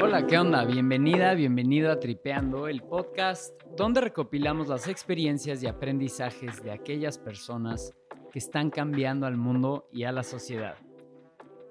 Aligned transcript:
Hola, 0.00 0.26
¿qué 0.26 0.38
onda? 0.38 0.64
Bienvenida, 0.64 1.34
bienvenido 1.34 1.90
a 1.90 2.00
Tripeando, 2.00 2.68
el 2.68 2.82
podcast 2.82 3.54
donde 3.76 4.00
recopilamos 4.00 4.68
las 4.68 4.88
experiencias 4.88 5.62
y 5.62 5.66
aprendizajes 5.66 6.62
de 6.62 6.70
aquellas 6.70 7.18
personas 7.18 7.92
que 8.32 8.38
están 8.38 8.70
cambiando 8.70 9.26
al 9.26 9.36
mundo 9.36 9.88
y 9.92 10.04
a 10.04 10.12
la 10.12 10.22
sociedad. 10.22 10.76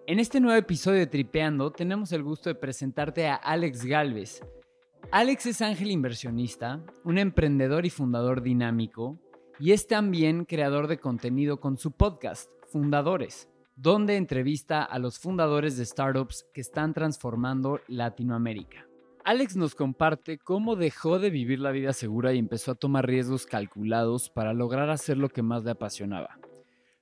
En 0.05 0.19
este 0.19 0.39
nuevo 0.39 0.57
episodio 0.59 0.99
de 0.99 1.07
Tripeando 1.07 1.71
tenemos 1.71 2.11
el 2.11 2.21
gusto 2.21 2.49
de 2.49 2.55
presentarte 2.55 3.27
a 3.27 3.35
Alex 3.35 3.83
Galvez. 3.85 4.41
Alex 5.11 5.47
es 5.47 5.61
ángel 5.61 5.89
inversionista, 5.89 6.83
un 7.03 7.17
emprendedor 7.17 7.85
y 7.85 7.89
fundador 7.89 8.43
dinámico, 8.43 9.17
y 9.59 9.71
es 9.71 9.87
también 9.87 10.45
creador 10.45 10.87
de 10.87 10.99
contenido 10.99 11.59
con 11.59 11.77
su 11.77 11.91
podcast, 11.91 12.49
Fundadores, 12.73 13.47
donde 13.75 14.17
entrevista 14.17 14.83
a 14.83 14.99
los 14.99 15.19
fundadores 15.19 15.77
de 15.77 15.85
startups 15.85 16.45
que 16.53 16.61
están 16.61 16.93
transformando 16.93 17.79
Latinoamérica. 17.87 18.87
Alex 19.25 19.55
nos 19.55 19.73
comparte 19.73 20.37
cómo 20.37 20.75
dejó 20.75 21.17
de 21.17 21.29
vivir 21.29 21.59
la 21.59 21.71
vida 21.71 21.93
segura 21.93 22.33
y 22.33 22.39
empezó 22.39 22.71
a 22.71 22.75
tomar 22.75 23.07
riesgos 23.07 23.45
calculados 23.45 24.29
para 24.29 24.53
lograr 24.53 24.89
hacer 24.89 25.17
lo 25.17 25.29
que 25.29 25.41
más 25.41 25.63
le 25.63 25.71
apasionaba. 25.71 26.37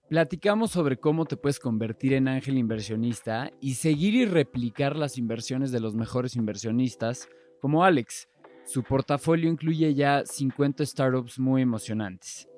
Platicamos 0.07 0.71
sobre 0.71 0.98
cómo 0.98 1.26
te 1.26 1.38
puedes 1.38 1.59
convertir 1.59 2.13
en 2.13 2.27
ángel 2.27 2.57
inversionista 2.57 3.49
y 3.59 3.76
seguir 3.76 4.13
y 4.13 4.26
replicar 4.26 4.95
las 4.95 5.17
inversiones 5.17 5.71
de 5.71 5.79
los 5.79 5.95
mejores 5.95 6.35
inversionistas, 6.35 7.27
como 7.62 7.84
Alex. 7.84 8.27
Su 8.65 8.84
portafolio 8.84 9.49
incluye 9.49 9.93
ya 9.95 10.23
50 10.26 10.85
startups 10.85 11.40
muy 11.40 11.62
emocionantes. 11.62 12.50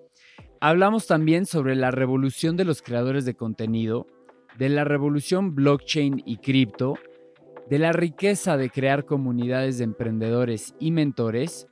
Hablamos 0.66 1.08
también 1.08 1.46
sobre 1.46 1.76
la 1.76 1.92
revolución 1.92 2.56
de 2.56 2.64
los 2.64 2.82
creadores 2.82 3.26
de 3.26 3.34
contenido, 3.34 4.08
de 4.58 4.70
la 4.70 4.86
revolución 4.86 5.56
blockchain 5.56 6.24
y 6.26 6.38
cripto, 6.38 6.94
de 7.70 7.80
la 7.80 7.92
riqueza 7.92 8.56
de 8.56 8.70
crear 8.70 9.04
comunidades 9.04 9.78
de 9.78 9.84
emprendedores 9.84 10.74
y 10.80 10.92
mentores, 10.92 11.68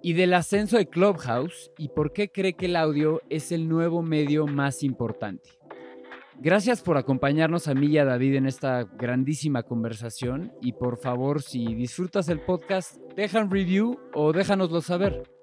y 0.00 0.12
del 0.12 0.32
ascenso 0.32 0.76
de 0.76 0.86
Clubhouse 0.86 1.72
y 1.76 1.88
por 1.88 2.12
qué 2.12 2.28
cree 2.28 2.52
que 2.52 2.66
el 2.66 2.76
audio 2.76 3.20
es 3.30 3.50
el 3.50 3.68
nuevo 3.68 4.00
medio 4.00 4.46
más 4.46 4.84
importante. 4.84 5.50
Gracias 6.38 6.82
por 6.82 6.98
acompañarnos 6.98 7.66
a 7.66 7.74
mí 7.74 7.88
y 7.88 7.98
a 7.98 8.04
David 8.04 8.36
en 8.36 8.46
esta 8.46 8.84
grandísima 8.84 9.64
conversación 9.64 10.52
y 10.62 10.70
por 10.70 10.98
favor 10.98 11.42
si 11.42 11.74
disfrutas 11.74 12.28
el 12.28 12.38
podcast, 12.42 13.00
deja 13.16 13.40
un 13.40 13.50
review 13.50 13.98
o 14.14 14.32
déjanoslo 14.32 14.82
saber. 14.82 15.35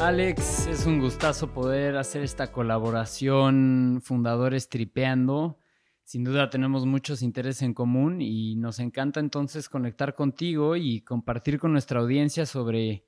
Alex, 0.00 0.66
es 0.66 0.86
un 0.86 0.98
gustazo 0.98 1.52
poder 1.52 1.98
hacer 1.98 2.22
esta 2.22 2.50
colaboración 2.50 4.00
Fundadores 4.02 4.70
Tripeando. 4.70 5.58
Sin 6.04 6.24
duda 6.24 6.48
tenemos 6.48 6.86
muchos 6.86 7.20
intereses 7.20 7.60
en 7.60 7.74
común 7.74 8.22
y 8.22 8.56
nos 8.56 8.78
encanta 8.78 9.20
entonces 9.20 9.68
conectar 9.68 10.14
contigo 10.14 10.74
y 10.76 11.02
compartir 11.02 11.58
con 11.58 11.72
nuestra 11.72 12.00
audiencia 12.00 12.46
sobre 12.46 13.04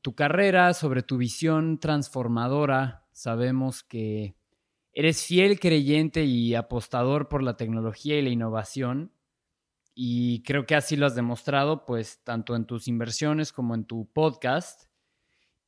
tu 0.00 0.14
carrera, 0.14 0.74
sobre 0.74 1.02
tu 1.02 1.16
visión 1.16 1.80
transformadora. 1.80 3.04
Sabemos 3.10 3.82
que 3.82 4.36
eres 4.92 5.26
fiel 5.26 5.58
creyente 5.58 6.22
y 6.22 6.54
apostador 6.54 7.28
por 7.28 7.42
la 7.42 7.56
tecnología 7.56 8.16
y 8.16 8.22
la 8.22 8.30
innovación 8.30 9.12
y 9.92 10.44
creo 10.44 10.66
que 10.66 10.76
así 10.76 10.94
lo 10.94 11.06
has 11.06 11.16
demostrado 11.16 11.84
pues 11.84 12.22
tanto 12.22 12.54
en 12.54 12.64
tus 12.64 12.86
inversiones 12.86 13.52
como 13.52 13.74
en 13.74 13.84
tu 13.86 14.08
podcast. 14.12 14.91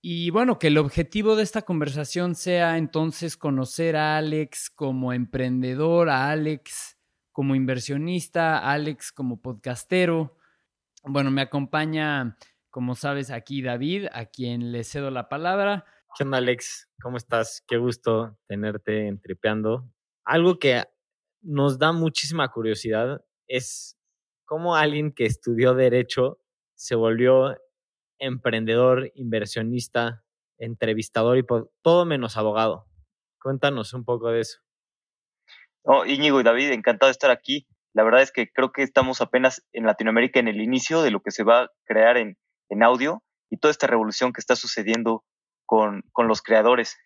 Y 0.07 0.29
bueno, 0.29 0.59
que 0.59 0.67
el 0.67 0.77
objetivo 0.77 1.35
de 1.35 1.43
esta 1.43 1.63
conversación 1.63 2.35
sea 2.35 2.77
entonces 2.77 3.39
conocer 3.39 3.97
a 3.97 4.19
Alex 4.19 4.69
como 4.69 5.15
emprendedor, 5.15 6.11
a 6.11 6.31
Alex 6.31 6.99
como 7.33 7.55
inversionista, 7.55 8.59
a 8.59 8.73
Alex 8.73 9.13
como 9.13 9.41
podcastero. 9.41 10.37
Bueno, 11.05 11.31
me 11.31 11.41
acompaña, 11.41 12.37
como 12.69 12.95
sabes, 12.97 13.31
aquí 13.31 13.63
David, 13.63 14.09
a 14.13 14.27
quien 14.27 14.73
le 14.73 14.85
cedo 14.85 15.11
la 15.11 15.31
palabra. 15.31 15.87
¿Qué 16.15 16.25
onda, 16.25 16.37
Alex? 16.37 16.91
¿Cómo 17.01 17.17
estás? 17.17 17.65
Qué 17.67 17.79
gusto 17.79 18.37
tenerte 18.47 19.07
en 19.07 19.19
Tripeando. 19.23 19.91
Algo 20.27 20.59
que 20.59 20.85
nos 21.41 21.79
da 21.79 21.93
muchísima 21.93 22.51
curiosidad 22.51 23.25
es 23.49 23.97
cómo 24.45 24.77
alguien 24.77 25.13
que 25.13 25.25
estudió 25.25 25.73
Derecho 25.73 26.43
se 26.75 26.95
volvió 26.95 27.57
emprendedor, 28.25 29.13
inversionista, 29.15 30.25
entrevistador 30.59 31.39
y 31.39 31.45
todo 31.83 32.07
menos 32.07 32.37
abogado. 32.37 32.87
Cuéntanos 33.41 33.93
un 33.93 34.05
poco 34.05 34.31
de 34.31 34.41
eso. 34.41 34.61
Oh, 35.83 36.07
Íñigo 36.07 36.41
y 36.41 36.45
David, 36.45 36.71
encantado 36.73 37.09
de 37.09 37.13
estar 37.13 37.31
aquí. 37.31 37.67
La 37.93 38.03
verdad 38.03 38.23
es 38.23 38.33
que 38.33 38.51
creo 38.51 38.73
que 38.73 38.83
estamos 38.83 39.21
apenas 39.21 39.63
en 39.73 39.85
Latinoamérica 39.85 40.41
en 40.41 40.49
el 40.49 40.61
inicio 40.61 41.03
de 41.03 41.11
lo 41.11 41.21
que 41.21 41.31
se 41.31 41.45
va 41.45 41.65
a 41.65 41.71
crear 41.85 42.17
en, 42.17 42.39
en 42.71 42.83
audio 42.83 43.23
y 43.51 43.59
toda 43.59 43.71
esta 43.71 43.87
revolución 43.87 44.33
que 44.33 44.41
está 44.41 44.57
sucediendo 44.57 45.25
con, 45.67 46.03
con 46.13 46.27
los 46.27 46.41
creadores. 46.41 46.97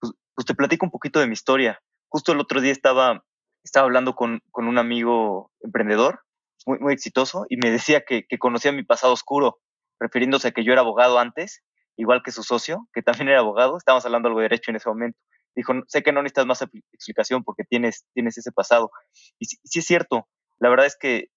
Pues, 0.00 0.12
pues, 0.34 0.44
te 0.44 0.54
platico 0.54 0.84
un 0.84 0.90
poquito 0.90 1.20
de 1.20 1.28
mi 1.28 1.34
historia. 1.34 1.80
Justo 2.08 2.32
el 2.32 2.40
otro 2.40 2.60
día 2.60 2.72
estaba, 2.72 3.24
estaba 3.62 3.84
hablando 3.84 4.16
con, 4.16 4.40
con 4.50 4.66
un 4.66 4.78
amigo 4.78 5.52
emprendedor 5.60 6.22
muy, 6.66 6.78
muy 6.80 6.92
exitoso 6.92 7.46
y 7.48 7.56
me 7.56 7.70
decía 7.70 8.02
que, 8.04 8.26
que 8.26 8.38
conocía 8.38 8.72
mi 8.72 8.82
pasado 8.82 9.12
oscuro 9.12 9.60
refiriéndose 10.00 10.48
a 10.48 10.50
que 10.52 10.64
yo 10.64 10.72
era 10.72 10.82
abogado 10.82 11.18
antes, 11.18 11.62
igual 11.96 12.22
que 12.22 12.32
su 12.32 12.42
socio, 12.42 12.88
que 12.92 13.02
también 13.02 13.28
era 13.28 13.40
abogado, 13.40 13.76
estábamos 13.76 14.04
hablando 14.06 14.28
algo 14.28 14.40
de 14.40 14.44
derecho 14.44 14.70
en 14.70 14.76
ese 14.76 14.88
momento. 14.88 15.18
Dijo, 15.54 15.74
sé 15.88 16.02
que 16.02 16.12
no 16.12 16.22
necesitas 16.22 16.46
más 16.46 16.62
explicación 16.92 17.42
porque 17.42 17.64
tienes, 17.64 18.06
tienes 18.14 18.38
ese 18.38 18.52
pasado. 18.52 18.90
Y 19.38 19.46
sí, 19.46 19.78
es 19.78 19.86
cierto, 19.86 20.28
la 20.60 20.68
verdad 20.68 20.86
es 20.86 20.96
que 20.96 21.28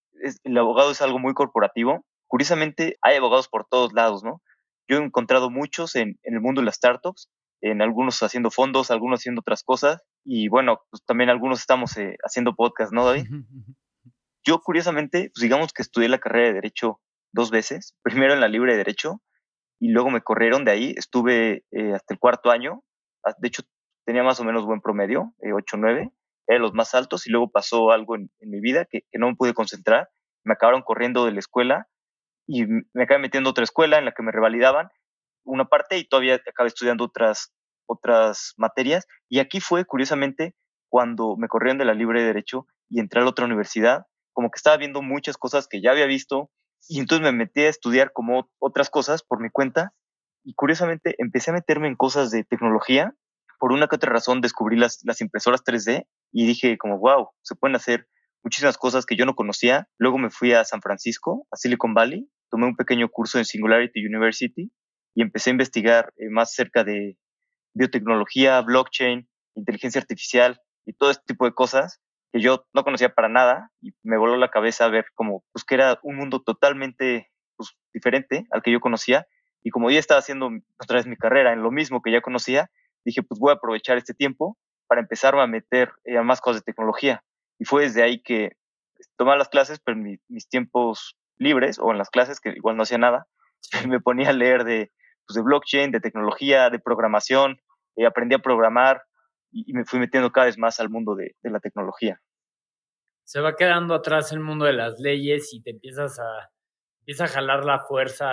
el 0.44 0.58
abogado 0.58 0.92
es 0.92 1.02
algo 1.02 1.18
muy 1.18 1.34
corporativo. 1.34 2.06
Curiosamente, 2.28 2.98
hay 3.02 3.18
abogados 3.18 3.48
por 3.48 3.66
todos 3.66 3.94
lados, 3.94 4.24
¿no? 4.24 4.42
Yo 4.88 4.98
he 4.98 5.04
encontrado 5.04 5.50
muchos 5.50 5.96
en, 5.96 6.20
en 6.24 6.36
el 6.36 6.42
mundo 6.42 6.62
de 6.62 6.66
las 6.66 6.76
startups, 6.76 7.30
en 7.62 7.82
algunos 7.82 8.22
haciendo 8.24 8.52
fondos, 8.52 8.92
algunos 8.92 9.20
haciendo 9.20 9.42
otras 9.42 9.64
cosas, 9.64 10.02
y 10.24 10.48
bueno, 10.48 10.82
pues 10.90 11.04
también 11.06 11.30
algunos 11.30 11.60
estamos 11.60 11.96
eh, 11.98 12.18
haciendo 12.24 12.56
podcast, 12.56 12.92
¿no, 12.92 13.06
David? 13.06 13.28
Yo, 14.44 14.60
curiosamente, 14.60 15.32
pues 15.34 15.42
digamos 15.42 15.72
que 15.72 15.84
estudié 15.84 16.10
la 16.10 16.20
carrera 16.20 16.48
de 16.48 16.54
Derecho 16.54 17.00
dos 17.32 17.52
veces, 17.52 17.96
primero 18.04 18.34
en 18.34 18.42
la 18.42 18.48
libre 18.48 18.74
de 18.74 18.80
derecho 18.80 19.22
y 19.80 19.90
luego 19.90 20.12
me 20.12 20.22
corrieron 20.22 20.64
de 20.64 20.72
ahí, 20.72 20.94
estuve 20.96 21.66
eh, 21.72 21.94
hasta 21.94 22.14
el 22.14 22.20
cuarto 22.20 22.52
año, 22.52 22.84
ah, 23.26 23.34
de 23.38 23.48
hecho 23.48 23.64
tenía 24.06 24.24
más 24.24 24.40
o 24.40 24.44
menos 24.44 24.66
buen 24.66 24.82
promedio, 24.82 25.34
eh, 25.42 25.54
8 25.54 25.78
9, 25.78 26.12
era 26.48 26.60
los 26.60 26.74
más 26.74 26.94
altos 26.94 27.26
y 27.28 27.32
luego 27.32 27.50
pasó 27.50 27.92
algo 27.92 28.16
en, 28.16 28.30
mi 28.42 28.60
vida 28.60 28.86
que, 28.86 29.04
no 29.14 29.30
me 29.30 29.36
pude 29.36 29.54
concentrar, 29.54 30.10
me 30.44 30.54
acabaron 30.54 30.82
corriendo 30.82 31.26
de 31.26 31.32
la 31.32 31.40
escuela 31.40 31.88
y 32.48 32.66
me 32.66 33.04
acabé 33.04 33.20
metiendo 33.20 33.50
a 33.50 33.52
otra 33.52 33.64
escuela 33.64 33.98
en 33.98 34.06
la 34.06 34.12
que 34.12 34.24
me 34.24 34.32
revalidaban 34.32 34.90
una 35.44 35.66
parte 35.66 35.98
y 35.98 36.08
todavía 36.08 36.36
acabé 36.36 36.68
estudiando 36.68 37.06
otras, 37.06 37.54
otras 37.88 38.54
materias 38.58 39.08
y 39.30 39.40
aquí 39.40 39.60
fue 39.60 39.86
curiosamente 39.86 40.56
cuando 40.90 41.38
me 41.38 41.48
corrieron 41.48 41.78
de 41.78 41.86
la 41.86 41.94
libre 41.94 42.22
de 42.22 42.28
derecho 42.28 42.68
y 42.90 43.00
entré 43.00 43.22
a 43.22 43.26
otra 43.26 43.46
universidad, 43.46 44.06
como 44.34 44.52
que 44.52 44.58
estaba 44.58 44.78
viendo 44.78 45.02
muchas 45.02 45.38
cosas 45.38 45.68
que 45.68 45.82
ya 45.82 45.92
había 45.92 46.06
visto, 46.06 46.52
y 46.88 47.00
entonces 47.00 47.24
me 47.24 47.32
metí 47.32 47.62
a 47.62 47.70
estudiar 47.70 48.12
como 48.14 48.50
otras 48.60 48.90
cosas 48.90 49.24
por 49.24 49.42
mi 49.42 49.50
cuenta 49.50 49.94
y 50.44 50.54
curiosamente 50.56 51.16
empecé 51.18 51.52
a 51.52 51.54
meterme 51.54 51.88
en 51.88 51.96
cosas 51.96 52.32
de 52.32 52.44
tecnología. 52.44 53.14
Por 53.60 53.72
una 53.72 53.88
que 53.88 53.96
otra 53.96 54.12
razón 54.12 54.42
descubrí 54.42 54.78
las, 54.78 55.00
las 55.04 55.22
impresoras 55.22 55.64
3D 55.64 56.08
y 56.32 56.46
dije 56.48 56.78
como, 56.78 56.98
wow, 56.98 57.30
se 57.44 57.56
pueden 57.56 57.76
hacer 57.76 58.08
muchísimas 58.44 58.78
cosas 58.78 59.06
que 59.06 59.16
yo 59.16 59.26
no 59.26 59.36
conocía. 59.36 59.88
Luego 60.00 60.18
me 60.18 60.32
fui 60.32 60.54
a 60.54 60.66
San 60.66 60.82
Francisco, 60.82 61.46
a 61.52 61.58
Silicon 61.58 61.94
Valley, 61.94 62.28
tomé 62.50 62.66
un 62.66 62.76
pequeño 62.76 63.10
curso 63.10 63.38
en 63.38 63.46
Singularity 63.46 64.04
University 64.04 64.72
y 65.14 65.22
empecé 65.22 65.50
a 65.50 65.52
investigar 65.52 66.14
eh, 66.18 66.30
más 66.30 66.54
cerca 66.54 66.84
de 66.84 67.18
biotecnología, 67.74 68.60
blockchain, 68.62 69.30
inteligencia 69.56 70.02
artificial 70.02 70.60
y 70.86 70.94
todo 70.94 71.12
este 71.12 71.24
tipo 71.28 71.46
de 71.46 71.54
cosas 71.54 72.01
que 72.32 72.42
yo 72.42 72.66
no 72.74 72.84
conocía 72.84 73.14
para 73.14 73.30
nada 73.30 73.72
y 73.82 73.94
me 74.04 74.18
voló 74.18 74.38
la 74.38 74.50
cabeza 74.50 74.88
ver 74.88 75.06
como 75.14 75.44
pues 75.52 75.64
que 75.66 75.76
era 75.76 76.00
un 76.04 76.16
mundo 76.16 76.42
totalmente 76.42 77.32
pues, 77.58 77.76
diferente 77.94 78.48
al 78.52 78.62
que 78.62 78.72
yo 78.72 78.80
conocía 78.80 79.28
y 79.64 79.70
como 79.70 79.92
ya 79.92 80.00
estaba 80.00 80.20
haciendo 80.20 80.50
otra 80.80 80.98
vez 80.98 81.08
mi 81.08 81.18
carrera 81.18 81.54
en 81.54 81.62
lo 81.62 81.72
mismo 81.72 82.02
que 82.02 82.12
ya 82.12 82.22
conocía, 82.22 82.72
dije 83.06 83.22
pues 83.24 83.40
voy 83.40 83.52
a 83.52 83.56
aprovechar 83.56 83.98
este 83.98 84.14
tiempo 84.14 84.58
para 84.88 85.02
empezar 85.02 85.36
a 85.36 85.48
meter 85.48 85.92
eh, 86.04 86.18
a 86.18 86.24
más 86.24 86.42
cosas 86.42 86.62
de 86.62 86.72
tecnología. 86.72 87.24
Y 87.60 87.66
fue 87.66 87.84
desde 87.84 88.04
ahí 88.04 88.22
que 88.22 88.52
tomaba 89.18 89.38
las 89.38 89.50
clases, 89.50 89.80
pero 89.80 89.98
en 89.98 90.20
mis 90.28 90.50
tiempos 90.50 91.18
libres 91.38 91.80
o 91.80 91.92
en 91.92 91.98
las 91.98 92.10
clases 92.10 92.40
que 92.40 92.50
igual 92.50 92.78
no 92.78 92.84
hacía 92.84 92.98
nada, 92.98 93.28
me 93.88 94.00
ponía 94.00 94.30
a 94.30 94.34
leer 94.34 94.64
de, 94.64 94.92
pues, 95.26 95.36
de 95.36 95.42
blockchain, 95.42 95.92
de 95.92 96.00
tecnología, 96.00 96.70
de 96.70 96.80
programación, 96.80 97.60
eh, 97.96 98.06
aprendí 98.06 98.36
a 98.36 98.40
programar, 98.40 99.04
y, 99.52 99.74
me 99.74 99.86
fui 99.86 100.00
metiendo 100.00 100.32
cada 100.32 100.48
vez 100.48 100.58
más 100.58 100.80
al 100.80 100.90
mundo 100.90 101.16
de, 101.16 101.36
la 101.44 101.60
tecnología. 101.60 102.22
Se 103.24 103.40
va 103.40 103.56
quedando 103.56 103.94
atrás 103.94 104.32
el 104.32 104.40
mundo 104.40 104.66
de 104.66 104.74
las 104.74 105.00
leyes 105.00 105.54
y 105.54 105.62
te 105.62 105.72
empiezas 105.72 106.20
a, 106.20 106.52
empieza 107.00 107.26
a 107.26 107.30
jalar 107.30 107.66
la 107.66 107.80
fuerza, 107.80 108.28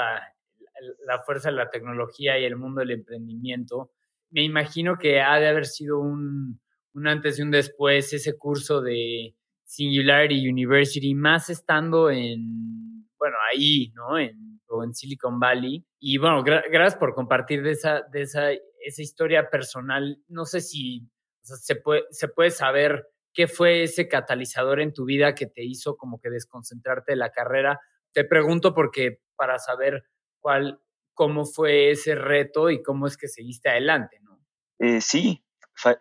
la 1.06 1.22
fuerza 1.24 1.50
de 1.50 1.56
la 1.56 1.70
tecnología 1.70 2.38
y 2.38 2.44
el 2.44 2.56
mundo 2.56 2.80
del 2.80 2.92
emprendimiento. 2.92 3.92
Me 4.30 4.42
imagino 4.42 4.98
que 4.98 5.20
ha 5.20 5.38
de 5.38 5.48
haber 5.48 5.66
sido 5.66 5.98
un, 6.00 6.60
un 6.94 7.06
antes 7.06 7.38
y 7.38 7.42
un 7.42 7.50
después 7.50 8.12
ese 8.12 8.36
curso 8.36 8.80
de 8.80 9.34
Singularity 9.64 10.48
University, 10.48 11.14
más 11.14 11.50
estando 11.50 12.10
en, 12.10 13.06
bueno, 13.18 13.36
ahí, 13.52 13.92
¿no? 13.94 14.18
En, 14.18 14.47
en 14.82 14.94
Silicon 14.94 15.38
Valley. 15.38 15.86
Y 15.98 16.18
bueno, 16.18 16.42
gracias 16.42 16.96
por 16.96 17.14
compartir 17.14 17.66
esa, 17.66 18.02
esa, 18.12 18.50
esa 18.52 19.02
historia 19.02 19.50
personal. 19.50 20.22
No 20.28 20.44
sé 20.44 20.60
si 20.60 21.08
se, 21.42 21.76
puede, 21.76 22.02
se 22.10 22.28
puede 22.28 22.50
saber 22.50 23.08
qué 23.32 23.46
fue 23.46 23.84
ese 23.84 24.08
catalizador 24.08 24.80
en 24.80 24.92
tu 24.92 25.04
vida 25.04 25.34
que 25.34 25.46
te 25.46 25.64
hizo 25.64 25.96
como 25.96 26.20
que 26.20 26.30
desconcentrarte 26.30 27.12
de 27.12 27.16
la 27.16 27.30
carrera. 27.30 27.80
Te 28.12 28.24
pregunto 28.24 28.74
porque 28.74 29.20
para 29.36 29.58
saber 29.58 30.04
cuál, 30.40 30.80
cómo 31.14 31.44
fue 31.44 31.90
ese 31.90 32.14
reto 32.14 32.70
y 32.70 32.82
cómo 32.82 33.06
es 33.06 33.16
que 33.16 33.28
seguiste 33.28 33.68
adelante, 33.68 34.18
¿no? 34.22 34.38
Eh, 34.78 35.00
sí, 35.00 35.44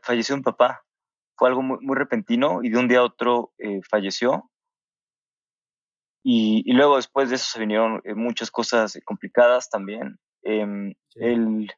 falleció 0.01 0.35
un 0.35 0.43
papá. 0.43 0.83
Fue 1.35 1.49
algo 1.49 1.61
muy, 1.61 1.95
repentino 1.95 2.61
y 2.63 2.69
de 2.69 2.79
un 2.79 2.87
día 2.87 2.99
a 2.99 3.03
otro 3.03 3.53
eh, 3.59 3.81
falleció. 3.87 4.49
Y, 6.23 6.71
luego 6.73 6.97
después 6.97 7.29
de 7.29 7.35
eso 7.35 7.45
se 7.49 7.59
vinieron 7.59 8.01
eh, 8.03 8.13
muchas 8.13 8.51
cosas 8.51 8.99
complicadas 9.05 9.69
también. 9.69 10.17
Em, 10.43 10.93
él, 11.15 11.69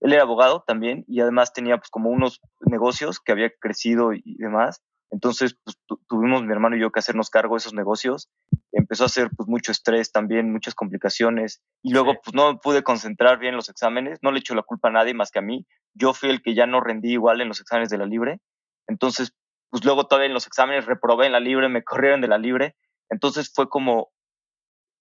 él, 0.00 0.12
era 0.12 0.22
abogado 0.22 0.62
también 0.66 1.04
y 1.08 1.20
además 1.20 1.52
tenía 1.52 1.78
pues 1.78 1.88
como 1.90 2.10
unos 2.10 2.40
negocios 2.60 3.20
que 3.20 3.32
había 3.32 3.50
crecido 3.58 4.12
y, 4.12 4.36
demás. 4.38 4.82
Entonces 5.10 5.56
pues, 5.64 5.78
tuvimos 6.08 6.42
mi 6.42 6.52
hermano 6.52 6.76
y 6.76 6.80
yo 6.80 6.90
que 6.90 6.98
hacernos 6.98 7.30
cargo 7.30 7.54
de 7.54 7.58
esos 7.58 7.72
negocios. 7.72 8.28
Empezó 8.72 9.04
a 9.04 9.06
hacer 9.06 9.30
pues 9.34 9.48
mucho 9.48 9.72
estrés 9.72 10.12
también, 10.12 10.52
muchas 10.52 10.74
complicaciones. 10.74 11.62
Y 11.82 11.92
luego 11.92 12.14
pues 12.22 12.34
no 12.34 12.52
me 12.52 12.58
pude 12.58 12.82
concentrar 12.82 13.38
bien 13.38 13.54
en 13.54 13.56
los 13.56 13.68
exámenes. 13.68 14.18
No 14.22 14.32
le 14.32 14.40
echo 14.40 14.54
la 14.54 14.62
culpa 14.62 14.88
a 14.88 14.92
nadie 14.92 15.14
más 15.14 15.30
que 15.30 15.38
a 15.38 15.42
mí. 15.42 15.66
Yo 15.94 16.12
fui 16.12 16.28
el 16.28 16.42
que 16.42 16.54
ya 16.54 16.66
no 16.66 16.80
rendí 16.80 17.12
igual 17.12 17.40
en 17.40 17.48
los 17.48 17.60
exámenes 17.60 17.88
de 17.88 17.98
la 17.98 18.06
libre. 18.06 18.40
Entonces 18.86 19.32
pues 19.70 19.84
luego 19.84 20.06
todavía 20.06 20.28
en 20.28 20.34
los 20.34 20.46
exámenes 20.46 20.86
reprobé 20.86 21.26
en 21.26 21.32
la 21.32 21.40
libre, 21.40 21.68
me 21.68 21.84
corrieron 21.84 22.20
de 22.20 22.28
la 22.28 22.38
libre. 22.38 22.76
Entonces 23.10 23.52
fue 23.54 23.68
como 23.68 24.10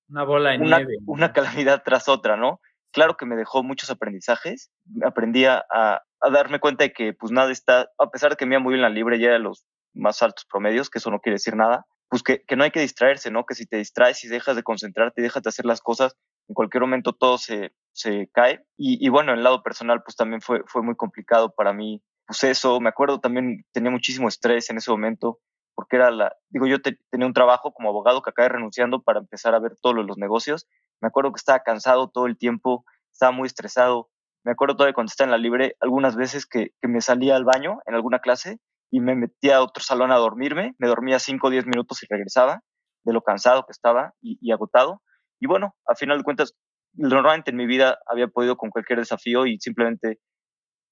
una 0.09 0.23
bola 0.23 0.51
de 0.51 0.57
una, 0.59 0.77
nieve. 0.77 0.97
Una 1.05 1.33
calamidad 1.33 1.83
tras 1.83 2.07
otra, 2.07 2.37
¿no? 2.37 2.61
Claro 2.91 3.17
que 3.17 3.25
me 3.25 3.35
dejó 3.35 3.63
muchos 3.63 3.89
aprendizajes. 3.89 4.71
Aprendí 5.03 5.45
a, 5.45 5.65
a, 5.69 6.01
darme 6.31 6.59
cuenta 6.59 6.83
de 6.83 6.93
que 6.93 7.13
pues 7.13 7.31
nada 7.31 7.51
está, 7.51 7.89
a 7.97 8.09
pesar 8.09 8.31
de 8.31 8.35
que 8.37 8.45
me 8.45 8.55
iba 8.55 8.63
muy 8.63 8.73
bien 8.73 8.81
la 8.81 8.89
libre, 8.89 9.19
ya 9.19 9.27
era 9.27 9.39
los 9.39 9.65
más 9.93 10.21
altos 10.21 10.45
promedios, 10.49 10.89
que 10.89 10.99
eso 10.99 11.11
no 11.11 11.19
quiere 11.19 11.35
decir 11.35 11.55
nada, 11.55 11.85
pues 12.09 12.23
que, 12.23 12.43
que, 12.45 12.55
no 12.55 12.63
hay 12.63 12.71
que 12.71 12.81
distraerse, 12.81 13.31
¿no? 13.31 13.45
Que 13.45 13.55
si 13.55 13.65
te 13.65 13.77
distraes 13.77 14.23
y 14.23 14.27
dejas 14.27 14.55
de 14.55 14.63
concentrarte 14.63 15.21
y 15.21 15.23
dejas 15.23 15.43
de 15.43 15.49
hacer 15.49 15.65
las 15.65 15.81
cosas, 15.81 16.15
en 16.47 16.53
cualquier 16.53 16.81
momento 16.81 17.13
todo 17.13 17.37
se, 17.37 17.73
se 17.91 18.29
cae. 18.31 18.63
Y, 18.77 19.05
y, 19.05 19.09
bueno, 19.09 19.31
en 19.31 19.39
el 19.39 19.43
lado 19.43 19.63
personal, 19.63 20.03
pues 20.03 20.15
también 20.15 20.41
fue, 20.41 20.63
fue 20.67 20.81
muy 20.81 20.95
complicado 20.95 21.53
para 21.55 21.73
mí. 21.73 22.01
Pues 22.27 22.43
eso, 22.43 22.79
me 22.79 22.89
acuerdo 22.89 23.19
también, 23.19 23.65
tenía 23.71 23.91
muchísimo 23.91 24.27
estrés 24.27 24.69
en 24.69 24.77
ese 24.77 24.91
momento 24.91 25.39
porque 25.75 25.97
era 25.97 26.09
la, 26.09 26.35
digo, 26.49 26.65
yo 26.65 26.77
tenía 26.81 27.27
un 27.27 27.33
trabajo 27.33 27.73
como 27.73 27.89
abogado 27.89 28.21
que 28.21 28.29
acabé 28.29 28.49
renunciando 28.49 29.01
para 29.01 29.19
empezar 29.19 29.53
a 29.53 29.59
ver 29.59 29.75
todos 29.81 29.95
los 30.05 30.17
negocios. 30.17 30.67
Me 31.01 31.09
acuerdo 31.09 31.31
que 31.31 31.39
estaba 31.39 31.59
cansado 31.59 32.09
todo 32.09 32.25
el 32.25 32.37
tiempo, 32.37 32.85
estaba 33.11 33.31
muy 33.31 33.47
estresado. 33.47 34.09
Me 34.43 34.51
acuerdo 34.51 34.75
todavía 34.75 34.93
cuando 34.93 35.09
estaba 35.09 35.27
en 35.27 35.31
la 35.31 35.37
libre, 35.37 35.75
algunas 35.81 36.15
veces 36.15 36.45
que, 36.45 36.69
que 36.81 36.87
me 36.87 37.01
salía 37.01 37.35
al 37.35 37.45
baño 37.45 37.79
en 37.85 37.95
alguna 37.95 38.19
clase 38.19 38.59
y 38.91 39.01
me 39.01 39.15
metía 39.15 39.57
a 39.57 39.63
otro 39.63 39.83
salón 39.83 40.11
a 40.11 40.17
dormirme, 40.17 40.75
me 40.77 40.87
dormía 40.87 41.19
5 41.19 41.47
o 41.47 41.49
10 41.49 41.65
minutos 41.65 42.01
y 42.03 42.07
regresaba 42.09 42.61
de 43.03 43.13
lo 43.13 43.21
cansado 43.21 43.65
que 43.65 43.71
estaba 43.71 44.13
y, 44.21 44.37
y 44.41 44.51
agotado. 44.51 45.01
Y 45.39 45.47
bueno, 45.47 45.75
a 45.87 45.95
final 45.95 46.19
de 46.19 46.23
cuentas, 46.23 46.55
normalmente 46.93 47.51
en 47.51 47.57
mi 47.57 47.65
vida 47.65 47.99
había 48.07 48.27
podido 48.27 48.55
con 48.55 48.69
cualquier 48.69 48.99
desafío 48.99 49.45
y 49.45 49.59
simplemente 49.59 50.19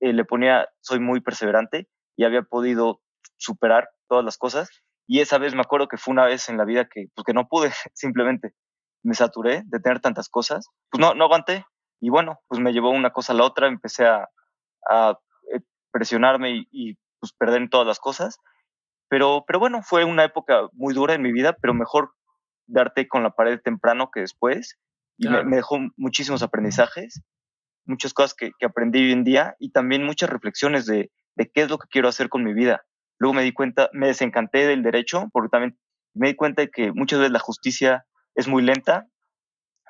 eh, 0.02 0.14
le 0.14 0.26
ponía, 0.26 0.68
soy 0.82 1.00
muy 1.00 1.22
perseverante 1.22 1.88
y 2.18 2.26
había 2.26 2.42
podido 2.42 3.02
superar 3.44 3.90
todas 4.08 4.24
las 4.24 4.38
cosas. 4.38 4.70
Y 5.08 5.20
esa 5.20 5.38
vez 5.38 5.54
me 5.54 5.62
acuerdo 5.62 5.88
que 5.88 5.98
fue 5.98 6.14
una 6.14 6.26
vez 6.26 6.48
en 6.50 6.58
la 6.58 6.66
vida 6.66 6.88
que, 6.90 7.08
pues, 7.14 7.26
que 7.26 7.34
no 7.34 7.48
pude, 7.48 7.72
simplemente 7.94 8.54
me 9.04 9.16
saturé 9.16 9.64
de 9.66 9.80
tener 9.80 10.00
tantas 10.00 10.30
cosas. 10.30 10.70
Pues 10.90 11.02
no, 11.02 11.14
no 11.14 11.26
aguanté. 11.26 11.66
Y 12.00 12.10
bueno, 12.10 12.40
pues 12.48 12.62
me 12.62 12.74
llevó 12.74 12.90
una 12.90 13.12
cosa 13.12 13.34
a 13.34 13.36
la 13.36 13.44
otra, 13.44 13.68
empecé 13.68 14.06
a, 14.06 14.30
a 14.90 15.18
eh, 15.54 15.60
presionarme 15.92 16.52
y, 16.52 16.68
y, 16.72 16.98
pues 17.20 17.34
perder 17.34 17.70
todas 17.70 17.88
las 17.88 18.00
cosas. 18.00 18.40
Pero, 19.10 19.44
pero 19.46 19.60
bueno, 19.60 19.82
fue 19.84 20.04
una 20.04 20.24
época 20.24 20.68
muy 20.74 20.94
dura 20.94 21.14
en 21.14 21.22
mi 21.22 21.32
vida, 21.32 21.56
pero 21.62 21.74
mejor 21.74 22.14
darte 22.68 23.08
con 23.08 23.24
la 23.24 23.32
pared 23.32 23.60
temprano 23.62 24.10
que 24.12 24.22
después. 24.22 24.78
Y 25.18 25.30
me, 25.30 25.44
me, 25.44 25.58
dejó 25.58 25.78
muchísimos 25.96 26.42
aprendizajes, 26.42 27.22
muchas 27.86 28.14
cosas 28.14 28.34
que, 28.34 28.52
que, 28.58 28.66
aprendí 28.66 29.00
hoy 29.00 29.12
en 29.12 29.24
día 29.24 29.56
y 29.60 29.72
también 29.72 30.04
muchas 30.04 30.30
reflexiones 30.30 30.86
de, 30.86 31.12
de 31.36 31.52
qué 31.52 31.62
es 31.62 31.70
lo 31.70 31.78
que 31.78 31.88
quiero 31.90 32.08
hacer 32.08 32.30
con 32.30 32.44
mi 32.44 32.54
vida. 32.54 32.84
Luego 33.24 33.36
me 33.36 33.44
di 33.44 33.54
cuenta, 33.54 33.90
me 33.94 34.08
desencanté 34.08 34.68
del 34.68 34.84
derecho, 34.84 35.30
porque 35.32 35.48
también 35.48 35.80
me 36.14 36.28
di 36.28 36.36
cuenta 36.36 36.62
de 36.62 36.70
que 36.70 36.92
muchas 36.92 37.20
veces 37.20 37.32
la 37.32 37.40
justicia 37.40 38.06
es 38.36 38.50
muy 38.50 38.62
lenta, 38.62 39.08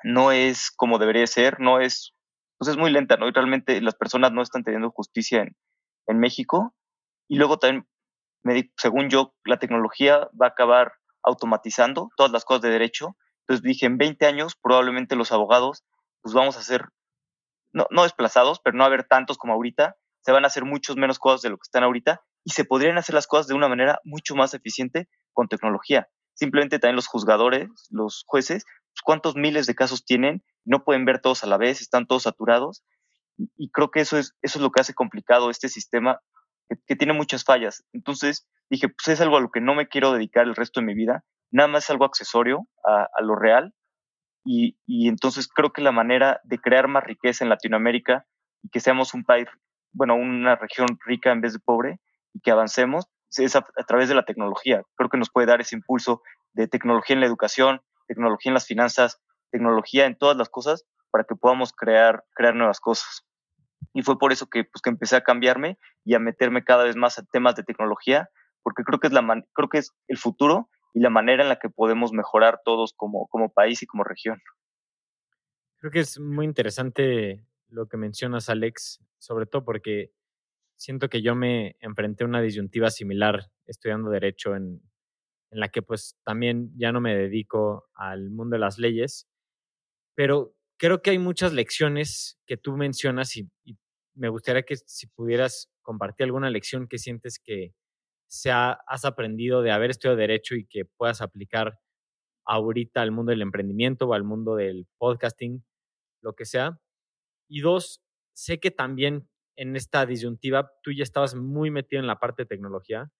no 0.04 0.30
es 0.30 0.70
como 0.70 1.00
debería 1.00 1.26
ser, 1.26 1.58
no 1.58 1.80
es, 1.80 2.14
pues 2.58 2.70
es 2.70 2.76
muy 2.76 2.92
lenta, 2.92 3.16
¿no? 3.16 3.26
Y 3.26 3.32
realmente 3.32 3.80
las 3.80 3.96
personas 3.96 4.30
no 4.30 4.40
están 4.40 4.62
teniendo 4.62 4.92
justicia 4.92 5.44
en, 6.06 6.18
México. 6.20 6.76
Y 7.26 7.34
luego 7.34 7.58
también, 7.58 7.88
según 8.76 9.10
yo, 9.10 9.34
la 9.44 9.58
tecnología 9.58 10.30
va 10.40 10.46
a 10.46 10.50
acabar 10.50 10.92
automatizando 11.24 12.10
todas 12.16 12.30
las 12.30 12.44
cosas 12.44 12.62
de 12.62 12.70
derecho. 12.70 13.16
Entonces 13.40 13.64
dije, 13.64 13.86
en 13.86 13.98
20 13.98 14.26
años 14.26 14.54
probablemente 14.62 15.16
los 15.16 15.32
abogados, 15.32 15.82
pues 16.22 16.36
vamos 16.36 16.56
a 16.56 16.62
ser, 16.62 16.88
no, 17.72 17.88
no 17.90 18.04
desplazados, 18.04 18.60
pero 18.60 18.76
no 18.76 18.84
a 18.84 18.86
haber 18.86 19.08
tantos 19.08 19.38
como 19.38 19.54
ahorita, 19.54 19.96
se 20.20 20.30
van 20.30 20.44
a 20.44 20.46
hacer 20.46 20.64
muchos 20.64 20.94
menos 20.96 21.18
cosas 21.18 21.42
de 21.42 21.50
lo 21.50 21.56
que 21.56 21.66
están 21.66 21.82
ahorita 21.82 22.22
y 22.44 22.50
se 22.50 22.64
podrían 22.64 22.98
hacer 22.98 23.14
las 23.14 23.26
cosas 23.26 23.46
de 23.46 23.54
una 23.54 23.68
manera 23.68 24.00
mucho 24.04 24.34
más 24.34 24.54
eficiente 24.54 25.08
con 25.32 25.48
tecnología. 25.48 26.08
Simplemente 26.34 26.78
también 26.78 26.96
los 26.96 27.06
juzgadores, 27.06 27.68
los 27.90 28.24
jueces, 28.26 28.64
pues, 28.64 29.02
cuántos 29.02 29.34
miles 29.34 29.66
de 29.66 29.74
casos 29.74 30.04
tienen, 30.04 30.44
no 30.64 30.84
pueden 30.84 31.04
ver 31.04 31.20
todos 31.20 31.42
a 31.42 31.46
la 31.46 31.56
vez, 31.56 31.80
están 31.80 32.06
todos 32.06 32.24
saturados. 32.24 32.84
Y, 33.56 33.70
creo 33.70 33.90
que 33.90 34.00
eso 34.00 34.18
es, 34.18 34.36
eso 34.42 34.58
es 34.58 34.62
lo 34.62 34.70
que 34.70 34.80
hace 34.80 34.94
complicado 34.94 35.50
este 35.50 35.68
sistema 35.68 36.20
que, 36.86 36.96
tiene 36.96 37.14
muchas 37.14 37.44
fallas. 37.44 37.84
Entonces 37.92 38.46
dije, 38.70 38.88
pues 38.88 39.08
es 39.08 39.20
algo 39.20 39.38
a 39.38 39.40
lo 39.40 39.50
que 39.50 39.60
no 39.60 39.74
me 39.74 39.88
quiero 39.88 40.12
dedicar 40.12 40.46
el 40.46 40.54
resto 40.54 40.80
de 40.80 40.86
mi 40.86 40.94
vida, 40.94 41.24
nada 41.50 41.68
más 41.68 41.84
es 41.84 41.90
algo 41.90 42.04
accesorio 42.04 42.68
a, 42.84 43.08
a 43.12 43.22
lo 43.22 43.36
real. 43.36 43.74
Y, 44.44 44.76
y 44.86 45.08
entonces 45.08 45.48
creo 45.48 45.72
que 45.72 45.82
la 45.82 45.92
manera 45.92 46.40
de 46.44 46.58
crear 46.58 46.86
más 46.86 47.04
riqueza 47.04 47.44
en 47.44 47.48
Latinoamérica 47.48 48.26
y 48.62 48.68
que 48.68 48.80
seamos 48.80 49.14
un 49.14 49.24
país, 49.24 49.48
bueno, 49.92 50.14
una 50.14 50.56
región 50.56 50.86
rica 51.06 51.32
en 51.32 51.40
vez 51.40 51.54
de 51.54 51.60
pobre, 51.60 51.98
y 52.34 52.40
que 52.40 52.50
avancemos 52.50 53.06
es 53.42 53.56
a, 53.56 53.62
través 53.86 54.08
de 54.08 54.14
la 54.14 54.24
tecnología. 54.24 54.82
Creo 54.96 55.10
que 55.10 55.18
nos 55.18 55.30
puede 55.30 55.46
dar 55.46 55.60
ese 55.60 55.74
impulso 55.74 56.22
de 56.52 56.68
tecnología 56.68 57.14
en 57.14 57.20
la 57.20 57.26
educación, 57.26 57.80
tecnología 58.06 58.50
en 58.50 58.54
las 58.54 58.66
finanzas, 58.66 59.20
tecnología 59.50 60.06
en 60.06 60.16
todas 60.16 60.36
las 60.36 60.48
cosas 60.48 60.84
para 61.10 61.24
que 61.24 61.34
podamos 61.34 61.72
crear, 61.72 62.24
crear 62.34 62.54
nuevas 62.54 62.80
cosas. 62.80 63.26
Y 63.92 64.02
fue 64.02 64.18
por 64.18 64.32
eso 64.32 64.46
que, 64.46 64.64
pues, 64.64 64.82
que 64.82 64.90
empecé 64.90 65.16
a 65.16 65.22
cambiarme 65.22 65.78
y 66.04 66.14
a 66.14 66.18
meterme 66.18 66.64
cada 66.64 66.84
vez 66.84 66.96
más 66.96 67.18
a 67.18 67.24
temas 67.24 67.54
de 67.56 67.64
tecnología, 67.64 68.28
porque 68.62 68.82
creo 68.82 68.98
que 68.98 69.08
es, 69.08 69.12
la 69.12 69.22
creo 69.52 69.68
que 69.68 69.78
es 69.78 69.92
el 70.08 70.18
futuro 70.18 70.68
y 70.92 71.00
la 71.00 71.10
manera 71.10 71.42
en 71.42 71.48
la 71.48 71.58
que 71.58 71.68
podemos 71.68 72.12
mejorar 72.12 72.60
todos 72.64 72.94
como, 72.96 73.26
como 73.28 73.52
país 73.52 73.82
y 73.82 73.86
como 73.86 74.04
región. 74.04 74.40
Creo 75.78 75.90
que 75.90 76.00
es 76.00 76.18
muy 76.18 76.46
interesante 76.46 77.44
lo 77.68 77.88
que 77.88 77.96
mencionas, 77.96 78.48
Alex, 78.48 79.00
sobre 79.18 79.46
todo 79.46 79.64
porque 79.64 80.12
siento 80.76 81.08
que 81.08 81.22
yo 81.22 81.34
me 81.34 81.76
enfrenté 81.80 82.24
a 82.24 82.26
una 82.26 82.40
disyuntiva 82.40 82.90
similar 82.90 83.50
estudiando 83.66 84.10
derecho 84.10 84.54
en, 84.56 84.80
en 85.50 85.60
la 85.60 85.68
que 85.68 85.82
pues 85.82 86.16
también 86.24 86.72
ya 86.76 86.92
no 86.92 87.00
me 87.00 87.16
dedico 87.16 87.88
al 87.94 88.30
mundo 88.30 88.54
de 88.54 88.60
las 88.60 88.78
leyes, 88.78 89.28
pero 90.14 90.54
creo 90.76 91.02
que 91.02 91.10
hay 91.10 91.18
muchas 91.18 91.52
lecciones 91.52 92.38
que 92.46 92.56
tú 92.56 92.76
mencionas 92.76 93.36
y, 93.36 93.48
me 94.16 94.28
gustaría 94.28 94.62
que 94.62 94.76
si 94.76 95.08
pudieras 95.08 95.72
compartir 95.82 96.24
alguna 96.24 96.48
lección 96.48 96.86
que 96.86 96.98
sientes 96.98 97.40
que 97.40 97.74
se 98.28 98.52
has 98.52 99.04
aprendido 99.04 99.60
de 99.60 99.72
haber 99.72 99.90
estudiado 99.90 100.16
derecho 100.16 100.54
y 100.54 100.66
que 100.66 100.84
puedas 100.84 101.20
aplicar 101.20 101.80
ahorita 102.44 103.02
al 103.02 103.10
mundo 103.10 103.30
del 103.30 103.42
emprendimiento 103.42 104.06
o 104.06 104.14
al 104.14 104.22
mundo 104.22 104.54
del 104.54 104.86
podcasting, 104.98 105.64
lo 106.22 106.34
que 106.34 106.44
sea. 106.44 106.78
Y 107.48 107.60
dos, 107.60 108.02
sé 108.34 108.60
que 108.60 108.70
también 108.70 109.28
en 109.56 109.76
esta 109.76 110.06
disyuntiva, 110.06 110.72
tú 110.82 110.92
ya 110.92 111.02
estabas 111.02 111.34
muy 111.34 111.70
metido 111.70 112.00
en 112.00 112.06
la 112.06 112.18
parte 112.18 112.42
de 112.42 112.46
tecnología 112.46 113.10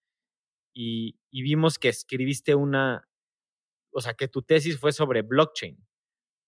y, 0.75 1.19
vimos 1.31 1.79
que 1.79 1.89
escribiste 1.89 2.55
una, 2.55 3.09
o 3.93 4.01
sea, 4.01 4.15
que 4.15 4.29
tu 4.29 4.43
tesis 4.43 4.79
fue 4.79 4.93
sobre 4.93 5.23
blockchain, 5.23 5.79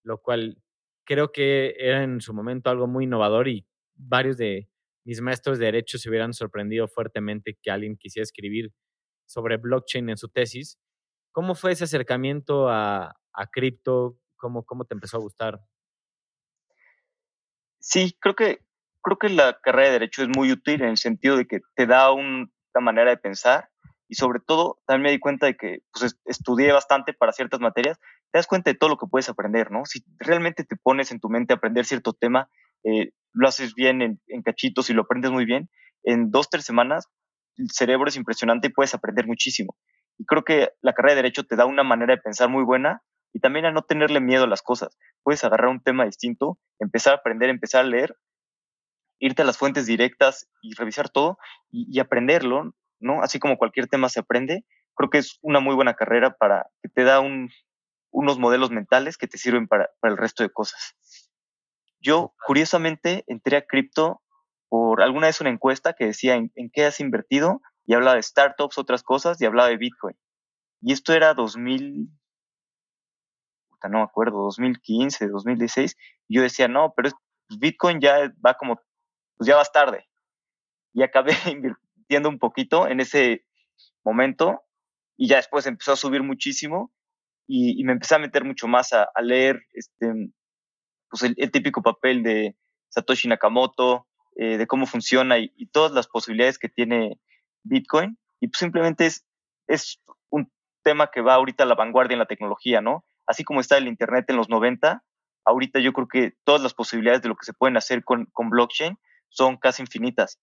lo 0.03 0.21
cual 0.21 0.63
creo 1.05 1.31
que 1.33 1.77
era 1.79 2.03
en 2.03 2.21
su 2.21 2.35
momento 2.35 2.71
algo 2.71 2.89
muy 2.89 3.05
innovador 3.05 3.49
y 3.49 3.67
varios 3.95 4.37
de 4.37 4.69
mis 5.05 5.21
maestros 5.21 5.59
de 5.59 5.67
derecho 5.67 5.99
se 5.99 6.09
hubieran 6.09 6.33
sorprendido 6.35 6.89
fuertemente 6.89 7.57
que 7.63 7.71
alguien 7.71 7.97
quisiera 7.97 8.25
escribir 8.25 8.73
sobre 9.27 9.57
blockchain 9.57 10.09
en 10.11 10.17
su 10.17 10.29
tesis. 10.29 10.79
¿Cómo 11.31 11.55
fue 11.55 11.73
ese 11.73 11.85
acercamiento 11.85 12.69
a, 12.69 13.15
a 13.33 13.47
cripto? 13.47 14.19
¿Cómo, 14.37 14.65
cómo 14.65 14.85
te 14.85 14.95
empezó 14.95 15.19
a 15.19 15.21
gustar? 15.21 15.61
Sí, 17.79 18.17
creo 18.21 18.35
que, 18.35 18.66
creo 19.07 19.19
que 19.19 19.29
la 19.29 19.57
carrera 19.63 19.87
de 19.87 19.93
Derecho 19.93 20.23
es 20.25 20.29
muy 20.37 20.51
útil 20.51 20.83
en 20.83 20.89
el 20.89 20.97
sentido 20.97 21.37
de 21.37 21.47
que 21.47 21.61
te 21.77 21.87
da 21.87 22.11
una 22.11 22.49
manera 22.81 23.11
de 23.11 23.17
pensar 23.17 23.69
y 24.09 24.17
sobre 24.17 24.41
todo 24.45 24.81
también 24.85 25.03
me 25.05 25.11
di 25.13 25.21
cuenta 25.21 25.47
de 25.47 25.57
que 25.57 25.79
pues, 25.93 26.19
estudié 26.25 26.73
bastante 26.73 27.13
para 27.13 27.31
ciertas 27.31 27.61
materias, 27.61 27.99
te 28.33 28.39
das 28.39 28.49
cuenta 28.49 28.73
de 28.73 28.77
todo 28.77 28.91
lo 28.91 28.97
que 28.97 29.07
puedes 29.07 29.29
aprender, 29.29 29.71
¿no? 29.71 29.85
Si 29.85 30.01
realmente 30.19 30.65
te 30.65 30.75
pones 30.75 31.13
en 31.13 31.21
tu 31.21 31.29
mente 31.29 31.53
a 31.53 31.57
aprender 31.57 31.85
cierto 31.85 32.15
tema, 32.15 32.51
eh, 32.83 33.13
lo 33.33 33.47
haces 33.47 33.75
bien 33.75 34.03
en, 34.03 34.21
en, 34.27 34.43
cachitos 34.43 34.91
y 34.91 34.93
lo 34.93 35.03
aprendes 35.03 35.31
muy 35.31 35.45
bien, 35.45 35.71
en 36.03 36.33
dos, 36.33 36.51
tres 36.51 36.65
semanas 36.65 37.07
el 37.59 37.71
cerebro 37.71 38.09
es 38.09 38.17
impresionante 38.17 38.67
y 38.67 38.73
puedes 38.73 38.93
aprender 38.93 39.29
muchísimo. 39.29 39.77
Y 40.19 40.25
creo 40.25 40.43
que 40.43 40.71
la 40.83 40.95
carrera 40.95 41.15
de 41.15 41.23
Derecho 41.23 41.45
te 41.45 41.55
da 41.55 41.65
una 41.65 41.85
manera 41.85 42.17
de 42.17 42.21
pensar 42.21 42.49
muy 42.49 42.65
buena 42.65 43.03
y 43.33 43.39
también 43.39 43.67
a 43.67 43.71
no 43.71 43.83
tenerle 43.83 44.21
miedo 44.21 44.45
a 44.45 44.49
las 44.49 44.63
cosas. 44.63 44.99
Puedes 45.23 45.45
agarrar 45.45 45.69
un 45.69 45.81
tema 45.81 46.07
distinto, 46.07 46.59
empezar 46.81 47.13
a 47.13 47.17
aprender, 47.19 47.51
empezar 47.51 47.85
a 47.85 47.89
leer, 47.89 48.17
irte 49.19 49.43
a 49.43 49.45
las 49.45 49.59
fuentes 49.59 49.87
directas 49.87 50.49
y 50.63 50.75
revisar 50.75 51.09
todo 51.09 51.39
y, 51.71 51.87
y 51.91 52.01
aprenderlo, 52.01 52.75
¿no? 53.01 53.23
Así 53.23 53.39
como 53.39 53.59
cualquier 53.59 53.89
tema 53.89 54.09
se 54.09 54.21
aprende, 54.21 54.65
creo 54.95 55.11
que 55.11 55.19
es 55.19 55.39
una 55.43 55.61
muy 55.61 55.75
buena 55.75 55.95
carrera 55.95 56.35
para 56.35 56.67
que 56.83 56.89
te 56.89 57.05
da 57.05 57.21
un, 57.21 57.51
unos 58.11 58.39
modelos 58.39 58.71
mentales 58.71 59.17
que 59.17 59.29
te 59.29 59.39
sirven 59.39 59.69
para, 59.69 59.91
para 60.01 60.13
el 60.13 60.19
resto 60.19 60.43
de 60.43 60.51
cosas. 60.51 60.95
Yo, 62.01 62.35
curiosamente, 62.47 63.25
entré 63.27 63.57
a 63.57 63.67
cripto 63.67 64.23
por 64.69 65.03
alguna 65.03 65.27
vez 65.29 65.41
una 65.41 65.51
encuesta 65.51 65.93
que 65.93 66.07
decía 66.07 66.35
en, 66.35 66.51
en, 66.55 66.71
qué 66.71 66.85
has 66.87 67.01
invertido 67.01 67.61
y 67.85 67.95
hablaba 67.95 68.17
de 68.17 68.23
startups, 68.23 68.79
otras 68.79 69.03
cosas 69.03 69.41
y 69.41 69.47
hablaba 69.47 69.69
de 69.69 69.77
Bitcoin. 69.77 70.17
Y 70.81 70.93
esto 70.93 71.13
era 71.13 71.35
2000, 71.35 72.11
no 73.89 73.99
me 73.99 74.05
acuerdo, 74.05 74.43
2015, 74.43 75.29
2016. 75.29 75.97
Y 76.29 76.37
yo 76.37 76.43
decía, 76.43 76.69
no, 76.69 76.93
pero 76.97 77.11
pues, 77.49 77.59
Bitcoin 77.59 78.01
ya 78.01 78.33
va 78.45 78.55
como, 78.55 78.81
pues 79.37 79.49
ya 79.49 79.57
vas 79.57 79.73
tarde. 79.73 80.07
Y 80.93 81.03
acabé 81.03 81.33
invirtiendo 81.47 82.29
un 82.29 82.39
poquito 82.39 82.89
en 82.89 83.01
ese 83.01 83.45
momento 84.05 84.63
y 85.17 85.29
ya 85.29 85.37
después 85.37 85.67
empezó 85.67 85.93
a 85.93 85.97
subir 85.97 86.23
muchísimo 86.23 86.93
y, 87.49 87.85
me 87.85 87.93
empecé 87.93 88.17
a 88.17 88.19
meter 88.19 88.45
mucho 88.45 88.67
más 88.67 88.93
a, 88.93 89.09
leer 89.23 89.63
este, 89.73 90.13
pues 91.09 91.23
el, 91.23 91.51
típico 91.53 91.81
papel 91.81 92.25
de 92.25 92.57
Satoshi 92.89 93.29
Nakamoto, 93.29 94.07
eh, 94.35 94.59
de 94.59 94.67
cómo 94.67 94.87
funciona 94.87 95.39
y, 95.39 95.51
todas 95.71 95.93
las 95.93 96.09
posibilidades 96.09 96.59
que 96.59 96.69
tiene 96.69 97.21
Bitcoin. 97.63 98.19
Y 98.41 98.49
pues 98.49 98.59
simplemente 98.59 99.07
es, 99.07 99.25
es 99.69 100.01
un 100.29 100.51
tema 100.83 101.11
que 101.13 101.21
va 101.21 101.35
ahorita 101.35 101.63
a 101.63 101.67
la 101.67 101.77
vanguardia 101.77 102.15
en 102.15 102.21
la 102.21 102.27
tecnología, 102.27 102.81
¿no? 102.81 103.05
Así 103.27 103.45
como 103.45 103.61
está 103.61 103.77
el 103.79 103.89
Internet 103.89 104.27
en 104.29 104.37
los 104.37 104.49
90, 104.49 105.03
ahorita 105.45 105.79
yo 105.81 105.93
creo 105.93 106.09
que 106.09 106.35
todas 106.45 106.63
las 106.63 106.75
posibilidades 106.75 107.23
de 107.23 107.29
lo 107.29 107.37
que 107.37 107.47
se 107.47 107.55
pueden 107.55 107.77
hacer 107.77 108.03
con 108.05 108.29
blockchain 108.51 108.99
son 109.29 109.57
casi 109.57 109.83
infinitas. 109.83 110.39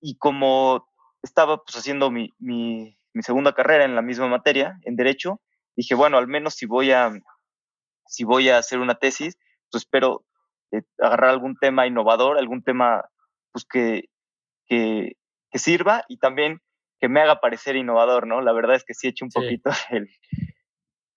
Y 0.00 0.16
como 0.16 0.88
estaba 1.22 1.62
pues 1.64 1.76
haciendo 1.76 2.10
mi, 2.10 2.30
mi, 2.38 2.98
mi 3.12 3.22
segunda 3.22 3.52
carrera 3.52 3.84
en 3.84 3.94
la 3.94 4.02
misma 4.02 4.28
materia, 4.28 4.78
en 4.84 4.96
Derecho, 4.96 5.40
dije, 5.76 5.94
bueno, 5.94 6.18
al 6.18 6.28
menos 6.28 6.54
si 6.54 6.66
voy 6.66 6.92
a, 6.92 7.10
si 8.06 8.24
voy 8.24 8.48
a 8.48 8.58
hacer 8.58 8.78
una 8.78 8.96
tesis, 8.96 9.38
pues 9.70 9.84
espero 9.84 10.24
eh, 10.72 10.82
agarrar 11.00 11.30
algún 11.30 11.56
tema 11.56 11.86
innovador, 11.86 12.38
algún 12.38 12.62
tema 12.62 13.04
pues 13.52 13.64
que, 13.64 14.04
que, 14.66 15.12
que, 15.50 15.58
sirva 15.58 16.04
y 16.08 16.18
también 16.18 16.60
que 17.00 17.08
me 17.08 17.20
haga 17.20 17.40
parecer 17.40 17.76
innovador, 17.76 18.26
¿no? 18.26 18.40
La 18.40 18.52
verdad 18.52 18.76
es 18.76 18.84
que 18.84 18.94
sí 18.94 19.06
he 19.06 19.10
hecho 19.10 19.24
un 19.24 19.30
sí. 19.30 19.40
poquito 19.40 19.70
el... 19.90 20.08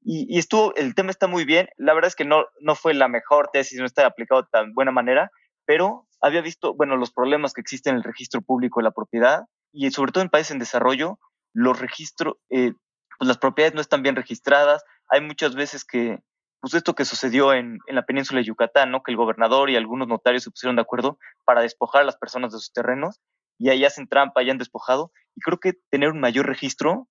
Y, 0.03 0.35
y, 0.35 0.39
estuvo, 0.39 0.73
el 0.75 0.95
tema 0.95 1.11
está 1.11 1.27
muy 1.27 1.45
bien. 1.45 1.69
La 1.77 1.93
verdad 1.93 2.07
es 2.07 2.15
que 2.15 2.25
no, 2.25 2.45
no 2.59 2.73
fue 2.73 2.95
la 2.95 3.07
mejor 3.07 3.49
tesis, 3.53 3.79
no 3.79 3.85
está 3.85 4.05
aplicado 4.07 4.41
de 4.41 4.47
tan 4.51 4.73
buena 4.73 4.91
manera, 4.91 5.29
pero 5.65 6.07
había 6.21 6.41
visto, 6.41 6.73
bueno, 6.73 6.97
los 6.97 7.11
problemas 7.11 7.53
que 7.53 7.61
existen 7.61 7.93
en 7.93 7.97
el 7.97 8.03
registro 8.03 8.41
público 8.41 8.79
de 8.79 8.85
la 8.85 8.91
propiedad 8.91 9.45
y 9.71 9.89
sobre 9.91 10.11
todo 10.11 10.23
en 10.23 10.29
países 10.29 10.51
en 10.51 10.59
desarrollo, 10.59 11.19
los 11.53 11.79
registros, 11.79 12.35
eh, 12.49 12.73
pues 13.17 13.27
las 13.27 13.37
propiedades 13.37 13.75
no 13.75 13.81
están 13.81 14.03
bien 14.03 14.15
registradas. 14.15 14.83
Hay 15.09 15.21
muchas 15.21 15.55
veces 15.55 15.83
que, 15.83 16.19
pues 16.61 16.73
esto 16.73 16.95
que 16.95 17.05
sucedió 17.05 17.53
en, 17.53 17.79
en, 17.87 17.95
la 17.95 18.05
península 18.05 18.39
de 18.39 18.45
Yucatán, 18.45 18.91
¿no? 18.91 19.03
Que 19.03 19.11
el 19.11 19.17
gobernador 19.17 19.69
y 19.69 19.75
algunos 19.75 20.07
notarios 20.07 20.43
se 20.43 20.51
pusieron 20.51 20.75
de 20.75 20.83
acuerdo 20.83 21.17
para 21.43 21.61
despojar 21.61 22.01
a 22.01 22.05
las 22.05 22.17
personas 22.17 22.51
de 22.51 22.59
sus 22.59 22.71
terrenos 22.71 23.19
y 23.61 23.69
ahí 23.69 23.85
hacen 23.85 24.07
trampa, 24.07 24.41
y 24.41 24.49
han 24.49 24.57
despojado. 24.57 25.11
Y 25.35 25.41
creo 25.41 25.59
que 25.59 25.73
tener 25.91 26.09
un 26.09 26.19
mayor 26.19 26.47
registro, 26.47 27.07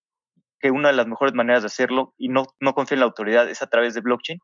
que 0.58 0.72
una 0.72 0.88
de 0.88 0.94
las 0.94 1.06
mejores 1.06 1.32
maneras 1.32 1.62
de 1.62 1.68
hacerlo, 1.68 2.12
y 2.18 2.28
no, 2.28 2.44
no 2.58 2.74
confía 2.74 2.96
en 2.96 3.00
la 3.00 3.06
autoridad, 3.06 3.48
es 3.48 3.62
a 3.62 3.68
través 3.68 3.94
de 3.94 4.00
blockchain, 4.00 4.40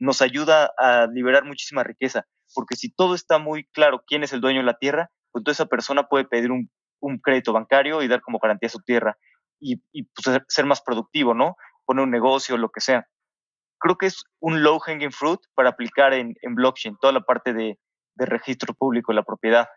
nos 0.00 0.22
ayuda 0.22 0.72
a 0.78 1.06
liberar 1.06 1.44
muchísima 1.44 1.84
riqueza. 1.84 2.26
Porque 2.54 2.74
si 2.74 2.90
todo 2.92 3.14
está 3.14 3.38
muy 3.38 3.64
claro 3.66 4.02
quién 4.06 4.24
es 4.24 4.32
el 4.32 4.40
dueño 4.40 4.60
de 4.60 4.66
la 4.66 4.78
tierra, 4.78 5.10
pues 5.30 5.44
esa 5.46 5.66
persona 5.66 6.08
puede 6.08 6.24
pedir 6.24 6.50
un, 6.50 6.68
un 7.00 7.18
crédito 7.18 7.52
bancario 7.52 8.02
y 8.02 8.08
dar 8.08 8.20
como 8.20 8.38
garantía 8.38 8.68
su 8.68 8.80
tierra. 8.80 9.16
Y, 9.60 9.76
pues, 9.92 10.42
ser 10.48 10.64
más 10.64 10.80
productivo, 10.80 11.34
¿no? 11.34 11.54
Poner 11.84 12.04
un 12.04 12.10
negocio, 12.10 12.56
lo 12.56 12.70
que 12.70 12.80
sea. 12.80 13.06
Creo 13.78 13.96
que 13.96 14.06
es 14.06 14.24
un 14.40 14.62
low 14.62 14.78
hanging 14.78 15.12
fruit 15.12 15.40
para 15.54 15.70
aplicar 15.70 16.14
en, 16.14 16.34
en 16.40 16.54
blockchain, 16.54 16.96
toda 16.98 17.12
la 17.12 17.20
parte 17.20 17.52
de, 17.52 17.78
de 18.14 18.26
registro 18.26 18.74
público 18.74 19.12
de 19.12 19.16
la 19.16 19.22
propiedad. 19.22 19.68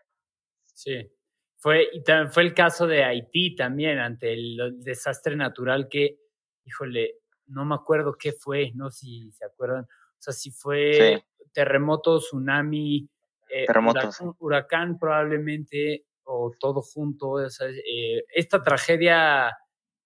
Sí, 0.72 1.10
fue, 1.58 1.88
y 1.92 2.02
también 2.02 2.32
fue 2.32 2.42
el 2.44 2.54
caso 2.54 2.86
de 2.86 3.04
Haití 3.04 3.54
también, 3.56 3.98
ante 3.98 4.32
el, 4.32 4.60
el, 4.60 4.80
desastre 4.80 5.36
natural 5.36 5.88
que, 5.90 6.18
híjole, 6.64 7.20
no 7.46 7.64
me 7.64 7.74
acuerdo 7.74 8.16
qué 8.18 8.32
fue, 8.32 8.72
no 8.74 8.90
si 8.90 9.30
se 9.32 9.44
acuerdan. 9.44 9.86
O 10.24 10.32
sea, 10.32 10.32
si 10.32 10.50
fue 10.50 11.18
sí. 11.18 11.48
terremoto, 11.52 12.18
tsunami, 12.18 13.06
eh. 13.50 13.66
Huracán, 13.68 14.34
huracán, 14.38 14.98
probablemente, 14.98 16.06
o 16.24 16.50
todo 16.58 16.80
junto. 16.80 17.32
O 17.32 17.50
sea, 17.50 17.68
eh, 17.68 18.24
esta 18.34 18.62
tragedia 18.62 19.54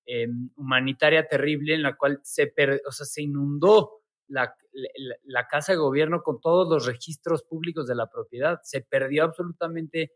eh, 0.05 0.27
humanitaria 0.57 1.27
terrible 1.29 1.75
en 1.75 1.83
la 1.83 1.97
cual 1.97 2.19
se, 2.25 2.49
per, 2.49 2.83
o 2.87 2.91
sea, 2.91 3.07
se 3.07 3.23
inundó 3.23 4.03
la, 4.27 4.55
la, 4.73 5.17
la 5.23 5.47
casa 5.47 5.73
de 5.73 5.79
gobierno 5.79 6.23
con 6.23 6.41
todos 6.41 6.69
los 6.69 6.87
registros 6.87 7.45
públicos 7.45 7.87
de 7.87 7.95
la 7.95 8.11
propiedad. 8.11 8.59
Se 8.65 8.81
perdió 8.81 9.25
absolutamente 9.25 10.13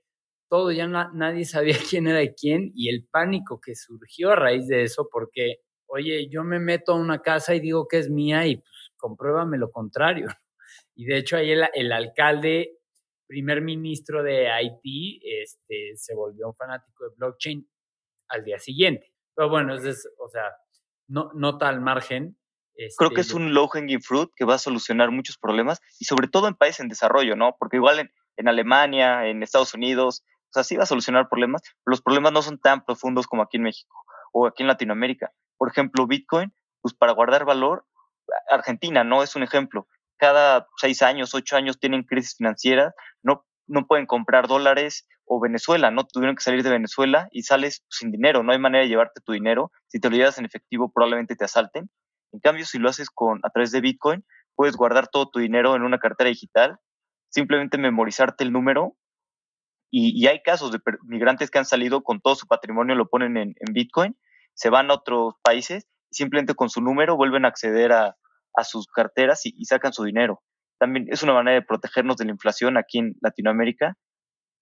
todo, 0.48 0.72
ya 0.72 0.86
na, 0.88 1.10
nadie 1.14 1.44
sabía 1.44 1.76
quién 1.88 2.08
era 2.08 2.18
de 2.18 2.34
quién 2.34 2.72
y 2.74 2.88
el 2.90 3.06
pánico 3.10 3.60
que 3.60 3.76
surgió 3.76 4.32
a 4.32 4.36
raíz 4.36 4.66
de 4.68 4.82
eso, 4.82 5.08
porque, 5.10 5.60
oye, 5.86 6.28
yo 6.28 6.44
me 6.44 6.58
meto 6.58 6.92
a 6.92 6.96
una 6.96 7.22
casa 7.22 7.54
y 7.54 7.60
digo 7.60 7.88
que 7.88 7.98
es 7.98 8.10
mía 8.10 8.46
y 8.46 8.56
pues 8.56 8.81
compruébame 9.02 9.58
lo 9.58 9.70
contrario. 9.70 10.26
Y 10.94 11.06
de 11.06 11.18
hecho 11.18 11.36
ahí 11.36 11.50
el, 11.50 11.64
el 11.74 11.90
alcalde, 11.90 12.78
primer 13.26 13.62
ministro 13.62 14.22
de 14.22 14.50
Haití, 14.50 15.20
este, 15.22 15.92
se 15.96 16.14
volvió 16.14 16.48
un 16.48 16.54
fanático 16.54 17.04
de 17.04 17.14
blockchain 17.16 17.66
al 18.28 18.44
día 18.44 18.58
siguiente. 18.58 19.12
Pero 19.34 19.48
bueno, 19.48 19.74
es, 19.74 20.08
o 20.18 20.28
sea, 20.28 20.44
no, 21.08 21.30
nota 21.34 21.68
al 21.68 21.80
margen. 21.80 22.38
Este, 22.74 22.94
Creo 22.98 23.10
que 23.10 23.22
es 23.22 23.32
un 23.32 23.54
low 23.54 23.68
hanging 23.68 24.02
fruit 24.02 24.30
que 24.36 24.44
va 24.44 24.54
a 24.54 24.58
solucionar 24.58 25.10
muchos 25.10 25.38
problemas 25.38 25.80
y 25.98 26.04
sobre 26.04 26.28
todo 26.28 26.46
en 26.46 26.54
países 26.54 26.80
en 26.80 26.88
desarrollo, 26.88 27.36
¿no? 27.36 27.56
Porque 27.58 27.78
igual 27.78 27.98
en, 27.98 28.10
en 28.36 28.48
Alemania, 28.48 29.26
en 29.26 29.42
Estados 29.42 29.72
Unidos, 29.74 30.24
o 30.50 30.52
sea, 30.52 30.64
sí 30.64 30.76
va 30.76 30.82
a 30.82 30.86
solucionar 30.86 31.28
problemas, 31.30 31.62
pero 31.62 31.92
los 31.92 32.02
problemas 32.02 32.32
no 32.32 32.42
son 32.42 32.58
tan 32.58 32.84
profundos 32.84 33.26
como 33.26 33.42
aquí 33.42 33.56
en 33.56 33.62
México 33.62 33.96
o 34.32 34.46
aquí 34.46 34.62
en 34.62 34.68
Latinoamérica. 34.68 35.32
Por 35.56 35.70
ejemplo, 35.70 36.06
Bitcoin, 36.06 36.52
pues 36.82 36.92
para 36.94 37.12
guardar 37.12 37.46
valor, 37.46 37.86
Argentina 38.50 39.04
no 39.04 39.22
es 39.22 39.36
un 39.36 39.42
ejemplo. 39.42 39.86
Cada 40.18 40.66
seis 40.76 41.02
años, 41.02 41.34
ocho 41.34 41.56
años 41.56 41.78
tienen 41.78 42.04
crisis 42.04 42.36
financieras, 42.36 42.94
no, 43.22 43.44
no 43.66 43.86
pueden 43.86 44.06
comprar 44.06 44.46
dólares 44.46 45.06
o 45.24 45.40
Venezuela, 45.40 45.90
no 45.90 46.04
tuvieron 46.04 46.36
que 46.36 46.42
salir 46.42 46.62
de 46.62 46.70
Venezuela 46.70 47.28
y 47.32 47.42
sales 47.42 47.84
sin 47.88 48.10
dinero, 48.10 48.42
no 48.42 48.52
hay 48.52 48.58
manera 48.58 48.84
de 48.84 48.88
llevarte 48.88 49.20
tu 49.24 49.32
dinero. 49.32 49.72
Si 49.88 50.00
te 50.00 50.10
lo 50.10 50.16
llevas 50.16 50.38
en 50.38 50.44
efectivo, 50.44 50.92
probablemente 50.92 51.36
te 51.36 51.44
asalten. 51.44 51.90
En 52.32 52.40
cambio, 52.40 52.64
si 52.64 52.78
lo 52.78 52.88
haces 52.88 53.10
con 53.10 53.40
a 53.42 53.50
través 53.50 53.72
de 53.72 53.80
Bitcoin, 53.80 54.24
puedes 54.54 54.76
guardar 54.76 55.08
todo 55.08 55.28
tu 55.30 55.38
dinero 55.38 55.74
en 55.76 55.82
una 55.82 55.98
cartera 55.98 56.28
digital, 56.28 56.78
simplemente 57.28 57.78
memorizarte 57.78 58.44
el 58.44 58.52
número 58.52 58.96
y, 59.94 60.26
hay 60.26 60.40
casos 60.40 60.72
de 60.72 60.80
migrantes 61.04 61.50
que 61.50 61.58
han 61.58 61.66
salido 61.66 62.02
con 62.02 62.22
todo 62.22 62.34
su 62.34 62.46
patrimonio, 62.46 62.94
lo 62.94 63.10
ponen 63.10 63.36
en, 63.36 63.54
Bitcoin, 63.72 64.16
se 64.54 64.70
van 64.70 64.90
a 64.90 64.94
otros 64.94 65.34
países 65.42 65.86
simplemente 66.12 66.54
con 66.54 66.70
su 66.70 66.80
número 66.80 67.16
vuelven 67.16 67.44
a 67.44 67.48
acceder 67.48 67.92
a, 67.92 68.16
a 68.54 68.64
sus 68.64 68.86
carteras 68.86 69.40
y, 69.44 69.64
sacan 69.64 69.92
su 69.92 70.04
dinero. 70.04 70.42
También 70.78 71.06
es 71.08 71.22
una 71.22 71.34
manera 71.34 71.54
de 71.54 71.66
protegernos 71.66 72.16
de 72.16 72.24
la 72.26 72.32
inflación 72.32 72.76
aquí 72.76 72.98
en 72.98 73.14
Latinoamérica. 73.20 73.96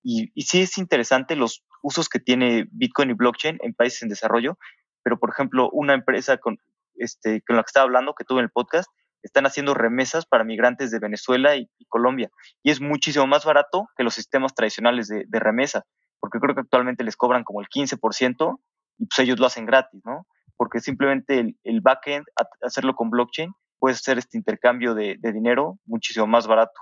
Y, 0.02 0.30
y 0.35 0.42
sí 0.42 0.62
es 0.62 0.78
interesante 0.78 1.37
los 1.37 1.64
usos 1.83 2.09
que 2.09 2.21
tiene 2.21 2.66
Bitcoin 2.73 3.11
y 3.11 3.14
blockchain 3.14 3.59
en 3.62 3.75
países 3.75 4.02
en 4.02 4.09
desarrollo, 4.09 4.59
pero 5.02 5.19
por 5.19 5.30
ejemplo, 5.30 5.71
una 5.73 5.95
empresa 5.95 6.38
con, 6.38 6.59
este, 6.95 7.42
con 7.42 7.57
la 7.57 7.62
que 7.62 7.69
estaba 7.69 7.85
hablando, 7.85 8.14
que 8.14 8.25
tuve 8.25 8.40
en 8.40 8.45
el 8.45 8.50
podcast, 8.50 8.90
están 9.23 9.45
haciendo 9.45 9.75
remesas 9.75 10.25
para 10.25 10.45
migrantes 10.45 10.90
de 10.90 10.99
Venezuela 10.99 11.57
y, 11.57 11.69
y, 11.78 11.85
Colombia. 11.87 12.30
Y 12.62 12.71
es 12.71 12.80
muchísimo 12.80 13.26
más 13.26 13.45
barato 13.45 13.88
que 13.97 14.02
los 14.02 14.14
sistemas 14.14 14.54
tradicionales 14.54 15.09
de, 15.09 15.25
de, 15.26 15.40
remesa, 15.40 15.85
porque 16.21 16.38
creo 16.38 16.54
que 16.54 16.62
actualmente 16.62 17.04
les 17.04 17.16
cobran 17.16 17.45
como 17.45 17.61
el 17.61 17.69
15% 17.69 18.59
y 18.99 19.07
pues 19.07 19.19
ellos 19.19 19.38
lo 19.38 19.47
hacen 19.47 19.66
gratis, 19.66 20.00
¿no? 20.04 20.26
Porque 20.61 20.81
simplemente 20.81 21.38
el, 21.38 21.59
el 21.64 21.81
backend, 21.81 22.26
hacerlo 22.61 22.95
con 22.95 23.09
blockchain, 23.09 23.50
puedes 23.81 23.99
hacer 23.99 24.19
este 24.19 24.37
intercambio 24.37 24.95
de, 24.95 25.17
dinero 25.21 25.81
muchísimo 25.87 26.26
más 26.26 26.47
barato. 26.47 26.79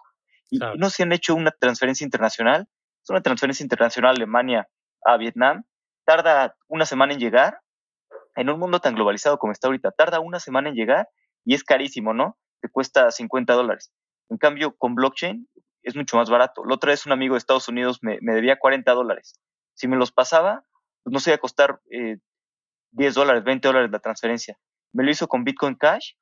Y, 0.51 0.59
no 0.77 0.91
se 0.91 1.05
han 1.05 1.13
hecho 1.13 1.35
una 1.35 1.53
transferencia 1.53 2.05
internacional, 2.05 2.67
es 3.03 3.11
una 3.11 3.23
transferencia 3.23 3.63
internacional 3.63 4.17
Alemania 4.17 4.69
a 5.05 5.17
Vietnam, 5.17 5.63
tarda 6.05 6.57
una 6.67 6.85
semana 6.85 7.15
en 7.15 7.21
llegar, 7.21 7.61
en 8.35 8.51
un 8.51 8.59
mundo 8.59 8.81
tan 8.81 8.95
globalizado 8.95 9.39
como 9.39 9.53
está 9.53 9.69
ahorita, 9.69 9.93
tarda 9.93 10.21
una 10.21 10.41
semana 10.41 10.69
en 10.69 10.75
llegar 10.75 11.09
y 11.45 11.55
es 11.55 11.65
carísimo, 11.65 12.13
¿no? 12.13 12.37
Te 12.61 12.69
cuesta 12.69 13.11
50 13.11 13.55
dólares. 13.55 13.93
En 14.29 14.37
cambio, 14.37 14.75
con 14.77 14.95
blockchain 14.95 15.49
es 15.83 15.97
mucho 15.97 16.17
más 16.17 16.29
barato. 16.29 16.65
La 16.65 16.75
otra 16.75 16.91
vez 16.91 17.07
un 17.07 17.13
amigo 17.13 17.35
de 17.35 17.39
Estados 17.39 17.69
Unidos 17.69 18.01
me, 18.03 18.19
debía 18.21 18.59
40 18.59 18.93
dólares. 18.93 19.41
Si 19.75 19.87
me 19.87 19.97
los 19.97 20.13
pasaba, 20.13 20.65
pues 21.05 21.13
no 21.13 21.21
se 21.21 21.31
iba 21.31 21.37
a 21.37 21.41
costar 21.41 21.81
10 22.93 23.11
eh, 23.11 23.21
dólares, 23.21 23.45
20 23.45 23.69
dólares 23.69 23.91
la 23.91 23.99
transferencia. 24.01 24.59
Me 24.93 25.05
lo 25.05 25.11
hizo 25.11 25.29
con 25.29 25.45
Bitcoin 25.45 25.75
Cash, 25.75 26.13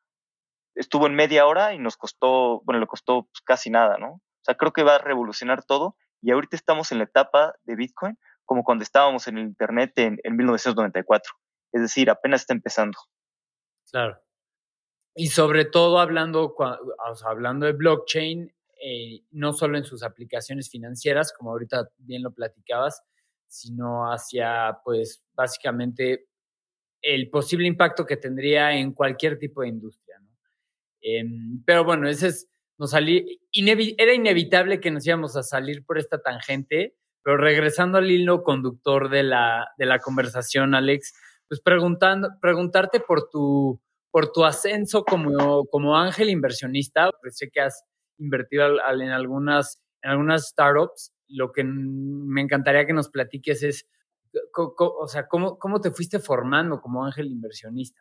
estuvo 0.75 1.07
en 1.07 1.15
media 1.15 1.47
hora 1.47 1.75
y 1.75 1.79
nos 1.79 1.97
costó, 1.97 2.61
bueno, 2.65 2.81
le 2.81 2.87
costó 2.87 3.25
pues, 3.25 3.43
casi 3.45 3.71
nada, 3.71 3.99
¿no? 3.99 4.15
O 4.15 4.43
sea, 4.43 4.55
creo 4.55 4.73
que 4.73 4.83
va 4.83 4.97
a 4.97 4.99
revolucionar 4.99 5.65
todo 5.65 5.97
y 6.23 6.31
ahorita 6.31 6.57
estamos 6.57 6.93
en 6.93 6.99
la 6.99 7.05
etapa 7.05 7.55
de 7.65 7.77
Bitcoin 7.77 8.19
como 8.45 8.63
cuando 8.63 8.85
estábamos 8.85 9.27
en 9.27 9.39
el 9.39 9.45
Internet 9.45 9.93
en, 9.97 10.19
1994. 10.25 11.33
Es 11.73 11.83
decir, 11.83 12.09
apenas 12.09 12.43
está 12.43 12.55
empezando. 12.55 12.97
Claro. 13.91 14.19
Y 15.15 15.29
sobre 15.29 15.65
todo 15.65 15.99
hablando, 15.99 16.55
hablando 17.27 17.67
de 17.67 17.73
blockchain, 17.73 18.55
eh, 18.83 19.25
no 19.31 19.53
solo 19.53 19.79
en 19.79 19.85
sus 19.85 20.03
aplicaciones 20.03 20.71
financieras, 20.71 21.33
como 21.33 21.51
ahorita 21.51 21.89
bien 21.99 22.23
lo 22.23 22.33
platicabas, 22.33 23.03
sino 23.49 24.05
hacia, 24.13 24.79
pues, 24.85 25.25
básicamente 25.35 26.27
el 27.07 27.31
posible 27.31 27.69
impacto 27.69 28.05
que 28.05 28.17
tendría 28.17 28.77
en 28.77 28.93
cualquier 28.93 29.39
tipo 29.39 29.63
de 29.63 29.69
industria. 29.69 30.21
Em, 31.01 31.63
pero 31.65 31.85
bueno, 31.85 32.09
ese 32.09 32.29
es, 32.29 32.49
nos 32.79 32.91
salí, 32.91 33.41
era 33.97 34.13
inevitable 34.13 34.81
que 34.81 34.91
nos 34.91 35.07
íbamos 35.07 35.37
a 35.37 35.45
salir 35.45 35.85
por 35.85 35.99
esta 35.99 36.21
tangente, 36.21 36.97
pero 37.23 37.37
regresando 37.37 37.99
al 37.99 38.11
hilo 38.11 38.43
conductor 38.43 39.09
de 39.09 39.23
la, 39.23 39.69
de 39.79 39.87
la 39.87 40.01
conversación, 40.01 40.75
Alex, 40.75 41.15
pues 41.47 41.61
preguntando, 41.61 42.31
preguntarte 42.41 42.99
por 42.99 43.31
tu, 43.31 43.81
por 44.11 44.33
tu 44.33 44.45
ascenso 44.45 45.05
como, 45.05 45.65
como 45.67 45.97
ángel 45.97 46.29
inversionista, 46.29 47.13
pues 47.23 47.39
sé 47.39 47.51
que 47.51 47.61
has 47.61 47.85
invertido 48.19 48.67
en 48.67 49.11
algunas, 49.11 49.81
en 50.03 50.11
algunas 50.11 50.49
startups. 50.49 51.13
Lo 51.29 51.53
que 51.53 51.63
me 51.63 52.41
encantaría 52.41 52.85
que 52.85 52.93
nos 52.93 53.11
platiques 53.11 53.63
es, 53.63 53.87
o 54.55 55.09
sea, 55.09 55.27
¿cómo, 55.29 55.59
cómo 55.59 55.81
te 55.81 55.91
fuiste 55.91 56.19
formando 56.19 56.81
como 56.81 57.05
ángel 57.05 57.27
inversionista? 57.27 58.01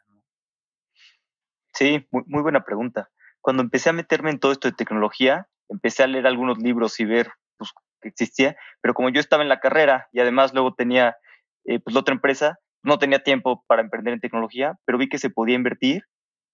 Sí, 1.75 2.07
muy, 2.11 2.41
buena 2.41 2.63
pregunta. 2.63 3.09
Cuando 3.41 3.61
empecé 3.61 3.89
a 3.89 3.93
meterme 3.93 4.31
en 4.31 4.39
todo 4.39 4.53
esto 4.53 4.69
de 4.69 4.75
tecnología, 4.75 5.47
empecé 5.67 6.03
a 6.03 6.07
leer 6.07 6.25
algunos 6.25 6.57
libros 6.57 6.99
y 7.01 7.05
ver 7.05 7.29
pues, 7.57 7.71
que 8.01 8.07
existía, 8.07 8.55
pero 8.81 8.93
como 8.93 9.09
yo 9.09 9.19
estaba 9.19 9.43
en 9.43 9.49
la 9.49 9.59
carrera 9.59 10.07
y 10.13 10.21
además 10.21 10.53
luego 10.53 10.73
tenía 10.73 11.17
eh, 11.65 11.79
pues, 11.79 11.93
la 11.93 11.99
otra 11.99 12.15
empresa, 12.15 12.59
no 12.81 12.97
tenía 12.97 13.23
tiempo 13.23 13.65
para 13.67 13.81
emprender 13.81 14.13
en 14.13 14.21
tecnología, 14.21 14.79
pero 14.85 14.97
vi 14.97 15.09
que 15.09 15.17
se 15.17 15.29
podía 15.29 15.55
invertir. 15.55 16.03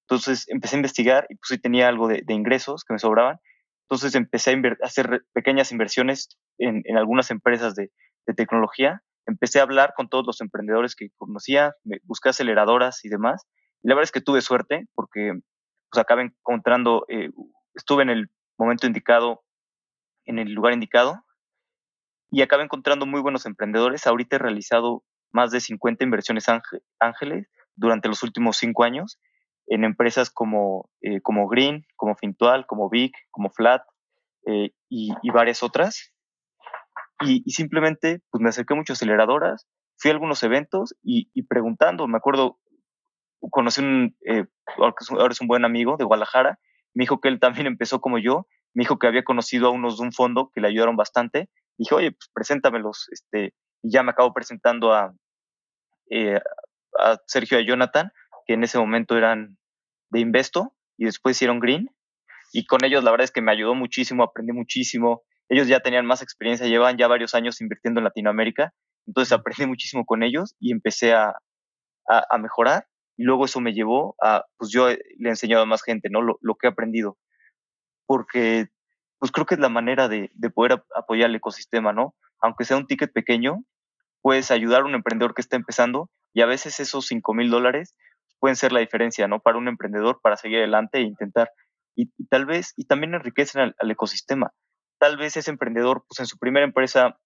Entonces 0.07 0.49
empecé 0.49 0.75
a 0.75 0.79
investigar 0.79 1.25
y 1.29 1.35
pues 1.35 1.49
sí 1.49 1.57
tenía 1.59 1.87
algo 1.87 2.07
de, 2.07 2.23
ingresos 2.29 2.83
que 2.83 2.93
me 2.93 2.99
sobraban. 2.99 3.37
Entonces 3.89 4.15
empecé 4.15 4.51
a, 4.53 4.85
hacer 4.85 5.23
pequeñas 5.33 5.71
inversiones 5.71 6.29
en, 6.57 6.83
algunas 6.97 7.29
empresas 7.29 7.75
de, 7.75 7.91
tecnología. 8.35 9.03
Empecé 9.31 9.59
a 9.59 9.63
hablar 9.63 9.93
con 9.95 10.09
todos 10.09 10.25
los 10.25 10.41
emprendedores 10.41 10.95
que 10.95 11.09
conocía, 11.17 11.73
me, 11.83 11.99
busqué 12.03 12.29
aceleradoras 12.29 13.03
y 13.05 13.09
demás. 13.09 13.47
Y 13.81 13.87
la 13.87 13.95
verdad 13.95 14.05
es 14.05 14.11
que 14.11 14.21
tuve 14.21 14.41
suerte 14.41 14.87
porque 14.93 15.33
pues 15.89 16.01
acabé 16.01 16.23
encontrando, 16.23 17.05
eh, 17.09 17.29
estuve 17.73 18.03
en 18.03 18.09
el 18.09 18.29
momento 18.57 18.87
indicado, 18.87 19.43
en 20.25 20.39
el 20.39 20.53
lugar 20.53 20.73
indicado 20.73 21.23
y 22.29 22.41
acabé 22.41 22.63
encontrando 22.63 23.05
muy 23.05 23.21
buenos 23.21 23.45
emprendedores. 23.45 24.05
Ahorita 24.05 24.35
he 24.35 24.39
realizado 24.39 25.03
más 25.31 25.51
de 25.51 25.61
50 25.61 26.03
inversiones 26.03 26.45
ángeles 26.99 27.47
durante 27.75 28.07
los 28.07 28.21
últimos 28.23 28.57
cinco 28.57 28.83
años 28.83 29.19
en 29.67 29.85
empresas 29.85 30.29
como, 30.29 30.89
eh, 31.01 31.21
como 31.21 31.47
Green, 31.47 31.85
como 31.95 32.15
Fintual, 32.15 32.65
como 32.65 32.89
Big, 32.89 33.13
como 33.31 33.49
Flat 33.49 33.81
eh, 34.45 34.71
y, 34.89 35.13
varias 35.31 35.63
otras. 35.63 36.13
Y, 37.21 37.43
simplemente 37.51 38.21
pues 38.29 38.41
me 38.41 38.49
acerqué 38.49 38.73
a 38.73 38.77
muchas 38.77 38.97
aceleradoras, 38.97 39.67
fui 39.97 40.09
a 40.09 40.13
algunos 40.13 40.41
eventos 40.43 40.95
y, 41.03 41.29
preguntando, 41.43 42.07
me 42.07 42.17
acuerdo, 42.17 42.59
conocí 43.49 43.81
un, 43.81 44.15
eh, 44.25 44.45
es 45.29 45.41
un 45.41 45.47
buen 45.47 45.65
amigo 45.65 45.97
de 45.97 46.05
Guadalajara, 46.05 46.59
me 46.93 47.03
dijo 47.03 47.19
que 47.19 47.29
él 47.29 47.39
también 47.39 47.65
empezó 47.67 48.01
como 48.01 48.17
yo, 48.17 48.47
me 48.73 48.83
dijo 48.83 48.99
que 48.99 49.07
había 49.07 49.23
conocido 49.23 49.67
a 49.67 49.71
unos 49.71 49.97
de 49.97 50.03
un 50.03 50.13
fondo 50.13 50.51
que 50.53 50.61
le 50.61 50.67
ayudaron 50.67 50.95
bastante, 50.95 51.49
dije, 51.77 51.95
oye, 51.95 52.11
pues 52.11 52.29
preséntamelos, 52.33 53.07
este, 53.11 53.53
y 53.81 53.91
ya 53.91 54.03
me 54.03 54.11
acabo 54.11 54.33
presentando 54.33 54.93
a, 54.93 55.13
eh, 56.09 56.39
a 56.99 57.17
Sergio 57.27 57.59
y 57.59 57.63
a 57.63 57.65
Jonathan, 57.65 58.11
que 58.45 58.53
en 58.53 58.63
ese 58.63 58.77
momento 58.77 59.17
eran 59.17 59.57
de 60.09 60.19
Investo 60.19 60.75
y 60.97 61.05
después 61.05 61.37
hicieron 61.37 61.59
Green. 61.59 61.89
Y 62.53 62.65
con 62.65 62.83
ellos 62.83 63.03
la 63.03 63.11
verdad 63.11 63.25
es 63.25 63.31
que 63.31 63.41
me 63.41 63.51
ayudó 63.51 63.75
muchísimo, 63.75 64.23
aprendí 64.23 64.51
muchísimo. 64.51 65.23
Ellos 65.51 65.67
ya 65.67 65.81
tenían 65.81 66.05
más 66.05 66.21
experiencia, 66.21 66.65
llevan 66.65 66.97
ya 66.97 67.07
varios 67.07 67.35
años 67.35 67.59
invirtiendo 67.59 67.99
en 67.99 68.05
Latinoamérica. 68.05 68.73
Entonces 69.05 69.33
aprendí 69.33 69.65
muchísimo 69.65 70.05
con 70.05 70.23
ellos 70.23 70.55
y 70.59 70.71
empecé 70.71 71.13
a, 71.13 71.35
a, 72.07 72.37
mejorar. 72.37 72.87
Y 73.17 73.23
luego 73.23 73.45
eso 73.45 73.59
me 73.59 73.73
llevó 73.73 74.15
a, 74.21 74.45
pues 74.57 74.71
yo 74.71 74.87
le 74.87 74.97
he 75.25 75.29
enseñado 75.29 75.63
a 75.63 75.65
más 75.65 75.83
gente, 75.83 76.09
¿no? 76.09 76.21
Lo, 76.21 76.37
lo 76.41 76.55
que 76.55 76.67
he 76.67 76.69
aprendido. 76.69 77.17
Porque, 78.05 78.69
pues 79.19 79.31
creo 79.33 79.45
que 79.45 79.55
es 79.55 79.59
la 79.59 79.67
manera 79.67 80.07
de, 80.07 80.31
de 80.33 80.49
poder 80.49 80.83
apoyar 80.95 81.29
el 81.29 81.35
ecosistema, 81.35 81.91
¿no? 81.91 82.15
Aunque 82.39 82.63
sea 82.63 82.77
un 82.77 82.87
ticket 82.87 83.11
pequeño, 83.11 83.65
puedes 84.21 84.51
ayudar 84.51 84.83
a 84.83 84.85
un 84.85 84.95
emprendedor 84.95 85.33
que 85.33 85.41
está 85.41 85.57
empezando 85.57 86.09
y 86.33 86.41
a 86.41 86.45
veces 86.45 86.79
esos 86.79 87.07
5 87.07 87.33
mil 87.33 87.49
dólares 87.49 87.95
pueden 88.39 88.55
ser 88.55 88.71
la 88.71 88.79
diferencia, 88.79 89.27
¿no? 89.27 89.39
Para 89.39 89.57
un 89.57 89.67
emprendedor 89.67 90.19
para 90.21 90.37
seguir 90.37 90.59
adelante 90.59 90.99
e 90.99 91.01
intentar. 91.01 91.51
Y, 91.95 92.07
tal 92.27 92.45
vez, 92.45 92.73
y 92.75 92.85
también 92.85 93.13
enriquecen 93.13 93.73
al, 93.77 93.91
ecosistema. 93.91 94.51
Tal 95.01 95.17
vez 95.17 95.35
ese 95.35 95.49
emprendedor, 95.49 96.05
pues 96.07 96.19
en 96.19 96.27
su 96.27 96.37
primera 96.37 96.63
empresa 96.63 97.17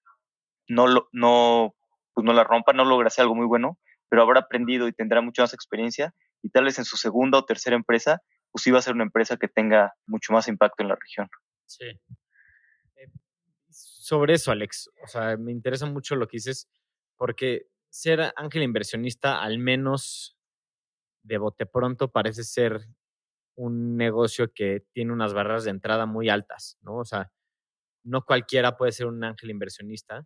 no, 0.69 0.87
lo, 0.87 1.09
no, 1.11 1.75
pues 2.13 2.23
no 2.23 2.31
la 2.31 2.45
rompa, 2.45 2.71
no 2.71 2.85
logra 2.85 3.07
hacer 3.07 3.23
algo 3.23 3.35
muy 3.35 3.45
bueno, 3.45 3.77
pero 4.07 4.21
habrá 4.21 4.39
aprendido 4.39 4.87
y 4.87 4.93
tendrá 4.93 5.19
mucha 5.19 5.41
más 5.41 5.53
experiencia 5.53 6.13
y 6.41 6.51
tal 6.51 6.63
vez 6.63 6.79
en 6.79 6.85
su 6.85 6.95
segunda 6.95 7.37
o 7.37 7.43
tercera 7.43 7.75
empresa, 7.75 8.21
pues 8.49 8.63
sí 8.63 8.71
va 8.71 8.79
a 8.79 8.81
ser 8.81 8.93
una 8.93 9.03
empresa 9.03 9.35
que 9.35 9.49
tenga 9.49 9.93
mucho 10.05 10.31
más 10.31 10.47
impacto 10.47 10.83
en 10.83 10.87
la 10.87 10.95
región. 10.95 11.27
Sí. 11.65 11.87
Eh, 12.95 13.09
sobre 13.69 14.35
eso, 14.35 14.53
Alex, 14.53 14.89
o 15.03 15.07
sea, 15.07 15.35
me 15.35 15.51
interesa 15.51 15.85
mucho 15.85 16.15
lo 16.15 16.29
que 16.29 16.37
dices 16.37 16.69
porque 17.17 17.67
ser 17.89 18.31
ángel 18.37 18.63
inversionista, 18.63 19.41
al 19.41 19.59
menos 19.59 20.37
de 21.23 21.39
bote 21.39 21.65
pronto, 21.65 22.09
parece 22.09 22.45
ser 22.45 22.87
un 23.55 23.97
negocio 23.97 24.53
que 24.53 24.85
tiene 24.93 25.11
unas 25.11 25.33
barreras 25.33 25.65
de 25.65 25.71
entrada 25.71 26.05
muy 26.05 26.29
altas, 26.29 26.77
¿no? 26.81 26.97
O 26.97 27.05
sea, 27.05 27.31
no 28.05 28.23
cualquiera 28.23 28.77
puede 28.77 28.91
ser 28.91 29.07
un 29.07 29.23
ángel 29.23 29.49
inversionista, 29.49 30.25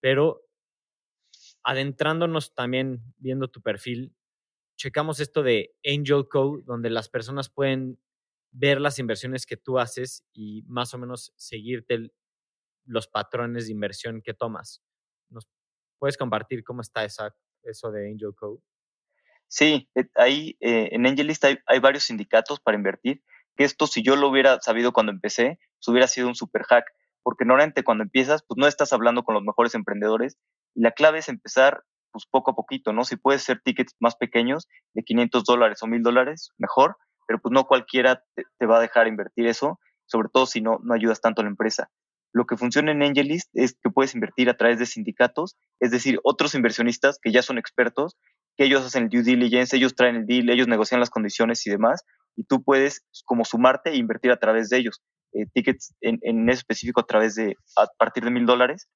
pero 0.00 0.42
adentrándonos 1.62 2.54
también, 2.54 3.02
viendo 3.18 3.48
tu 3.48 3.60
perfil, 3.60 4.14
checamos 4.76 5.20
esto 5.20 5.42
de 5.42 5.74
Angel 5.84 6.26
Code, 6.28 6.62
donde 6.64 6.90
las 6.90 7.08
personas 7.08 7.50
pueden 7.50 8.00
ver 8.50 8.80
las 8.80 8.98
inversiones 8.98 9.46
que 9.46 9.56
tú 9.56 9.78
haces 9.78 10.24
y 10.32 10.62
más 10.66 10.94
o 10.94 10.98
menos 10.98 11.32
seguirte 11.36 12.10
los 12.86 13.06
patrones 13.06 13.66
de 13.66 13.72
inversión 13.72 14.22
que 14.22 14.34
tomas. 14.34 14.82
¿Nos 15.28 15.46
¿Puedes 15.98 16.16
compartir 16.16 16.64
cómo 16.64 16.80
está 16.80 17.04
esa, 17.04 17.36
eso 17.62 17.92
de 17.92 18.10
Angel 18.10 18.34
Code? 18.34 18.62
Sí, 19.46 19.90
eh, 19.94 20.08
ahí 20.14 20.56
eh, 20.60 20.88
en 20.92 21.06
AngelList 21.06 21.44
hay, 21.44 21.58
hay, 21.66 21.78
varios 21.78 22.04
sindicatos 22.04 22.58
para 22.58 22.76
invertir, 22.76 23.22
que 23.56 23.64
esto 23.64 23.86
si 23.86 24.02
yo 24.02 24.16
lo 24.16 24.28
hubiera 24.28 24.60
sabido 24.60 24.92
cuando 24.92 25.12
empecé, 25.12 25.58
pues 25.76 25.88
hubiera 25.88 26.06
sido 26.06 26.28
un 26.28 26.34
super 26.34 26.62
hack, 26.62 26.86
porque 27.22 27.44
normalmente 27.44 27.84
cuando 27.84 28.04
empiezas, 28.04 28.42
pues 28.46 28.56
no 28.58 28.66
estás 28.66 28.92
hablando 28.92 29.22
con 29.22 29.34
los 29.34 29.44
mejores 29.44 29.74
emprendedores 29.74 30.36
y 30.74 30.82
la 30.82 30.92
clave 30.92 31.18
es 31.18 31.28
empezar 31.28 31.82
pues 32.12 32.26
poco 32.26 32.50
a 32.50 32.54
poquito, 32.54 32.92
¿no? 32.92 33.04
Si 33.04 33.16
puedes 33.16 33.42
ser 33.42 33.60
tickets 33.60 33.94
más 34.00 34.16
pequeños 34.16 34.66
de 34.94 35.02
500 35.02 35.44
dólares 35.44 35.82
o 35.82 35.86
1000 35.86 36.02
dólares, 36.02 36.50
mejor, 36.58 36.96
pero 37.26 37.40
pues 37.40 37.52
no 37.52 37.64
cualquiera 37.64 38.24
te, 38.34 38.66
va 38.66 38.78
a 38.78 38.80
dejar 38.80 39.06
invertir 39.06 39.46
eso, 39.46 39.78
sobre 40.06 40.28
todo 40.32 40.46
si 40.46 40.60
no, 40.60 40.78
no 40.82 40.94
ayudas 40.94 41.20
tanto 41.20 41.40
a 41.40 41.44
la 41.44 41.50
empresa. 41.50 41.88
Lo 42.32 42.44
que 42.46 42.56
funciona 42.56 42.92
en 42.92 43.02
AngelList 43.02 43.50
es 43.54 43.76
que 43.80 43.90
puedes 43.90 44.14
invertir 44.14 44.50
a 44.50 44.56
través 44.56 44.78
de 44.78 44.86
sindicatos, 44.86 45.56
es 45.80 45.90
decir, 45.90 46.20
otros 46.22 46.54
inversionistas 46.54 47.18
que 47.20 47.32
ya 47.32 47.42
son 47.42 47.58
expertos, 47.58 48.16
que 48.56 48.64
ellos 48.64 48.84
hacen 48.84 49.04
el 49.04 49.08
due 49.10 49.22
diligence, 49.22 49.76
ellos 49.76 49.94
traen 49.94 50.16
el 50.16 50.26
deal, 50.26 50.50
ellos 50.50 50.68
negocian 50.68 51.00
las 51.00 51.10
condiciones 51.10 51.66
y 51.66 51.70
demás, 51.70 52.04
y 52.36 52.44
tú 52.44 52.62
puedes 52.62 53.04
como 53.24 53.44
sumarte 53.44 53.90
e 53.90 53.96
invertir 53.96 54.32
a 54.32 54.38
través 54.38 54.68
de 54.68 54.78
ellos. 54.78 55.02
Eh, 55.32 55.46
tickets 55.54 55.94
en, 56.00 56.18
en 56.22 56.48
específico 56.48 57.00
a 57.00 57.06
través 57.06 57.36
de, 57.36 57.54
a 57.76 57.86
partir 57.98 58.24
de 58.24 58.30
mil 58.30 58.46
dólares. 58.46 58.88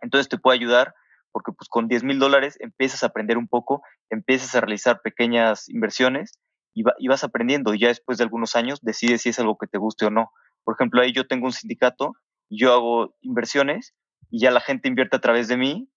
Entonces 0.00 0.28
te 0.28 0.38
puede 0.38 0.56
ayudar 0.58 0.94
porque 1.32 1.52
pues 1.52 1.68
con 1.68 1.88
10 1.88 2.04
mil 2.04 2.18
dólares 2.18 2.56
empiezas 2.60 3.02
a 3.02 3.06
aprender 3.06 3.36
un 3.36 3.48
poco, 3.48 3.82
empiezas 4.08 4.54
a 4.54 4.60
realizar 4.60 5.02
pequeñas 5.02 5.68
inversiones 5.68 6.38
y, 6.74 6.84
y 6.98 7.08
vas 7.08 7.24
aprendiendo 7.24 7.74
y 7.74 7.80
ya 7.80 7.88
después 7.88 8.18
de 8.18 8.24
algunos 8.24 8.56
años 8.56 8.78
decides 8.82 9.22
si 9.22 9.30
es 9.30 9.38
algo 9.38 9.58
que 9.58 9.66
te 9.66 9.78
guste 9.78 10.06
o 10.06 10.10
no. 10.10 10.30
Por 10.64 10.74
ejemplo, 10.74 11.00
ahí 11.00 11.12
yo 11.12 11.26
tengo 11.26 11.46
un 11.46 11.52
sindicato, 11.52 12.14
yo 12.50 12.72
hago 12.72 13.16
inversiones 13.20 13.94
y 14.30 14.40
ya 14.40 14.50
la 14.50 14.60
gente 14.60 14.88
invierte 14.88 15.16
a 15.16 15.20
través 15.20 15.48
de 15.48 15.56
mí. 15.56 15.90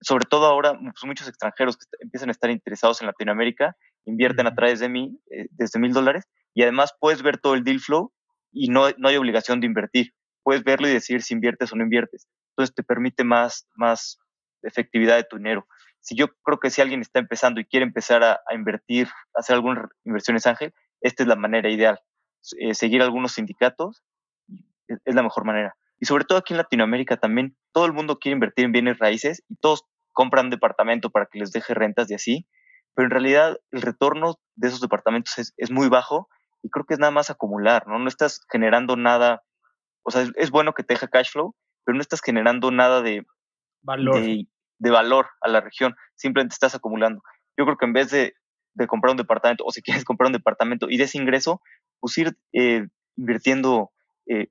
Sobre 0.00 0.24
todo 0.24 0.46
ahora, 0.46 0.72
pues, 0.72 1.04
muchos 1.04 1.28
extranjeros 1.28 1.76
que 1.76 1.84
empiezan 2.00 2.28
a 2.28 2.32
estar 2.32 2.50
interesados 2.50 3.00
en 3.00 3.06
Latinoamérica 3.06 3.76
invierten 4.04 4.46
a 4.46 4.54
través 4.54 4.80
de 4.80 4.88
mí 4.88 5.20
eh, 5.30 5.46
desde 5.50 5.78
mil 5.78 5.92
dólares 5.92 6.24
y 6.54 6.62
además 6.62 6.92
puedes 6.98 7.22
ver 7.22 7.38
todo 7.38 7.54
el 7.54 7.62
deal 7.62 7.78
flow 7.78 8.12
y 8.52 8.68
no, 8.68 8.90
no 8.98 9.08
hay 9.08 9.16
obligación 9.16 9.60
de 9.60 9.66
invertir. 9.66 10.12
Puedes 10.42 10.62
verlo 10.62 10.88
y 10.88 10.92
decir 10.92 11.22
si 11.22 11.34
inviertes 11.34 11.72
o 11.72 11.76
no 11.76 11.84
inviertes. 11.84 12.28
Entonces 12.50 12.74
te 12.74 12.82
permite 12.82 13.24
más, 13.24 13.66
más 13.74 14.18
efectividad 14.62 15.16
de 15.16 15.24
tu 15.24 15.36
dinero. 15.36 15.66
Si 16.00 16.16
yo 16.16 16.28
creo 16.42 16.58
que 16.58 16.70
si 16.70 16.80
alguien 16.80 17.00
está 17.00 17.18
empezando 17.18 17.60
y 17.60 17.64
quiere 17.64 17.86
empezar 17.86 18.22
a, 18.22 18.40
a 18.46 18.54
invertir, 18.54 19.08
hacer 19.34 19.54
algunas 19.54 19.88
inversiones 20.04 20.46
ángel, 20.46 20.74
esta 21.00 21.22
es 21.22 21.28
la 21.28 21.36
manera 21.36 21.70
ideal. 21.70 21.98
Eh, 22.58 22.74
seguir 22.74 23.02
algunos 23.02 23.32
sindicatos 23.32 24.02
es, 24.88 24.98
es 25.04 25.14
la 25.14 25.22
mejor 25.22 25.44
manera. 25.44 25.76
Y 26.00 26.06
sobre 26.06 26.24
todo 26.24 26.38
aquí 26.38 26.52
en 26.52 26.58
Latinoamérica 26.58 27.16
también, 27.16 27.56
todo 27.72 27.86
el 27.86 27.92
mundo 27.92 28.18
quiere 28.18 28.34
invertir 28.34 28.64
en 28.64 28.72
bienes 28.72 28.98
raíces 28.98 29.44
y 29.48 29.56
todos 29.56 29.84
compran 30.12 30.50
departamento 30.50 31.10
para 31.10 31.26
que 31.26 31.38
les 31.38 31.52
deje 31.52 31.72
rentas 31.74 32.10
y 32.10 32.14
así, 32.14 32.46
pero 32.94 33.06
en 33.06 33.10
realidad 33.12 33.56
el 33.70 33.82
retorno 33.82 34.38
de 34.56 34.68
esos 34.68 34.80
departamentos 34.80 35.54
es 35.56 35.70
muy 35.70 35.88
bajo 35.88 36.28
y 36.62 36.70
creo 36.70 36.84
que 36.86 36.94
es 36.94 37.00
nada 37.00 37.10
más 37.10 37.30
acumular, 37.30 37.86
¿no? 37.86 37.98
No 37.98 38.08
estás 38.08 38.40
generando 38.50 38.96
nada, 38.96 39.42
o 40.02 40.10
sea, 40.10 40.22
es, 40.22 40.32
es 40.36 40.50
bueno 40.50 40.72
que 40.72 40.84
te 40.84 40.94
deja 40.94 41.08
cash 41.08 41.30
flow, 41.30 41.54
pero 41.84 41.96
no 41.96 42.00
estás 42.00 42.20
generando 42.20 42.70
nada 42.70 43.02
de 43.02 43.24
valor. 43.82 44.20
De, 44.20 44.46
de, 44.78 44.90
valor 44.90 45.28
a 45.40 45.48
la 45.48 45.60
región, 45.60 45.94
simplemente 46.14 46.54
estás 46.54 46.74
acumulando. 46.74 47.22
Yo 47.56 47.64
creo 47.64 47.76
que 47.76 47.86
en 47.86 47.92
vez 47.92 48.10
de, 48.10 48.34
de, 48.74 48.86
comprar 48.86 49.10
un 49.10 49.16
departamento, 49.16 49.64
o 49.64 49.72
si 49.72 49.82
quieres 49.82 50.04
comprar 50.04 50.28
un 50.28 50.32
departamento 50.32 50.88
y 50.88 50.96
de 50.96 51.04
ese 51.04 51.18
ingreso, 51.18 51.60
pues 52.00 52.16
ir 52.18 52.36
eh, 52.52 52.86
invirtiendo 53.16 53.90
eh, 54.26 54.48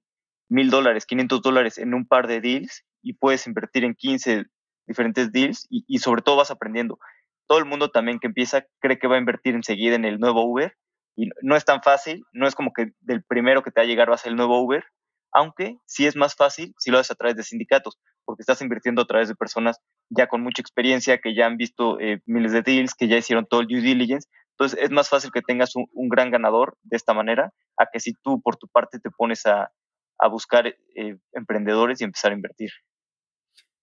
mil 0.49 0.69
dólares, 0.69 1.05
500 1.05 1.41
dólares 1.41 1.77
en 1.77 1.93
un 1.93 2.05
par 2.05 2.27
de 2.27 2.41
deals 2.41 2.83
y 3.01 3.13
puedes 3.13 3.47
invertir 3.47 3.85
en 3.85 3.95
15 3.95 4.45
diferentes 4.85 5.31
deals 5.31 5.65
y, 5.69 5.85
y, 5.87 5.99
sobre 5.99 6.21
todo 6.21 6.35
vas 6.35 6.51
aprendiendo. 6.51 6.99
Todo 7.47 7.59
el 7.59 7.65
mundo 7.65 7.89
también 7.89 8.19
que 8.19 8.27
empieza 8.27 8.65
cree 8.79 8.99
que 8.99 9.07
va 9.07 9.15
a 9.15 9.19
invertir 9.19 9.55
enseguida 9.55 9.95
en 9.95 10.05
el 10.05 10.19
nuevo 10.19 10.43
Uber 10.43 10.75
y 11.21 11.29
no 11.43 11.55
es 11.55 11.65
tan 11.65 11.83
fácil, 11.83 12.23
no 12.33 12.47
es 12.47 12.55
como 12.55 12.73
que 12.73 12.93
del 13.01 13.23
primero 13.23 13.61
que 13.61 13.69
te 13.69 13.79
va 13.79 13.83
a 13.83 13.87
llegar 13.87 14.09
va 14.09 14.15
a 14.15 14.17
ser 14.17 14.31
el 14.31 14.37
nuevo 14.37 14.59
Uber, 14.59 14.83
aunque 15.31 15.77
sí 15.85 16.07
es 16.07 16.15
más 16.15 16.35
fácil 16.35 16.73
si 16.79 16.89
lo 16.89 16.97
haces 16.97 17.11
a 17.11 17.15
través 17.15 17.35
de 17.35 17.43
sindicatos, 17.43 17.99
porque 18.25 18.41
estás 18.41 18.59
invirtiendo 18.63 19.03
a 19.03 19.05
través 19.05 19.27
de 19.27 19.35
personas 19.35 19.79
ya 20.09 20.25
con 20.25 20.41
mucha 20.41 20.63
experiencia, 20.63 21.19
que 21.19 21.35
ya 21.35 21.45
han 21.45 21.57
visto 21.57 21.99
eh, 21.99 22.21
miles 22.25 22.53
de 22.53 22.63
deals, 22.63 22.95
que 22.95 23.07
ya 23.07 23.17
hicieron 23.17 23.45
todo 23.45 23.61
el 23.61 23.67
due 23.67 23.81
diligence. 23.81 24.27
Entonces 24.57 24.79
es 24.81 24.89
más 24.89 25.09
fácil 25.09 25.31
que 25.31 25.43
tengas 25.43 25.75
un, 25.75 26.09
gran 26.09 26.31
ganador 26.31 26.75
de 26.81 26.97
esta 26.97 27.13
manera, 27.13 27.53
a 27.77 27.85
que 27.85 27.99
si 27.99 28.13
tú 28.23 28.41
por 28.41 28.55
tu 28.55 28.67
parte 28.67 28.99
te 28.99 29.11
pones 29.11 29.45
a, 29.45 29.71
a 30.17 30.27
buscar 30.27 30.65
eh, 30.67 31.17
emprendedores 31.33 32.01
y 32.01 32.03
empezar 32.03 32.31
a 32.31 32.35
invertir. 32.35 32.71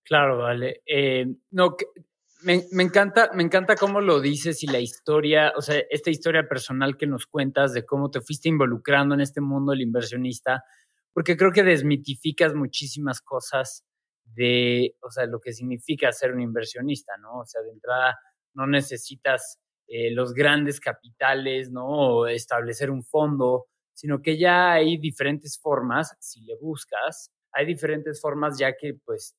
Claro, 0.02 0.38
vale. 0.38 0.82
Eh, 0.86 1.26
no, 1.52 1.76
me, 2.42 2.82
encanta, 2.82 3.30
me 3.34 3.42
encanta 3.42 3.74
cómo 3.74 4.00
lo 4.00 4.20
dices 4.20 4.62
y 4.62 4.66
la 4.66 4.78
historia, 4.78 5.52
o 5.56 5.62
sea, 5.62 5.82
esta 5.90 6.10
historia 6.10 6.48
personal 6.48 6.96
que 6.96 7.06
nos 7.06 7.26
cuentas 7.26 7.72
de 7.72 7.84
cómo 7.84 8.10
te 8.10 8.20
fuiste 8.20 8.48
involucrando 8.48 9.14
en 9.14 9.20
este 9.20 9.40
mundo 9.40 9.72
del 9.72 9.82
inversionista, 9.82 10.64
porque 11.12 11.36
creo 11.36 11.52
que 11.52 11.64
desmitificas 11.64 12.54
muchísimas 12.54 13.20
cosas 13.20 13.84
de, 14.24 14.94
o 15.02 15.10
sea, 15.10 15.26
lo 15.26 15.40
que 15.40 15.52
significa 15.52 16.12
ser 16.12 16.32
un 16.32 16.40
inversionista, 16.40 17.16
¿no? 17.16 17.40
O 17.40 17.44
sea, 17.44 17.62
de 17.62 17.70
entrada 17.70 18.16
no 18.54 18.66
necesitas 18.66 19.58
eh, 19.88 20.10
los 20.12 20.34
grandes 20.34 20.80
capitales, 20.80 21.70
¿no? 21.70 21.86
O 21.86 22.26
establecer 22.26 22.90
un 22.90 23.04
fondo, 23.04 23.66
sino 23.94 24.20
que 24.22 24.38
ya 24.38 24.72
hay 24.72 24.98
diferentes 24.98 25.58
formas, 25.60 26.14
si 26.20 26.42
le 26.42 26.56
buscas, 26.56 27.32
hay 27.52 27.66
diferentes 27.66 28.20
formas 28.20 28.58
ya 28.58 28.76
que 28.76 28.94
pues 29.04 29.34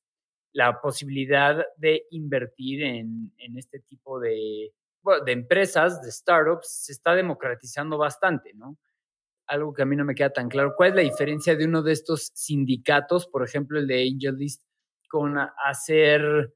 la 0.52 0.80
posibilidad 0.80 1.64
de 1.76 2.06
invertir 2.10 2.82
en, 2.82 3.32
en 3.38 3.56
este 3.56 3.80
tipo 3.80 4.18
de, 4.18 4.72
de 5.24 5.32
empresas, 5.32 6.02
de 6.02 6.10
startups, 6.10 6.84
se 6.84 6.92
está 6.92 7.14
democratizando 7.14 7.98
bastante, 7.98 8.52
¿no? 8.54 8.76
Algo 9.46 9.72
que 9.72 9.82
a 9.82 9.86
mí 9.86 9.96
no 9.96 10.04
me 10.04 10.14
queda 10.14 10.30
tan 10.32 10.48
claro. 10.48 10.74
¿Cuál 10.76 10.90
es 10.90 10.96
la 10.96 11.02
diferencia 11.02 11.56
de 11.56 11.64
uno 11.64 11.82
de 11.82 11.92
estos 11.92 12.30
sindicatos, 12.34 13.26
por 13.26 13.44
ejemplo, 13.44 13.78
el 13.78 13.86
de 13.86 14.02
AngelList, 14.02 14.62
con 15.08 15.36
hacer 15.64 16.54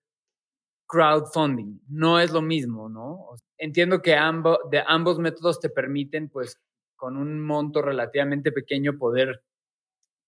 crowdfunding? 0.86 1.80
No 1.88 2.20
es 2.20 2.32
lo 2.32 2.42
mismo, 2.42 2.88
¿no? 2.88 3.30
Entiendo 3.58 4.02
que 4.02 4.14
ambos, 4.14 4.58
de 4.70 4.82
ambos 4.86 5.18
métodos 5.18 5.60
te 5.60 5.70
permiten, 5.70 6.28
pues, 6.28 6.60
con 6.96 7.16
un 7.16 7.40
monto 7.40 7.82
relativamente 7.82 8.52
pequeño 8.52 8.96
poder 8.96 9.42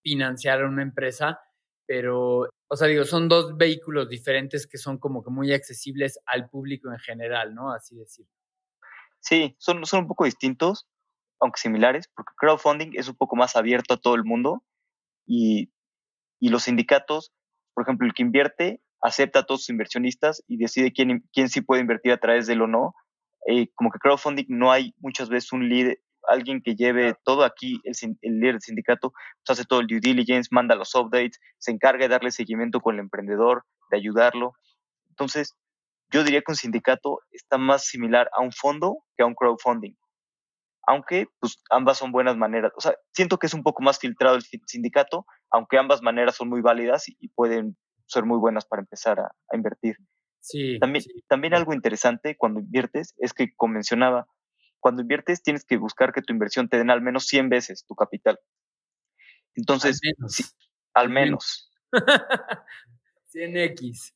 financiar 0.02 0.62
a 0.62 0.68
una 0.68 0.82
empresa, 0.82 1.40
pero, 1.86 2.48
o 2.68 2.76
sea, 2.76 2.88
digo, 2.88 3.04
son 3.04 3.28
dos 3.28 3.56
vehículos 3.56 4.08
diferentes 4.08 4.66
que 4.66 4.78
son 4.78 4.98
como 4.98 5.22
que 5.22 5.30
muy 5.30 5.52
accesibles 5.52 6.18
al 6.26 6.48
público 6.48 6.90
en 6.92 6.98
general, 6.98 7.54
¿no? 7.54 7.72
Así 7.72 7.96
decir. 7.96 8.26
Sí, 9.20 9.56
son, 9.58 9.84
son 9.86 10.00
un 10.00 10.08
poco 10.08 10.24
distintos, 10.24 10.86
aunque 11.40 11.60
similares, 11.60 12.08
porque 12.14 12.32
crowdfunding 12.36 12.92
es 12.94 13.08
un 13.08 13.16
poco 13.16 13.36
más 13.36 13.56
abierto 13.56 13.94
a 13.94 13.98
todo 13.98 14.14
el 14.14 14.24
mundo 14.24 14.64
y, 15.26 15.72
y 16.40 16.48
los 16.48 16.64
sindicatos, 16.64 17.32
por 17.74 17.84
ejemplo, 17.84 18.06
el 18.06 18.14
que 18.14 18.22
invierte 18.22 18.80
acepta 19.00 19.40
a 19.40 19.42
todos 19.44 19.60
sus 19.60 19.70
inversionistas 19.70 20.42
y 20.46 20.56
decide 20.56 20.92
quién, 20.92 21.28
quién 21.32 21.48
sí 21.48 21.60
puede 21.60 21.82
invertir 21.82 22.12
a 22.12 22.18
través 22.18 22.46
de 22.46 22.54
él 22.54 22.62
o 22.62 22.66
no. 22.66 22.94
Eh, 23.46 23.68
como 23.74 23.90
que 23.90 23.98
crowdfunding 24.00 24.46
no 24.48 24.72
hay 24.72 24.94
muchas 24.98 25.28
veces 25.28 25.52
un 25.52 25.68
líder, 25.68 26.00
alguien 26.28 26.62
que 26.62 26.74
lleve 26.74 27.14
todo 27.24 27.44
aquí, 27.44 27.80
el, 27.84 27.94
el 28.22 28.40
líder 28.40 28.54
del 28.54 28.62
sindicato, 28.62 29.12
pues 29.12 29.58
hace 29.58 29.64
todo 29.64 29.80
el 29.80 29.86
due 29.86 30.00
diligence, 30.00 30.48
manda 30.50 30.74
los 30.74 30.94
updates, 30.94 31.38
se 31.58 31.72
encarga 31.72 32.04
de 32.04 32.08
darle 32.08 32.30
seguimiento 32.30 32.80
con 32.80 32.94
el 32.94 33.00
emprendedor, 33.00 33.64
de 33.90 33.98
ayudarlo. 33.98 34.52
Entonces, 35.10 35.56
yo 36.12 36.24
diría 36.24 36.40
que 36.40 36.52
un 36.52 36.56
sindicato 36.56 37.20
está 37.32 37.58
más 37.58 37.84
similar 37.84 38.28
a 38.32 38.42
un 38.42 38.52
fondo 38.52 38.98
que 39.16 39.22
a 39.22 39.26
un 39.26 39.34
crowdfunding. 39.34 39.94
Aunque, 40.88 41.26
pues, 41.40 41.60
ambas 41.70 41.98
son 41.98 42.12
buenas 42.12 42.36
maneras. 42.36 42.72
O 42.76 42.80
sea, 42.80 42.94
siento 43.12 43.38
que 43.38 43.46
es 43.46 43.54
un 43.54 43.62
poco 43.62 43.82
más 43.82 43.98
filtrado 43.98 44.36
el 44.36 44.42
sindicato, 44.66 45.26
aunque 45.50 45.78
ambas 45.78 46.00
maneras 46.00 46.36
son 46.36 46.48
muy 46.48 46.60
válidas 46.60 47.08
y, 47.08 47.16
y 47.18 47.28
pueden 47.28 47.76
ser 48.06 48.24
muy 48.24 48.38
buenas 48.38 48.66
para 48.66 48.82
empezar 48.82 49.18
a, 49.18 49.32
a 49.50 49.56
invertir. 49.56 49.96
Sí, 50.40 50.78
también, 50.78 51.02
sí. 51.02 51.10
también 51.26 51.54
algo 51.54 51.74
interesante 51.74 52.36
cuando 52.36 52.60
inviertes 52.60 53.14
es 53.18 53.32
que, 53.32 53.52
como 53.56 53.74
mencionaba, 53.74 54.28
cuando 54.86 55.02
inviertes 55.02 55.42
tienes 55.42 55.64
que 55.64 55.78
buscar 55.78 56.12
que 56.12 56.22
tu 56.22 56.32
inversión 56.32 56.68
te 56.68 56.78
den 56.78 56.90
al 56.92 57.02
menos 57.02 57.26
100 57.26 57.48
veces 57.48 57.84
tu 57.88 57.96
capital. 57.96 58.38
Entonces, 59.56 59.98
al 60.04 60.14
menos. 60.14 60.32
Sí, 60.36 60.44
al 60.94 61.08
menos. 61.08 61.72
100x. 63.34 64.14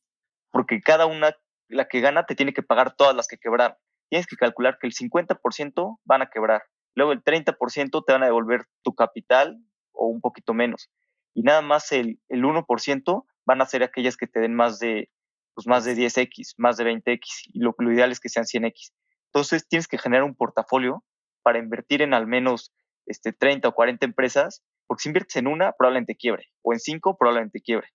Porque 0.49 0.79
cada 0.79 1.07
una, 1.07 1.35
la 1.67 1.89
que 1.89 1.99
gana, 1.99 2.25
te 2.25 2.35
tiene 2.35 2.53
que 2.53 2.63
pagar 2.63 2.95
todas 2.95 3.13
las 3.13 3.27
que 3.27 3.37
quebraron. 3.37 3.75
Tienes 4.09 4.27
que 4.27 4.37
calcular 4.37 4.77
que 4.79 4.87
el 4.87 4.93
50% 4.93 5.99
van 6.05 6.21
a 6.21 6.29
quebrar. 6.29 6.63
Luego 6.95 7.11
el 7.11 7.21
30% 7.21 8.05
te 8.07 8.13
van 8.13 8.23
a 8.23 8.27
devolver 8.27 8.61
tu 8.81 8.95
capital 8.95 9.61
o 9.91 10.05
un 10.05 10.21
poquito 10.21 10.53
menos. 10.53 10.89
Y 11.33 11.41
nada 11.41 11.61
más 11.61 11.91
el, 11.91 12.21
el 12.29 12.45
1% 12.45 13.25
van 13.43 13.61
a 13.61 13.65
ser 13.65 13.83
aquellas 13.83 14.15
que 14.15 14.27
te 14.27 14.39
den 14.39 14.55
más 14.55 14.79
de, 14.79 15.11
pues 15.53 15.67
más 15.67 15.83
de 15.83 15.97
10x, 15.97 16.53
más 16.55 16.77
de 16.77 16.85
20x. 16.85 17.49
Y 17.51 17.59
lo, 17.59 17.75
lo 17.77 17.91
ideal 17.91 18.13
es 18.13 18.21
que 18.21 18.29
sean 18.29 18.45
100x. 18.45 18.93
Entonces 19.33 19.65
tienes 19.67 19.87
que 19.87 19.97
generar 19.97 20.25
un 20.25 20.35
portafolio 20.35 21.05
para 21.41 21.57
invertir 21.57 22.01
en 22.01 22.13
al 22.13 22.27
menos 22.27 22.73
este, 23.05 23.31
30 23.31 23.69
o 23.69 23.73
40 23.73 24.05
empresas, 24.05 24.61
porque 24.87 25.03
si 25.03 25.09
inviertes 25.09 25.37
en 25.37 25.47
una, 25.47 25.71
probablemente 25.71 26.15
quiebre, 26.15 26.47
o 26.61 26.73
en 26.73 26.79
cinco, 26.79 27.17
probablemente 27.17 27.61
quiebre. 27.61 27.87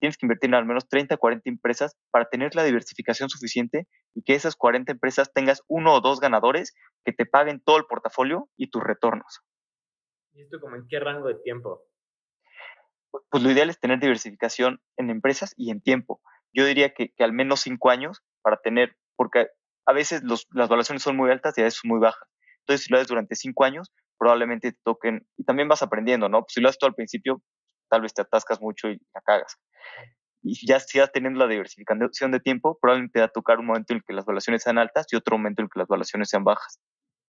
Tienes 0.00 0.16
que 0.16 0.26
invertir 0.26 0.50
en 0.50 0.54
al 0.54 0.66
menos 0.66 0.88
30 0.88 1.14
o 1.14 1.18
40 1.18 1.48
empresas 1.48 1.96
para 2.10 2.24
tener 2.24 2.56
la 2.56 2.64
diversificación 2.64 3.28
suficiente 3.28 3.86
y 4.14 4.22
que 4.22 4.34
esas 4.34 4.56
40 4.56 4.90
empresas 4.90 5.32
tengas 5.32 5.62
uno 5.68 5.94
o 5.94 6.00
dos 6.00 6.18
ganadores 6.18 6.74
que 7.04 7.12
te 7.12 7.24
paguen 7.24 7.60
todo 7.60 7.76
el 7.76 7.84
portafolio 7.84 8.48
y 8.56 8.70
tus 8.70 8.82
retornos. 8.82 9.42
¿Y 10.32 10.42
esto 10.42 10.58
como 10.60 10.74
en 10.74 10.86
qué 10.88 10.98
rango 10.98 11.28
de 11.28 11.36
tiempo? 11.36 11.84
Pues 13.28 13.42
lo 13.42 13.50
ideal 13.50 13.70
es 13.70 13.78
tener 13.78 14.00
diversificación 14.00 14.80
en 14.96 15.10
empresas 15.10 15.54
y 15.56 15.70
en 15.70 15.82
tiempo. 15.82 16.20
Yo 16.52 16.64
diría 16.64 16.94
que, 16.94 17.12
que 17.12 17.22
al 17.22 17.32
menos 17.32 17.60
cinco 17.60 17.90
años 17.90 18.22
para 18.42 18.56
tener, 18.56 18.96
porque 19.16 19.48
a 19.90 19.92
veces 19.92 20.22
las 20.22 20.68
valuaciones 20.68 21.02
son 21.02 21.16
muy 21.16 21.30
altas 21.30 21.58
y 21.58 21.62
a 21.62 21.64
veces 21.64 21.80
muy 21.84 21.98
bajas. 21.98 22.28
Entonces, 22.60 22.84
si 22.84 22.92
lo 22.92 22.98
haces 22.98 23.08
durante 23.08 23.34
cinco 23.34 23.64
años, 23.64 23.90
probablemente 24.18 24.72
te 24.72 24.78
toquen, 24.84 25.26
y 25.36 25.44
también 25.44 25.68
vas 25.68 25.82
aprendiendo, 25.82 26.28
¿no? 26.28 26.40
Pues 26.42 26.52
si 26.54 26.60
lo 26.60 26.68
haces 26.68 26.78
todo 26.78 26.88
al 26.88 26.94
principio, 26.94 27.42
tal 27.88 28.02
vez 28.02 28.14
te 28.14 28.22
atascas 28.22 28.60
mucho 28.60 28.88
y 28.88 29.00
la 29.14 29.20
cagas. 29.22 29.56
Y 30.42 30.66
ya 30.66 30.78
si 30.78 31.00
vas 31.00 31.10
teniendo 31.10 31.40
la 31.40 31.48
diversificación 31.48 32.30
de 32.30 32.40
tiempo, 32.40 32.78
probablemente 32.80 33.14
te 33.14 33.18
va 33.20 33.26
a 33.26 33.28
tocar 33.30 33.58
un 33.58 33.66
momento 33.66 33.92
en 33.92 33.98
el 33.98 34.04
que 34.06 34.12
las 34.12 34.24
valuaciones 34.24 34.62
sean 34.62 34.78
altas 34.78 35.06
y 35.10 35.16
otro 35.16 35.36
momento 35.36 35.62
en 35.62 35.64
el 35.64 35.70
que 35.70 35.80
las 35.80 35.88
valuaciones 35.88 36.28
sean 36.28 36.44
bajas. 36.44 36.78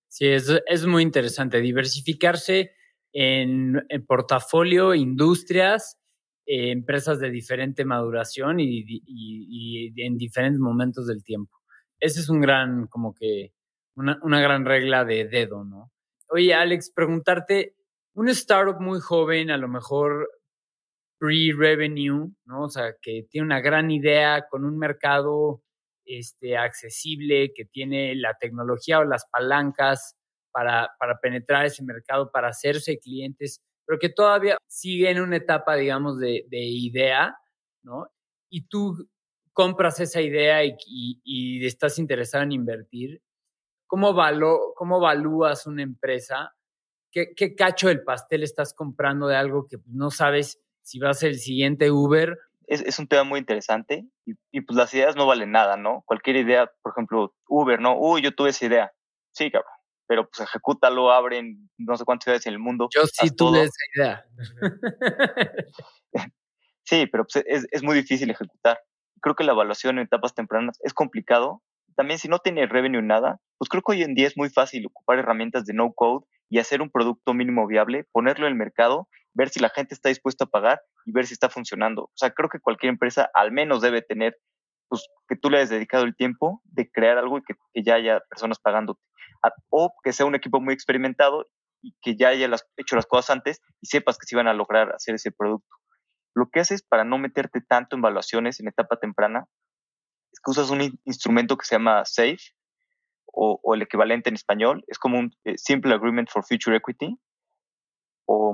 Sí, 0.08 0.28
es, 0.28 0.54
es 0.68 0.86
muy 0.86 1.02
interesante. 1.02 1.62
Diversificarse 1.62 2.76
en, 3.12 3.84
en 3.90 4.06
portafolio, 4.06 4.94
industrias, 4.94 5.98
eh, 6.46 6.72
empresas 6.72 7.20
de 7.20 7.32
diferente 7.32 7.86
maduración 7.86 8.60
y, 8.60 8.84
y 8.88 9.94
en 10.06 10.18
diferentes 10.18 10.60
momentos 10.60 11.08
del 11.08 11.24
tiempo 11.24 11.61
ese 12.02 12.20
es 12.20 12.30
un 12.30 12.42
gran, 12.42 12.88
como 12.88 13.14
que, 13.14 13.54
una, 13.96 14.20
una 14.24 14.42
gran 14.42 14.66
regla 14.66 15.06
de 15.06 15.26
dedo, 15.26 15.64
¿no? 15.64 15.92
Oye, 16.30 16.54
Alex, 16.54 16.92
preguntarte, 16.92 17.76
un 18.14 18.28
startup 18.30 18.82
muy 18.82 19.00
joven, 19.00 19.52
a 19.52 19.58
lo 19.58 19.68
mejor 19.68 20.30
pre-revenue, 21.20 22.32
¿no? 22.46 22.64
O 22.64 22.70
sea, 22.70 22.96
que 23.02 23.28
tiene 23.30 23.46
una 23.46 23.62
gran 23.62 23.92
idea 23.92 24.48
con 24.50 24.66
un 24.66 24.78
mercado 24.78 25.62
este, 26.04 26.58
accesible, 26.58 27.54
que 27.54 27.66
tiene 27.66 28.16
la 28.16 28.36
tecnología 28.40 29.00
o 29.00 29.04
las 29.06 29.26
palancas 29.32 30.16
para, 30.52 30.90
para 31.00 31.20
penetrar 31.20 31.66
ese 31.66 31.84
mercado, 31.84 32.32
para 32.32 32.50
hacerse 32.50 32.98
clientes, 32.98 33.62
pero 33.86 34.00
que 34.00 34.10
todavía 34.10 34.58
sigue 34.68 35.12
en 35.12 35.22
una 35.22 35.38
etapa, 35.38 35.76
digamos, 35.76 36.18
de, 36.18 36.46
de 36.50 36.64
idea, 36.64 37.36
¿no? 37.84 38.08
Y 38.50 38.68
tú 38.68 39.08
compras 39.54 40.00
esa 40.00 40.22
idea 40.22 40.64
y, 40.64 40.76
y, 41.24 41.66
estás 41.66 42.00
interesado 42.00 42.44
en 42.44 42.52
invertir, 42.52 43.22
¿cómo, 43.88 44.14
valo, 44.14 44.74
cómo 44.76 44.98
evalúas 44.98 45.68
una 45.68 45.84
empresa? 45.84 46.54
¿Qué, 47.12 47.34
¿Qué, 47.36 47.56
cacho 47.56 47.90
del 47.90 48.04
pastel 48.04 48.44
estás 48.44 48.74
comprando 48.74 49.28
de 49.28 49.36
algo 49.36 49.68
que 49.68 49.78
no 49.86 50.12
sabes 50.12 50.62
si 50.82 51.00
va 51.00 51.10
a 51.10 51.14
ser 51.14 51.32
el 51.32 51.40
siguiente 51.40 51.92
Uber? 51.92 52.38
Es, 52.68 52.82
es 52.82 53.00
un 53.00 53.08
tema 53.08 53.24
muy 53.26 53.40
interesante 53.40 54.06
y, 54.26 54.34
y, 54.52 54.62
pues 54.62 54.78
las 54.78 54.94
ideas 54.94 55.16
no 55.16 55.28
valen 55.28 55.52
nada, 55.52 55.76
¿no? 55.76 56.04
Cualquier 56.06 56.38
idea, 56.38 56.72
por 56.82 56.94
ejemplo, 56.94 57.36
Uber, 57.48 57.82
¿no? 57.82 57.98
Uy, 57.98 58.22
yo 58.22 58.34
tuve 58.34 58.52
esa 58.52 58.66
idea. 58.66 58.94
Sí, 59.32 59.52
cabrón. 59.52 59.72
Pero 60.08 60.30
pues 60.30 60.48
ejecútalo, 60.48 61.12
abren 61.12 61.70
no 61.78 61.96
sé 61.96 62.04
cuántas 62.04 62.26
ciudades 62.26 62.46
en 62.46 62.54
el 62.54 62.60
mundo. 62.60 62.90
Yo 62.94 63.04
sí 63.08 63.34
tuve 63.34 63.64
esa 63.64 63.84
idea. 63.96 64.26
sí, 66.84 67.08
pero 67.08 67.26
pues 67.26 67.46
es, 67.48 67.66
es 67.72 67.84
muy 67.84 67.96
difícil 67.96 68.30
ejecutar 68.30 68.78
creo 69.22 69.36
que 69.36 69.44
la 69.44 69.54
evaluación 69.54 69.98
en 69.98 70.06
etapas 70.06 70.34
tempranas 70.34 70.80
es 70.84 70.94
complicado. 70.94 71.62
También 71.96 72.20
si 72.20 72.28
no 72.28 72.40
tiene 72.40 72.66
revenue 72.66 73.02
nada, 73.02 73.40
pues 73.58 73.70
creo 73.70 73.84
que 73.84 73.94
hoy 73.94 74.04
en 74.04 74.16
día 74.16 74.28
es 74.28 74.38
muy 74.38 74.50
fácil 74.50 74.86
ocupar 74.88 75.20
herramientas 75.20 75.66
de 75.66 75.74
no 75.74 75.94
code 75.94 76.26
y 76.50 76.60
hacer 76.60 76.82
un 76.82 76.90
producto 76.90 77.34
mínimo 77.34 77.68
viable, 77.68 78.06
ponerlo 78.12 78.48
en 78.48 78.54
el 78.54 78.58
mercado, 78.58 79.08
ver 79.34 79.50
si 79.50 79.60
la 79.60 79.70
gente 79.70 79.94
está 79.94 80.10
dispuesta 80.10 80.46
a 80.46 80.48
pagar 80.48 80.82
y 81.06 81.12
ver 81.12 81.26
si 81.26 81.34
está 81.34 81.50
funcionando. 81.50 82.04
O 82.04 82.12
sea, 82.16 82.32
creo 82.32 82.50
que 82.50 82.60
cualquier 82.60 82.92
empresa 82.92 83.30
al 83.34 83.52
menos 83.52 83.82
debe 83.82 84.02
tener, 84.02 84.38
pues, 84.90 85.08
que 85.28 85.36
tú 85.36 85.50
le 85.50 85.58
hayas 85.58 85.70
dedicado 85.70 86.04
el 86.04 86.16
tiempo 86.16 86.62
de 86.66 86.90
crear 86.92 87.18
algo 87.18 87.38
y 87.38 87.42
que, 87.44 87.56
ya 87.84 87.96
haya 87.96 88.20
personas 88.30 88.60
pagándote. 88.60 89.02
O 89.70 89.94
que 90.04 90.14
sea 90.14 90.26
un 90.26 90.36
equipo 90.36 90.60
muy 90.60 90.74
experimentado 90.74 91.48
y 91.82 91.96
que 92.02 92.16
ya 92.16 92.30
haya 92.30 92.50
hecho 92.78 92.96
las 92.96 93.06
cosas 93.06 93.30
antes 93.32 93.62
y 93.82 93.88
sepas 93.88 94.18
que 94.18 94.28
se 94.28 94.36
iban 94.36 94.48
a 94.48 94.54
lograr 94.54 94.94
hacer 94.94 95.16
ese 95.16 95.32
producto. 95.32 95.81
Lo 96.34 96.50
que 96.50 96.62
haces 96.62 96.82
para 96.82 97.04
no 97.04 97.18
meterte 97.18 97.62
tanto 97.62 97.96
en 97.96 98.02
evaluaciones 98.02 98.60
en 98.60 98.68
etapa 98.68 98.98
temprana 98.98 99.48
es 100.32 100.40
que 100.40 100.52
usas 100.52 100.70
un 100.70 101.00
instrumento 101.04 101.58
que 101.58 101.66
se 101.66 101.76
llama 101.76 102.06
SAFE 102.06 102.54
o, 103.26 103.74
el 103.74 103.82
equivalente 103.82 104.30
en 104.30 104.36
español. 104.36 104.84
Es 104.88 104.98
como 104.98 105.20
un 105.20 105.36
eh, 105.44 105.58
Simple 105.58 105.94
Agreement 105.94 106.30
for 106.30 106.44
Future 106.46 106.76
Equity. 106.76 107.18
O, 108.26 108.54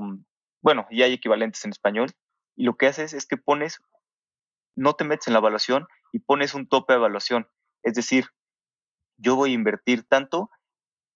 bueno, 0.60 0.86
ya 0.90 1.04
hay 1.04 1.12
equivalentes 1.12 1.64
en 1.64 1.70
español. 1.70 2.10
Y 2.56 2.64
lo 2.64 2.76
que 2.76 2.86
haces 2.86 3.12
es 3.12 3.26
que 3.26 3.36
pones, 3.36 3.78
no 4.74 4.94
te 4.94 5.04
metes 5.04 5.28
en 5.28 5.34
la 5.34 5.40
evaluación 5.40 5.86
y 6.12 6.20
pones 6.20 6.54
un 6.54 6.68
tope 6.68 6.92
de 6.92 6.98
evaluación. 6.98 7.48
Es 7.82 7.94
decir, 7.94 8.26
yo 9.16 9.36
voy 9.36 9.52
a 9.52 9.54
invertir 9.54 10.04
tanto 10.04 10.50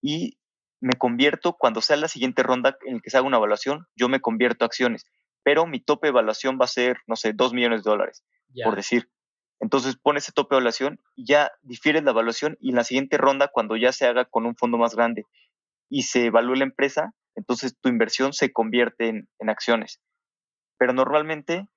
y 0.00 0.38
me 0.80 0.94
convierto, 0.94 1.56
cuando 1.56 1.80
sea 1.80 1.96
la 1.96 2.08
siguiente 2.08 2.42
ronda 2.42 2.76
en 2.84 2.96
la 2.96 3.00
que 3.00 3.10
se 3.10 3.16
haga 3.16 3.26
una 3.26 3.36
evaluación, 3.36 3.86
yo 3.94 4.08
me 4.08 4.20
convierto 4.20 4.64
a 4.64 4.66
acciones 4.66 5.06
pero 5.42 5.66
mi 5.66 5.80
tope 5.80 6.06
de 6.06 6.10
evaluación 6.10 6.58
va 6.60 6.64
a 6.64 6.68
ser, 6.68 6.98
no 7.06 7.16
sé, 7.16 7.32
dos 7.32 7.52
millones 7.52 7.82
de 7.82 7.90
dólares, 7.90 8.24
por 8.64 8.76
decir. 8.76 9.08
Entonces 9.60 9.96
pones 9.96 10.24
ese 10.24 10.32
tope 10.32 10.54
de 10.54 10.58
evaluación 10.58 11.00
y 11.14 11.26
ya 11.26 11.52
difieres 11.62 12.02
la 12.02 12.10
evaluación 12.10 12.56
y 12.60 12.70
en 12.70 12.76
la 12.76 12.84
siguiente 12.84 13.16
ronda, 13.16 13.48
cuando 13.48 13.76
ya 13.76 13.92
se 13.92 14.06
haga 14.06 14.24
con 14.24 14.44
un 14.46 14.56
fondo 14.56 14.76
más 14.76 14.94
grande 14.94 15.24
y 15.88 16.02
se 16.02 16.26
evalúe 16.26 16.56
la 16.56 16.64
empresa, 16.64 17.14
entonces 17.34 17.76
tu 17.80 17.88
inversión 17.88 18.32
se 18.32 18.52
convierte 18.52 19.08
en, 19.08 19.28
acciones. 19.48 20.00
Pero 20.78 20.92
normalmente, 20.92 21.68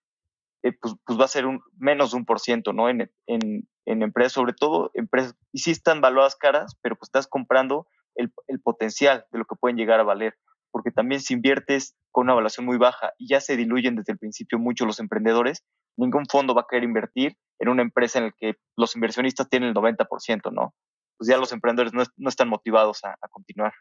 eh, 0.64 0.72
pues, 0.72 0.96
pues, 1.06 1.20
va 1.20 1.26
a 1.26 1.30
ser 1.30 1.46
un, 1.46 1.62
menos 1.78 2.12
de 2.12 2.18
un 2.18 2.26
por 2.26 2.40
ciento, 2.40 2.74
¿no? 2.74 2.90
En, 2.90 3.12
en, 3.28 3.68
en, 3.86 4.02
empresas, 4.02 4.34
sobre 4.34 4.54
todo 4.54 4.90
empresas, 4.94 5.36
y 5.52 5.60
sí 5.60 5.72
están 5.72 6.02
valuadas 6.02 6.36
caras, 6.36 6.78
pero 6.82 6.96
pues 6.96 7.10
estás 7.10 7.28
comprando 7.28 7.88
el, 8.16 8.34
el 8.48 8.60
potencial 8.62 9.26
de 9.32 9.40
lo 9.40 9.46
que 9.46 9.56
pueden 9.56 9.78
llegar 9.78 10.00
a 10.00 10.04
valer 10.04 10.38
porque 10.76 10.92
también 10.92 11.22
si 11.22 11.34
inviertes 11.34 11.96
con 12.12 12.26
una 12.26 12.34
evaluación 12.34 12.66
muy 12.66 12.78
baja 12.78 13.14
y 13.18 13.30
ya 13.30 13.40
se 13.40 13.56
diluyen 13.56 13.96
desde 13.96 14.12
el 14.12 14.20
principio 14.20 14.60
mucho 14.60 14.86
los 14.86 15.00
emprendedores, 15.00 15.64
ningún 15.96 16.26
fondo 16.26 16.54
va 16.54 16.64
a 16.64 16.68
querer 16.70 16.84
invertir 16.84 17.38
en 17.60 17.70
una 17.70 17.82
empresa 17.82 18.20
en 18.20 18.26
la 18.26 18.32
que 18.38 18.56
los 18.76 18.94
inversionistas 18.94 19.48
tienen 19.48 19.70
el 19.70 19.74
90%, 19.74 20.52
¿no? 20.52 20.76
Pues 21.18 21.30
ya 21.30 21.38
los 21.38 21.54
emprendedores 21.54 21.94
no, 21.94 22.28
están 22.28 22.50
motivados 22.50 23.06
a, 23.06 23.16
continuar. 23.30 23.72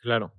Claro. 0.00 0.32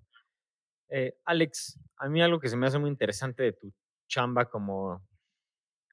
Eh, 0.89 1.15
Alex, 1.25 1.79
a 1.97 2.09
mí 2.09 2.23
algo 2.23 2.39
que 2.39 2.49
se 2.49 2.57
me 2.57 2.65
hace 2.65 2.79
muy 2.79 2.89
interesante 2.89 3.43
de 3.43 3.53
tu 3.53 3.71
chamba 4.09 4.49
como 4.49 5.05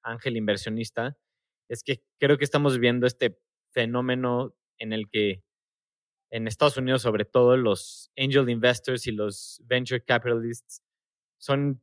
ángel 0.03 0.39
inversionista 0.39 1.15
es 1.69 1.83
que 1.85 2.03
creo 2.19 2.39
que 2.39 2.45
estamos 2.45 2.79
viendo 2.79 3.07
este 3.07 3.39
fenómeno 3.75 4.55
en 4.79 4.95
el 4.95 5.11
que 5.11 5.45
en 6.33 6.49
Estados 6.49 6.79
Unidos, 6.79 7.03
sobre 7.03 7.27
todo, 7.27 7.57
los 7.59 8.11
angel 8.19 8.49
investors 8.49 9.07
y 9.07 9.13
los 9.13 9.61
venture 9.67 10.03
capitalists 10.03 10.83
son 11.39 11.83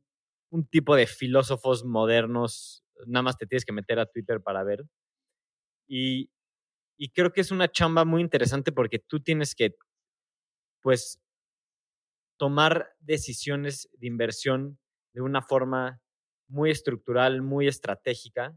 un 0.50 0.66
tipo 0.66 0.96
de 0.96 1.06
filósofos 1.06 1.84
modernos. 1.84 2.84
Nada 3.06 3.22
más 3.22 3.38
te 3.38 3.46
tienes 3.46 3.64
que 3.64 3.72
meter 3.72 4.00
a 4.00 4.06
Twitter 4.06 4.42
para 4.42 4.64
ver. 4.64 4.84
Y, 5.88 6.30
y 6.98 7.10
creo 7.10 7.32
que 7.32 7.42
es 7.42 7.50
una 7.52 7.70
chamba 7.70 8.04
muy 8.04 8.22
interesante 8.22 8.72
porque 8.72 8.98
tú 9.00 9.20
tienes 9.20 9.54
que, 9.54 9.76
pues, 10.82 11.20
tomar 12.38 12.96
decisiones 13.00 13.88
de 13.98 14.06
inversión 14.06 14.78
de 15.12 15.20
una 15.20 15.42
forma 15.42 16.00
muy 16.48 16.70
estructural, 16.70 17.42
muy 17.42 17.68
estratégica. 17.68 18.56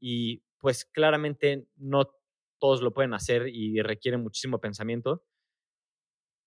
Y 0.00 0.42
pues 0.58 0.84
claramente 0.84 1.66
no 1.76 2.10
todos 2.58 2.82
lo 2.82 2.92
pueden 2.92 3.14
hacer 3.14 3.48
y 3.48 3.80
requiere 3.82 4.18
muchísimo 4.18 4.60
pensamiento. 4.60 5.22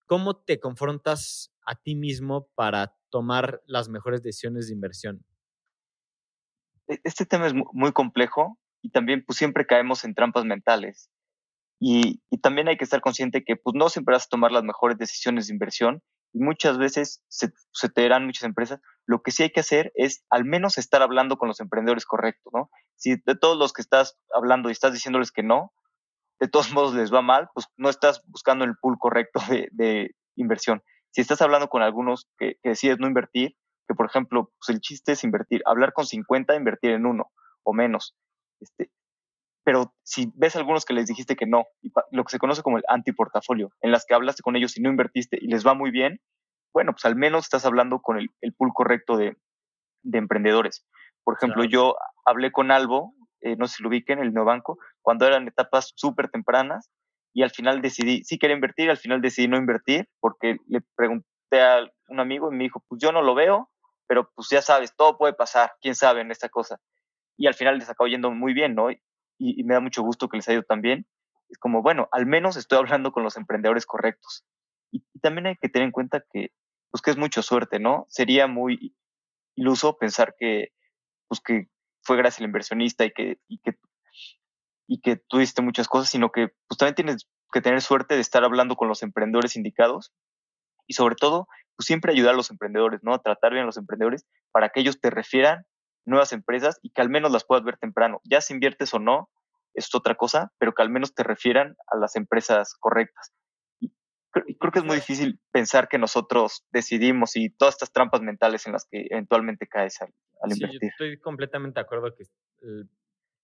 ¿Cómo 0.06 0.36
te 0.36 0.60
confrontas 0.60 1.54
a 1.66 1.76
ti 1.76 1.96
mismo 1.96 2.50
para 2.56 2.96
tomar 3.10 3.62
las 3.66 3.90
mejores 3.90 4.22
decisiones 4.22 4.68
de 4.68 4.74
inversión? 4.74 5.26
E, 6.88 7.00
este 7.04 7.26
tema 7.26 7.48
es 7.48 7.54
muy 7.54 7.94
complejo 7.94 8.60
y 8.82 8.90
también 8.90 9.24
pues 9.26 9.38
siempre 9.38 9.66
caemos 9.66 10.04
en 10.04 10.14
trampas 10.14 10.46
mentales. 10.46 11.10
Y, 11.80 12.22
también 12.42 12.68
hay 12.68 12.78
que 12.78 12.84
estar 12.84 13.02
consciente 13.02 13.44
que 13.44 13.56
pues 13.56 13.76
no 13.76 13.90
siempre 13.90 14.14
vas 14.14 14.26
a 14.26 14.30
tomar 14.30 14.52
las 14.52 14.64
mejores 14.64 14.98
decisiones 14.98 15.48
de 15.48 15.54
inversión 15.54 16.04
y 16.34 16.40
muchas 16.40 16.78
veces 16.78 17.24
se, 17.28 17.50
te 17.90 18.02
darán 18.02 18.26
muchas 18.26 18.44
empresas. 18.44 18.80
Lo 19.06 19.22
que 19.22 19.32
sí 19.32 19.44
hay 19.44 19.50
que 19.50 19.60
hacer 19.62 19.92
es 19.96 20.24
al 20.30 20.46
menos 20.46 20.78
estar 20.78 21.02
hablando 21.02 21.38
con 21.38 21.48
los 21.48 21.60
emprendedores 21.60 22.06
correctos, 22.06 22.52
¿no? 22.54 22.70
Si 22.96 23.16
de 23.16 23.36
todos 23.36 23.58
los 23.58 23.74
que 23.74 23.82
estás 23.82 24.18
hablando 24.34 24.70
y 24.70 24.72
estás 24.72 24.94
diciéndoles 24.94 25.32
que 25.32 25.44
no, 25.44 25.74
de 26.42 26.48
todos 26.50 26.74
modos 26.74 26.94
les 26.94 27.14
va 27.14 27.22
mal, 27.22 27.50
pues 27.54 27.68
no 27.78 27.90
estás 27.90 28.22
buscando 28.28 28.66
el 28.66 28.76
pool 28.82 28.98
correcto 29.00 29.40
de, 29.50 30.12
inversión. 30.36 30.82
Si 31.12 31.22
estás 31.22 31.42
hablando 31.42 31.68
con 31.68 31.82
algunos 31.82 32.28
que, 32.38 32.56
decides 32.64 32.98
no 33.00 33.08
invertir, 33.08 33.56
que 33.88 33.94
por 33.94 34.08
ejemplo, 34.08 34.52
pues 34.60 34.76
el 34.76 34.82
chiste 34.82 35.12
es 35.12 35.24
invertir, 35.24 35.62
hablar 35.66 35.94
con 35.94 36.06
50, 36.06 36.56
invertir 36.56 36.92
en 36.92 37.06
uno 37.06 37.32
o 37.64 37.74
menos. 37.74 38.16
Este, 38.60 38.90
pero 39.64 39.94
si 40.04 40.32
ves 40.36 40.56
algunos 40.56 40.86
que 40.86 40.94
les 40.94 41.08
dijiste 41.08 41.36
que 41.36 41.46
no, 41.46 41.66
y 41.82 41.92
lo 42.12 42.24
que 42.24 42.32
se 42.32 42.40
conoce 42.40 42.64
como 42.64 42.78
el 42.78 42.84
antiportafolio, 42.88 43.70
en 43.82 43.92
las 43.92 44.06
que 44.06 44.16
hablaste 44.16 44.42
con 44.42 44.56
ellos 44.56 44.76
y 44.78 44.82
no 44.82 44.90
invertiste 44.90 45.38
y 45.40 45.48
les 45.48 45.68
va 45.68 45.76
muy 45.76 45.92
bien, 45.92 46.20
bueno, 46.74 46.94
pues 46.94 47.06
al 47.06 47.18
menos 47.18 47.44
estás 47.44 47.66
hablando 47.66 48.00
con 48.00 48.18
el, 48.18 48.54
pool 48.54 48.72
correcto 48.74 49.18
de, 49.18 49.36
emprendedores. 50.12 50.88
Por 51.24 51.36
ejemplo, 51.36 51.66
yo 51.66 51.96
hablé 52.26 52.52
con 52.52 52.72
Albo, 52.72 53.14
eh, 53.42 53.56
no 53.58 53.68
sé 53.68 53.78
si 53.78 53.84
lo 53.84 53.90
ubiquen, 53.90 54.20
el 54.20 54.34
neobanco, 54.34 54.78
cuando 55.02 55.26
eran 55.26 55.48
etapas 55.48 55.94
súper 55.96 56.30
tempranas 56.30 56.90
y 57.34 57.44
al 57.44 57.52
final 57.52 57.82
decidí, 57.82 58.24
sí 58.24 58.38
quería 58.38 58.56
invertir, 58.56 58.90
al 58.90 58.98
final 58.98 59.22
decidí 59.22 59.48
no 59.48 59.58
invertir 59.58 60.08
porque 60.20 60.58
le 60.68 60.82
pregunté 60.96 61.62
a 61.62 61.90
un 62.08 62.20
amigo 62.20 62.52
y 62.52 62.56
me 62.56 62.64
dijo, 62.66 62.84
pues 62.88 63.02
yo 63.02 63.12
no 63.12 63.22
lo 63.22 63.36
veo, 63.36 63.70
pero 64.08 64.30
pues 64.36 64.50
ya 64.50 64.62
sabes, 64.62 64.96
todo 64.96 65.18
puede 65.18 65.34
pasar, 65.34 65.74
quién 65.82 65.96
sabe 65.96 66.22
en 66.22 66.32
esta 66.32 66.50
cosa. 66.50 66.80
Y 67.38 67.48
al 67.48 67.54
final 67.54 67.78
les 67.78 67.90
acabó 67.90 68.08
yendo 68.08 68.32
muy 68.32 68.54
bien, 68.54 68.76
¿no? 68.76 68.92
Y, 68.92 69.64
me 69.64 69.74
da 69.74 69.80
mucho 69.80 70.04
gusto 70.04 70.28
que 70.28 70.38
les 70.38 70.48
haya 70.48 70.56
ido 70.60 70.64
tan 70.64 70.82
bien. 70.82 71.08
Es 71.50 71.58
como, 71.58 71.82
bueno, 71.82 72.08
al 72.12 72.26
menos 72.26 72.58
estoy 72.58 72.78
hablando 72.78 73.12
con 73.12 73.24
los 73.24 73.38
emprendedores 73.38 73.86
correctos. 73.86 74.44
Y, 74.92 75.04
y 75.14 75.20
también 75.20 75.48
hay 75.48 75.56
que 75.56 75.70
tener 75.70 75.86
en 75.86 75.92
cuenta 75.92 76.24
que, 76.32 76.52
pues 76.92 77.02
que 77.02 77.12
es 77.12 77.18
mucha 77.18 77.42
suerte, 77.42 77.80
¿no? 77.80 78.06
Sería 78.10 78.48
muy 78.48 78.94
iluso 79.56 79.98
pensar 79.98 80.36
que, 80.38 80.74
pues 81.28 81.40
que 81.40 81.71
fue 82.04 82.18
gracias 82.18 82.40
al 82.40 82.46
inversionista 82.46 83.06
y 83.06 83.12
que, 83.12 83.40
y 83.48 83.60
que, 83.60 83.78
y 84.88 85.02
que 85.02 85.16
tuviste 85.16 85.62
muchas 85.62 85.88
cosas, 85.88 86.10
sino 86.10 86.32
que 86.32 86.50
pues 86.68 86.78
también 86.78 86.96
tienes 86.96 87.28
que 87.52 87.62
tener 87.62 87.82
suerte 87.82 88.16
de 88.16 88.22
estar 88.22 88.44
hablando 88.44 88.76
con 88.76 88.88
los 88.88 89.04
emprendedores 89.04 89.56
indicados 89.56 90.14
y 90.88 90.94
sobre 90.94 91.16
todo, 91.16 91.48
pues 91.76 91.86
siempre 91.88 92.12
ayudar 92.12 92.34
a 92.34 92.38
los 92.38 92.52
emprendedores, 92.52 93.02
¿no? 93.04 93.14
A 93.14 93.22
tratar 93.22 93.52
bien 93.52 93.64
a 93.64 93.66
los 93.66 93.78
emprendedores 93.78 94.26
para 94.52 94.70
que 94.70 94.82
ellos 94.82 95.00
te 95.00 95.10
refieran 95.10 95.66
nuevas 96.06 96.34
empresas 96.34 96.80
y 96.82 96.90
que 96.92 97.02
al 97.02 97.10
menos 97.10 97.32
las 97.32 97.46
puedas 97.46 97.64
ver 97.64 97.78
temprano. 97.78 98.22
Ya 98.24 98.42
si 98.42 98.54
inviertes 98.54 98.94
o 98.94 99.00
no, 99.00 99.30
es 99.74 99.94
otra 99.96 100.16
cosa, 100.16 100.52
pero 100.58 100.74
que 100.74 100.82
al 100.82 100.90
menos 100.90 101.14
te 101.14 101.24
refieran 101.24 101.76
a 101.88 101.98
las 101.98 102.16
empresas 102.16 102.76
correctas. 102.80 103.34
Creo, 104.32 104.72
que 104.72 104.80
es 104.80 104.86
muy 104.86 104.96
difícil 104.96 105.40
pensar 105.52 105.90
que 105.90 105.98
nosotros 105.98 106.66
decidimos 106.72 107.36
y 107.36 107.50
todas 107.50 107.76
estas 107.76 107.92
trampas 107.92 108.22
mentales 108.22 108.66
en 108.66 108.74
las 108.74 108.86
que 108.86 109.08
eventualmente 109.10 109.68
caes 109.68 110.02
al, 110.02 110.14
invertir. 110.50 110.80
estoy 110.84 111.20
completamente 111.20 111.80
de 111.80 111.82
acuerdo 111.82 112.16
que 112.16 112.24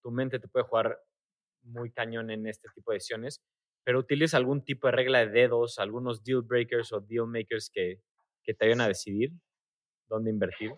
tu 0.01 0.11
mente 0.11 0.39
te 0.39 0.47
puede 0.47 0.65
jugar 0.65 0.97
muy 1.63 1.91
cañón 1.91 2.31
en 2.31 2.47
este 2.47 2.69
tipo 2.73 2.91
de 2.91 2.95
decisiones, 2.95 3.41
pero 3.83 3.99
utiliza 3.99 4.37
algún 4.37 4.63
tipo 4.63 4.87
de 4.87 4.93
regla 4.93 5.19
de 5.19 5.27
dedos, 5.27 5.79
algunos 5.79 6.23
deal 6.23 6.41
breakers 6.41 6.93
o 6.93 7.01
deal 7.01 7.27
makers 7.27 7.69
que, 7.69 8.01
que 8.43 8.53
te 8.53 8.65
ayuden 8.65 8.81
a 8.81 8.87
decidir 8.87 9.31
dónde 10.07 10.29
invertir. 10.29 10.71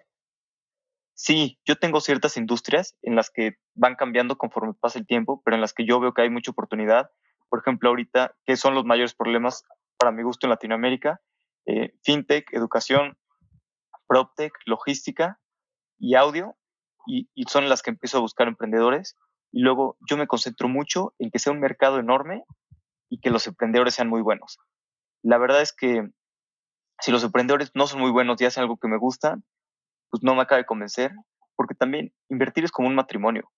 Sí, 1.14 1.60
yo 1.66 1.76
tengo 1.76 2.00
ciertas 2.02 2.38
industrias 2.38 2.98
en 3.02 3.16
las 3.16 3.30
que 3.30 3.58
van 3.74 3.96
cambiando 3.96 4.38
conforme 4.38 4.74
pasa 4.74 4.98
el 4.98 5.06
tiempo, 5.06 5.42
pero 5.44 5.56
en 5.56 5.62
las 5.62 5.74
que 5.74 5.86
yo 5.86 6.00
veo 6.00 6.14
que 6.14 6.22
hay 6.22 6.30
mucha 6.30 6.52
oportunidad. 6.52 7.12
Por 7.50 7.60
ejemplo, 7.60 7.90
ahorita, 7.90 8.36
¿qué 8.46 8.56
son 8.56 8.74
los 8.74 8.86
mayores 8.86 9.14
problemas 9.14 9.66
para 10.00 10.12
mi 10.12 10.24
gusto 10.24 10.48
en 10.48 10.52
Latinoamérica? 10.52 11.22
Eh, 11.66 11.94
fintech, 12.04 12.52
educación, 12.54 13.18
PropTech, 14.08 14.54
logística 14.66 15.40
y 16.00 16.16
audio, 16.16 16.56
y, 17.06 17.28
son 17.48 17.70
las 17.70 17.82
que 17.82 17.92
empiezo 17.92 18.18
a 18.18 18.22
buscar 18.22 18.48
emprendedores. 18.48 19.18
Y 19.52 19.62
luego 19.62 19.98
yo 20.08 20.18
me 20.18 20.28
concentro 20.28 20.68
mucho 20.68 21.14
en 21.20 21.32
que 21.32 21.40
sea 21.40 21.54
un 21.54 21.60
mercado 21.60 22.00
enorme 22.00 22.44
y 23.10 23.20
que 23.20 23.30
los 23.30 23.48
emprendedores 23.48 23.96
sean 23.96 24.10
muy 24.10 24.22
buenos. 24.22 24.58
La 25.24 25.38
verdad 25.38 25.62
es 25.62 25.74
que 25.74 26.08
si 27.02 27.12
los 27.12 27.24
emprendedores 27.24 27.72
no 27.74 27.88
son 27.88 28.00
muy 28.00 28.12
buenos 28.12 28.40
y 28.40 28.46
hacen 28.46 28.64
algo 28.64 28.78
que 28.78 28.88
me 28.88 28.98
gusta, 28.98 29.38
pues 30.10 30.24
no 30.24 30.36
me 30.36 30.42
acaba 30.42 30.58
de 30.58 30.66
convencer, 30.66 31.12
porque 31.56 31.76
también 31.76 32.14
invertir 32.30 32.64
es 32.64 32.72
como 32.72 32.88
un 32.88 32.96
matrimonio. 32.96 33.52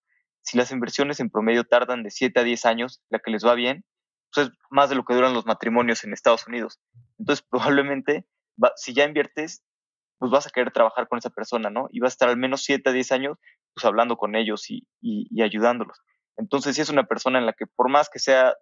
Si 0.44 0.58
las 0.58 0.72
inversiones 0.72 1.20
en 1.20 1.30
promedio 1.30 1.66
tardan 1.66 2.04
de 2.04 2.10
7 2.10 2.40
a 2.40 2.44
10 2.44 2.66
años, 2.66 3.02
la 3.10 3.20
que 3.20 3.32
les 3.32 3.46
va 3.46 3.54
bien, 3.54 3.84
pues 4.34 4.48
es 4.48 4.54
más 4.70 4.90
de 4.90 4.96
lo 4.96 5.04
que 5.04 5.14
duran 5.14 5.34
los 5.34 5.46
matrimonios 5.46 6.04
en 6.04 6.14
Estados 6.14 6.48
Unidos. 6.48 6.80
Entonces, 7.20 7.46
probablemente, 7.50 8.26
si 8.76 8.94
ya 8.94 9.06
inviertes, 9.06 9.64
pues 10.20 10.32
vas 10.32 10.48
a 10.48 10.50
querer 10.52 10.72
trabajar 10.72 11.08
con 11.08 11.18
esa 11.18 11.30
persona, 11.30 11.70
¿no? 11.70 11.88
Y 11.92 12.00
vas 12.00 12.12
a 12.12 12.16
estar 12.16 12.30
al 12.30 12.38
menos 12.38 12.64
7 12.64 12.90
a 12.90 12.94
10 12.94 13.12
años, 13.12 13.38
pues 13.74 13.86
hablando 13.86 14.18
con 14.18 14.36
ellos 14.36 14.70
y, 14.70 14.88
y, 15.02 15.42
ayudándolos. 15.42 16.00
Entonces, 16.38 16.76
si 16.76 16.82
es 16.82 16.90
una 16.90 17.06
persona 17.06 17.40
en 17.40 17.46
la 17.46 17.54
que 17.54 17.66
por 17.68 17.90
más 17.90 18.10
que 18.10 18.20
sea 18.20 18.56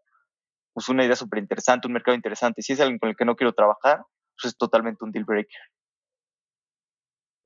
pues 0.73 0.88
una 0.88 1.03
idea 1.03 1.15
súper 1.15 1.39
interesante, 1.39 1.88
un 1.88 1.93
mercado 1.93 2.15
interesante, 2.15 2.62
si 2.62 2.73
es 2.73 2.79
alguien 2.79 2.99
con 2.99 3.10
el 3.10 3.15
que 3.17 3.25
no 3.25 3.36
quiero 3.36 3.53
trabajar, 3.53 4.03
pues 4.39 4.53
es 4.53 4.58
totalmente 4.58 5.03
un 5.03 5.12
deal 5.12 5.25
breaker 5.25 5.60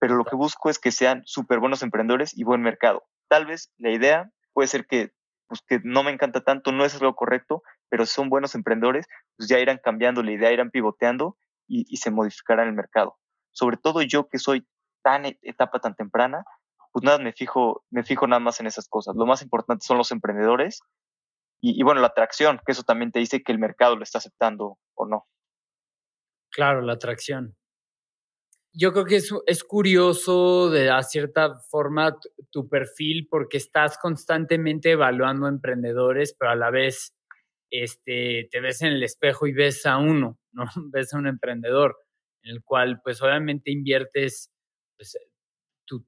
pero 0.04 0.18
lo 0.18 0.26
que 0.26 0.36
busco 0.36 0.70
es 0.70 0.80
que 0.80 0.92
sean 0.92 1.22
súper 1.24 1.62
buenos 1.62 1.82
emprendedores 1.82 2.38
y 2.38 2.44
buen 2.44 2.62
mercado. 2.62 3.06
Tal 3.30 3.46
vez 3.46 3.72
la 3.78 3.90
idea 3.90 4.30
puede 4.52 4.68
ser 4.68 4.86
que, 4.86 5.14
pues, 5.48 5.62
que 5.66 5.80
no 5.82 6.04
me 6.04 6.12
encanta 6.12 6.44
tanto, 6.44 6.74
no 6.74 6.84
es 6.84 7.02
lo 7.02 7.16
correcto, 7.16 7.64
pero 7.94 8.08
son 8.08 8.28
buenos 8.28 8.56
emprendedores, 8.56 9.06
pues 9.38 9.48
ya 9.48 9.60
irán 9.60 9.78
cambiando 9.78 10.24
la 10.24 10.32
idea, 10.32 10.52
irán 10.52 10.72
pivoteando 10.72 11.38
y, 11.68 11.96
se 11.98 12.10
modificará 12.10 12.64
el 12.64 12.74
mercado. 12.74 13.20
Sobre 13.52 13.78
todo 13.78 14.02
yo 14.02 14.28
que 14.30 14.40
soy 14.40 14.68
tan 15.04 15.28
e, 15.28 15.38
etapa 15.44 15.78
tan 15.78 15.94
temprana, 15.94 16.44
pues 16.92 17.04
nada, 17.04 17.20
me 17.20 17.34
fijo, 17.34 17.86
me 17.92 18.04
fijo 18.04 18.26
nada 18.26 18.40
más 18.40 18.60
en 18.60 18.66
esas 18.66 18.90
cosas. 18.90 19.16
Lo 19.16 19.28
más 19.28 19.44
importante 19.44 19.86
son 19.86 20.00
los 20.00 20.12
emprendedores 20.12 20.82
y, 21.62 21.84
bueno, 21.84 22.02
la 22.02 22.08
atracción, 22.08 22.60
que 22.66 22.72
eso 22.72 22.82
también 22.82 23.12
te 23.12 23.20
dice 23.20 23.44
que 23.44 23.52
el 23.52 23.60
mercado 23.60 23.96
lo 23.96 24.02
está 24.02 24.18
aceptando 24.18 24.80
o 24.96 25.06
no. 25.06 25.28
Claro, 26.50 26.82
la 26.82 26.94
atracción 26.94 27.56
yo 28.74 28.92
creo 28.92 29.06
que 29.06 29.18
es, 29.18 29.32
es 29.46 29.64
curioso 29.64 30.70
de 30.70 30.90
a 30.90 31.04
cierta 31.04 31.60
forma 31.70 32.18
tu, 32.50 32.68
perfil 32.68 33.28
porque 33.30 33.58
estás 33.58 33.98
constantemente 34.00 34.92
evaluando 34.92 35.48
emprendedores, 35.48 36.36
pero 36.38 36.52
a 36.52 36.56
la 36.56 36.72
vez 36.72 37.14
este, 37.74 38.48
te 38.52 38.62
ves 38.62 38.84
en 38.84 38.90
el 38.90 39.02
espejo 39.02 39.48
y 39.48 39.52
ves 39.52 39.88
a 39.88 39.98
uno, 39.98 40.38
¿no? 40.52 40.66
Ves 40.94 41.12
a 41.14 41.18
un 41.18 41.26
emprendedor 41.26 41.98
en 42.44 42.52
el 42.52 42.64
cual 42.64 43.02
pues 43.04 43.20
obviamente 43.22 43.72
inviertes, 43.72 44.52
pues, 44.96 45.18
tú, 45.86 46.06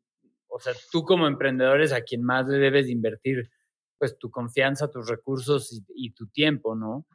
o 0.47 0.60
sea, 0.60 0.73
tú 0.91 1.04
como 1.04 1.25
emprendedor 1.25 1.82
es 1.82 1.91
a 1.91 2.01
quien 2.01 2.21
más 2.21 2.47
le 2.47 2.60
debes 2.60 2.88
invertir 2.88 3.49
pues 3.97 4.15
tu 4.19 4.30
confianza, 4.30 4.91
tus 4.91 5.10
recursos 5.10 5.82
y, 5.95 6.12
tu 6.12 6.28
tiempo, 6.28 6.75
¿no? 6.75 7.08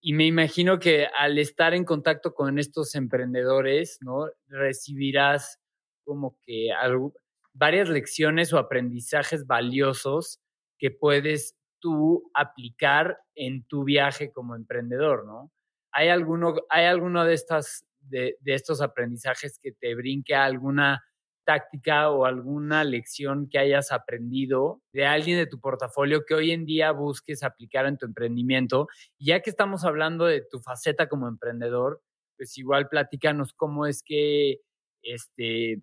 Y 0.00 0.14
me 0.14 0.24
imagino 0.24 0.78
que 0.78 1.06
al 1.18 1.38
estar 1.38 1.74
en 1.74 1.84
contacto 1.84 2.32
con 2.32 2.58
estos 2.58 2.94
emprendedores, 2.94 3.98
¿no? 4.00 4.30
Recibirás 4.46 5.58
como 6.04 6.38
que 6.46 6.70
varias 7.52 7.88
lecciones 7.90 8.52
o 8.54 8.58
aprendizajes 8.58 9.46
valiosos 9.46 10.40
que 10.78 10.90
puedes 10.90 11.59
tú 11.80 12.30
aplicar 12.34 13.18
en 13.34 13.64
tu 13.64 13.84
viaje 13.84 14.32
como 14.32 14.54
emprendedor, 14.54 15.26
¿no? 15.26 15.50
¿Hay 15.92 16.08
alguno, 16.08 16.54
hay 16.68 16.84
alguno 16.86 17.24
de, 17.24 17.34
estas, 17.34 17.84
de, 18.00 18.36
estos 18.44 18.80
aprendizajes 18.80 19.58
que 19.60 19.72
te 19.72 19.94
brinque 19.94 20.34
alguna 20.34 21.02
táctica 21.44 22.10
o 22.10 22.26
alguna 22.26 22.84
lección 22.84 23.48
que 23.48 23.58
hayas 23.58 23.90
aprendido 23.90 24.82
de 24.92 25.06
alguien 25.06 25.38
de 25.38 25.46
tu 25.46 25.58
portafolio 25.58 26.24
que 26.24 26.34
hoy 26.34 26.52
en 26.52 26.64
día 26.64 26.92
busques 26.92 27.42
aplicar 27.42 27.86
en 27.86 27.98
tu 27.98 28.06
emprendimiento. 28.06 28.86
ya 29.18 29.40
que 29.40 29.50
estamos 29.50 29.84
hablando 29.84 30.26
de 30.26 30.42
tu 30.42 30.60
faceta 30.60 31.08
como 31.08 31.26
emprendedor, 31.26 32.02
pues 32.36 32.56
igual 32.56 32.88
platícanos 32.88 33.52
cómo 33.52 33.86
es 33.86 34.02
que, 34.04 34.60
este, 35.02 35.82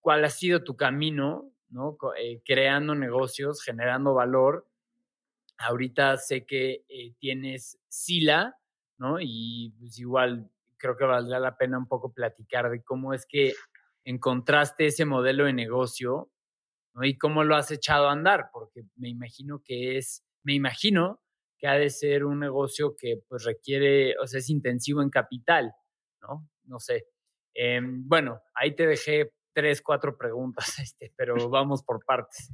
cuál 0.00 0.24
ha 0.24 0.30
sido 0.30 0.64
tu 0.64 0.76
camino, 0.76 1.52
¿no? 1.70 1.96
Eh, 2.18 2.42
creando 2.44 2.94
negocios, 2.94 3.62
generando 3.62 4.14
valor. 4.14 4.68
Ahorita 5.58 6.16
sé 6.16 6.44
que 6.44 6.84
eh, 6.88 7.14
tienes 7.18 7.78
Sila, 7.88 8.56
¿no? 8.98 9.16
Y 9.20 9.74
pues 9.78 9.98
igual 9.98 10.50
creo 10.76 10.96
que 10.96 11.04
valdrá 11.04 11.38
la 11.38 11.56
pena 11.56 11.78
un 11.78 11.86
poco 11.86 12.12
platicar 12.12 12.70
de 12.70 12.82
cómo 12.82 13.14
es 13.14 13.26
que 13.26 13.54
encontraste 14.04 14.86
ese 14.86 15.04
modelo 15.04 15.44
de 15.44 15.52
negocio 15.52 16.30
¿no? 16.94 17.04
y 17.04 17.16
cómo 17.18 17.44
lo 17.44 17.54
has 17.54 17.70
echado 17.70 18.08
a 18.08 18.12
andar, 18.12 18.50
porque 18.52 18.82
me 18.96 19.08
imagino 19.08 19.62
que 19.62 19.98
es, 19.98 20.24
me 20.42 20.54
imagino 20.54 21.20
que 21.58 21.68
ha 21.68 21.74
de 21.74 21.90
ser 21.90 22.24
un 22.24 22.40
negocio 22.40 22.96
que 22.96 23.22
pues 23.28 23.44
requiere, 23.44 24.16
o 24.18 24.26
sea, 24.26 24.38
es 24.40 24.48
intensivo 24.48 25.02
en 25.02 25.10
capital, 25.10 25.74
¿no? 26.22 26.48
No 26.64 26.80
sé. 26.80 27.04
Em, 27.52 28.08
bueno, 28.08 28.40
ahí 28.54 28.74
te 28.74 28.86
dejé 28.86 29.32
tres, 29.52 29.82
cuatro 29.82 30.16
preguntas, 30.16 30.64
este, 30.78 31.12
pero 31.16 31.48
vamos 31.48 31.82
por 31.82 32.04
partes. 32.04 32.52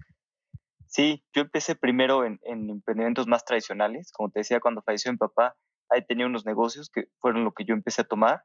Sí, 0.86 1.24
yo 1.34 1.42
empecé 1.42 1.74
primero 1.74 2.24
en, 2.24 2.38
en, 2.42 2.70
emprendimientos 2.70 3.26
más 3.26 3.44
tradicionales. 3.44 4.12
Como 4.12 4.30
te 4.30 4.40
decía, 4.40 4.60
cuando 4.60 4.82
falleció 4.82 5.12
mi 5.12 5.18
papá, 5.18 5.56
ahí 5.90 6.04
tenía 6.06 6.26
unos 6.26 6.46
negocios 6.46 6.90
que 6.90 7.08
fueron 7.20 7.44
lo 7.44 7.52
que 7.52 7.64
yo 7.64 7.74
empecé 7.74 8.02
a 8.02 8.06
tomar. 8.06 8.44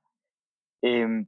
Eh, 0.82 1.26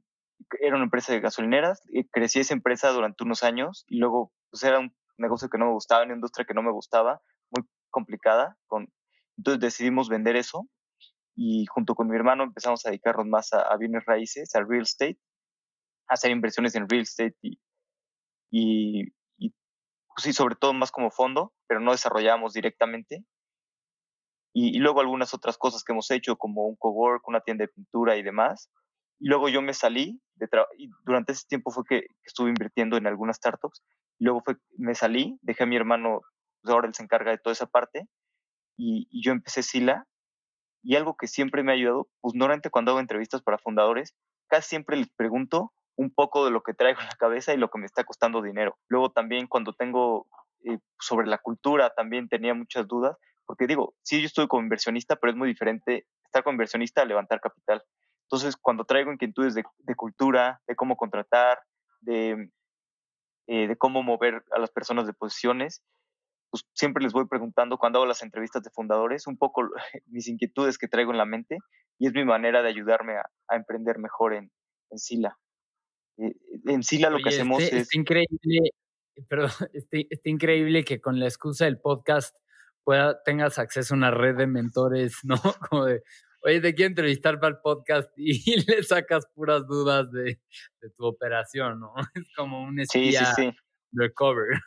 era 0.60 0.76
una 0.76 0.84
empresa 0.84 1.12
de 1.12 1.20
gasolineras, 1.20 1.80
y 1.88 2.04
crecí 2.08 2.40
esa 2.40 2.54
empresa 2.54 2.90
durante 2.90 3.24
unos 3.24 3.42
años 3.42 3.84
y 3.88 3.98
luego 3.98 4.32
pues 4.50 4.62
era 4.62 4.78
un 4.78 4.94
negocio 5.16 5.48
que 5.48 5.58
no 5.58 5.66
me 5.66 5.72
gustaba, 5.72 6.04
una 6.04 6.14
industria 6.14 6.46
que 6.46 6.54
no 6.54 6.62
me 6.62 6.72
gustaba, 6.72 7.20
muy 7.50 7.66
complicada. 7.90 8.56
Con, 8.66 8.92
entonces 9.36 9.60
decidimos 9.60 10.08
vender 10.08 10.36
eso 10.36 10.68
y 11.34 11.66
junto 11.66 11.94
con 11.94 12.08
mi 12.08 12.16
hermano 12.16 12.44
empezamos 12.44 12.84
a 12.84 12.90
dedicarnos 12.90 13.26
más 13.26 13.52
a, 13.52 13.76
bienes 13.76 14.04
raíces, 14.04 14.54
al 14.54 14.68
real 14.68 14.82
estate, 14.82 15.18
a 15.18 15.23
hacer 16.08 16.30
inversiones 16.30 16.74
en 16.74 16.88
real 16.88 17.02
estate 17.02 17.36
y, 17.42 17.58
y, 18.50 19.50
pues 20.14 20.22
sí, 20.22 20.32
sobre 20.32 20.54
todo 20.54 20.72
más 20.72 20.92
como 20.92 21.10
fondo, 21.10 21.52
pero 21.66 21.80
no 21.80 21.92
desarrollamos 21.92 22.52
directamente. 22.52 23.24
Y, 24.52 24.76
y, 24.76 24.78
luego 24.78 25.00
algunas 25.00 25.34
otras 25.34 25.58
cosas 25.58 25.82
que 25.82 25.92
hemos 25.92 26.10
hecho, 26.12 26.36
como 26.36 26.66
un 26.66 26.76
cowork, 26.76 27.26
una 27.26 27.40
tienda 27.40 27.64
de 27.64 27.72
pintura 27.72 28.16
y 28.16 28.22
demás. 28.22 28.70
Y 29.18 29.28
luego 29.28 29.48
yo 29.48 29.62
me 29.62 29.74
salí 29.74 30.20
de 30.36 30.48
y 30.76 30.90
durante 31.04 31.32
ese 31.32 31.46
tiempo 31.48 31.70
fue 31.70 31.84
que, 31.88 32.06
estuve 32.24 32.48
invirtiendo 32.48 32.96
en 32.96 33.06
algunas 33.06 33.36
startups. 33.36 33.82
Y 34.18 34.24
luego 34.24 34.42
fue, 34.44 34.56
me 34.76 34.94
salí, 34.94 35.38
dejé 35.42 35.64
a 35.64 35.66
mi 35.66 35.76
hermano, 35.76 36.20
pues 36.62 36.72
ahora 36.72 36.88
él 36.88 36.94
se 36.94 37.02
encarga 37.02 37.30
de 37.30 37.38
toda 37.38 37.52
esa 37.52 37.66
parte. 37.66 38.06
Y, 38.76 39.08
yo 39.22 39.32
empecé 39.32 39.62
Sila. 39.62 40.06
Y 40.82 40.96
algo 40.96 41.16
que 41.16 41.26
siempre 41.26 41.62
me 41.62 41.72
ha 41.72 41.74
ayudado, 41.74 42.08
pues 42.20 42.34
normalmente 42.34 42.70
cuando 42.70 42.90
hago 42.90 43.00
entrevistas 43.00 43.42
para 43.42 43.58
fundadores, 43.58 44.14
casi 44.48 44.68
siempre 44.68 44.96
les 44.96 45.08
pregunto 45.08 45.72
un 45.96 46.12
poco 46.12 46.44
de 46.44 46.50
lo 46.50 46.62
que 46.62 46.74
traigo 46.74 47.00
en 47.00 47.06
la 47.06 47.16
cabeza 47.16 47.54
y 47.54 47.56
lo 47.56 47.70
que 47.70 47.78
me 47.78 47.86
está 47.86 48.04
costando 48.04 48.42
dinero. 48.42 48.76
Luego 48.88 49.10
también 49.10 49.46
cuando 49.46 49.72
tengo 49.72 50.26
eh, 50.64 50.78
sobre 50.98 51.26
la 51.26 51.38
cultura, 51.38 51.90
también 51.90 52.28
tenía 52.28 52.54
muchas 52.54 52.86
dudas, 52.88 53.16
porque 53.46 53.66
digo, 53.66 53.94
sí, 54.02 54.20
yo 54.20 54.26
estoy 54.26 54.48
como 54.48 54.62
inversionista, 54.62 55.16
pero 55.16 55.32
es 55.32 55.36
muy 55.36 55.48
diferente 55.48 56.06
estar 56.24 56.42
como 56.42 56.54
inversionista 56.54 57.02
a 57.02 57.04
levantar 57.04 57.40
capital. 57.40 57.82
Entonces, 58.22 58.56
cuando 58.56 58.84
traigo 58.84 59.12
inquietudes 59.12 59.54
de, 59.54 59.64
cultura, 59.94 60.60
de 60.66 60.74
cómo 60.74 60.96
contratar, 60.96 61.58
de, 62.00 62.50
eh, 63.46 63.68
de 63.68 63.76
cómo 63.76 64.02
mover 64.02 64.42
a 64.50 64.58
las 64.58 64.70
personas 64.70 65.06
de 65.06 65.12
posiciones, 65.12 65.82
pues 66.50 66.64
siempre 66.72 67.02
les 67.02 67.12
voy 67.12 67.26
preguntando 67.26 67.78
cuando 67.78 67.98
hago 67.98 68.06
las 68.06 68.22
entrevistas 68.22 68.62
de 68.62 68.70
fundadores 68.70 69.26
un 69.26 69.36
poco 69.36 69.68
mis 70.06 70.28
inquietudes 70.28 70.78
que 70.78 70.88
traigo 70.88 71.10
en 71.10 71.18
la 71.18 71.26
mente 71.26 71.58
y 71.98 72.06
es 72.06 72.14
mi 72.14 72.24
manera 72.24 72.62
de 72.62 72.68
ayudarme 72.68 73.16
a, 73.18 73.56
emprender 73.56 73.98
mejor 73.98 74.34
en, 74.34 74.50
en 74.90 74.98
Sila. 74.98 75.36
Eh, 76.18 76.34
en 76.66 76.82
Sila 76.82 77.10
lo 77.10 77.18
que 77.18 77.30
hacemos 77.30 77.62
este, 77.62 77.76
es... 77.76 77.82
Está 77.82 77.98
increíble, 77.98 78.70
perdón, 79.28 79.50
está, 79.72 80.28
increíble 80.28 80.84
que 80.84 81.00
con 81.00 81.18
la 81.18 81.26
excusa 81.26 81.64
del 81.64 81.78
podcast 81.78 82.36
pueda, 82.84 83.22
tengas 83.22 83.58
acceso 83.58 83.94
a 83.94 83.96
una 83.96 84.10
red 84.10 84.36
de 84.36 84.46
mentores, 84.46 85.18
¿no? 85.24 85.36
Como 85.70 85.86
de, 85.86 86.02
oye, 86.42 86.60
te 86.60 86.74
quiero 86.74 86.90
entrevistar 86.90 87.40
para 87.40 87.54
el 87.54 87.60
podcast 87.60 88.10
y 88.16 88.64
le 88.64 88.82
sacas 88.82 89.26
puras 89.34 89.66
dudas 89.66 90.10
de, 90.12 90.40
tu 90.96 91.06
operación, 91.06 91.80
¿no? 91.80 91.94
Es 92.14 92.34
como 92.36 92.62
un 92.62 92.78
espía 92.80 93.24
sí, 93.24 93.42
sí, 93.42 93.50
sí. 93.50 93.56
recover. 93.92 94.58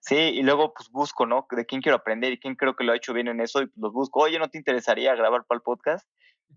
sí, 0.00 0.16
y 0.16 0.42
luego 0.42 0.72
pues 0.74 0.90
busco, 0.90 1.26
¿no? 1.26 1.46
De 1.50 1.66
quién 1.66 1.82
quiero 1.82 1.96
aprender 1.96 2.32
y 2.32 2.40
quién 2.40 2.56
creo 2.56 2.74
que 2.74 2.84
lo 2.84 2.92
ha 2.92 2.96
hecho 2.96 3.12
bien 3.12 3.28
en 3.28 3.40
eso 3.40 3.62
y 3.62 3.66
pues 3.66 3.76
los 3.76 3.92
busco. 3.92 4.20
Oye, 4.20 4.38
¿no 4.38 4.48
te 4.48 4.58
interesaría 4.58 5.14
grabar 5.14 5.44
para 5.46 5.58
el 5.58 5.62
podcast? 5.62 6.08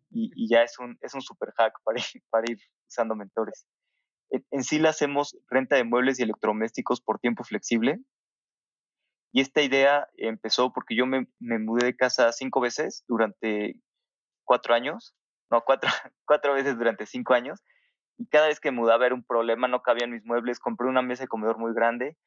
Y, 0.09 0.49
ya 0.49 0.63
es 0.63 0.79
un, 0.79 0.97
es 1.01 1.13
un 1.13 1.21
super 1.21 1.51
hack 1.57 1.73
para 1.83 1.99
ir, 1.99 2.23
para 2.29 2.45
ir 2.49 2.57
usando 2.87 3.15
mentores. 3.15 3.67
En, 4.29 4.63
sí 4.63 4.79
le 4.79 4.89
hacemos 4.89 5.37
renta 5.49 5.75
de 5.75 5.83
muebles 5.83 6.19
y 6.19 6.23
electrodomésticos 6.23 7.01
por 7.01 7.19
tiempo 7.19 7.43
flexible. 7.43 7.99
Y 9.31 9.41
esta 9.41 9.61
idea 9.61 10.07
empezó 10.17 10.73
porque 10.73 10.95
yo 10.95 11.05
me, 11.05 11.27
mudé 11.39 11.85
de 11.85 11.95
casa 11.95 12.31
cinco 12.31 12.59
veces 12.59 13.03
durante 13.07 13.75
cuatro 14.45 14.73
años, 14.73 15.15
no, 15.51 15.61
cuatro, 15.61 15.89
cuatro 16.25 16.53
veces 16.53 16.77
durante 16.77 17.05
cinco 17.05 17.33
años, 17.33 17.61
y 18.17 18.27
cada 18.27 18.47
vez 18.47 18.59
que 18.59 18.71
mudaba 18.71 19.05
era 19.05 19.15
un 19.15 19.23
problema, 19.23 19.67
no 19.67 19.81
cabían 19.81 20.11
mis 20.11 20.25
muebles, 20.25 20.59
compré 20.59 20.87
una 20.87 21.01
mesa 21.01 21.23
de 21.23 21.27
comedor 21.27 21.59
muy 21.59 21.73
grande 21.73 22.17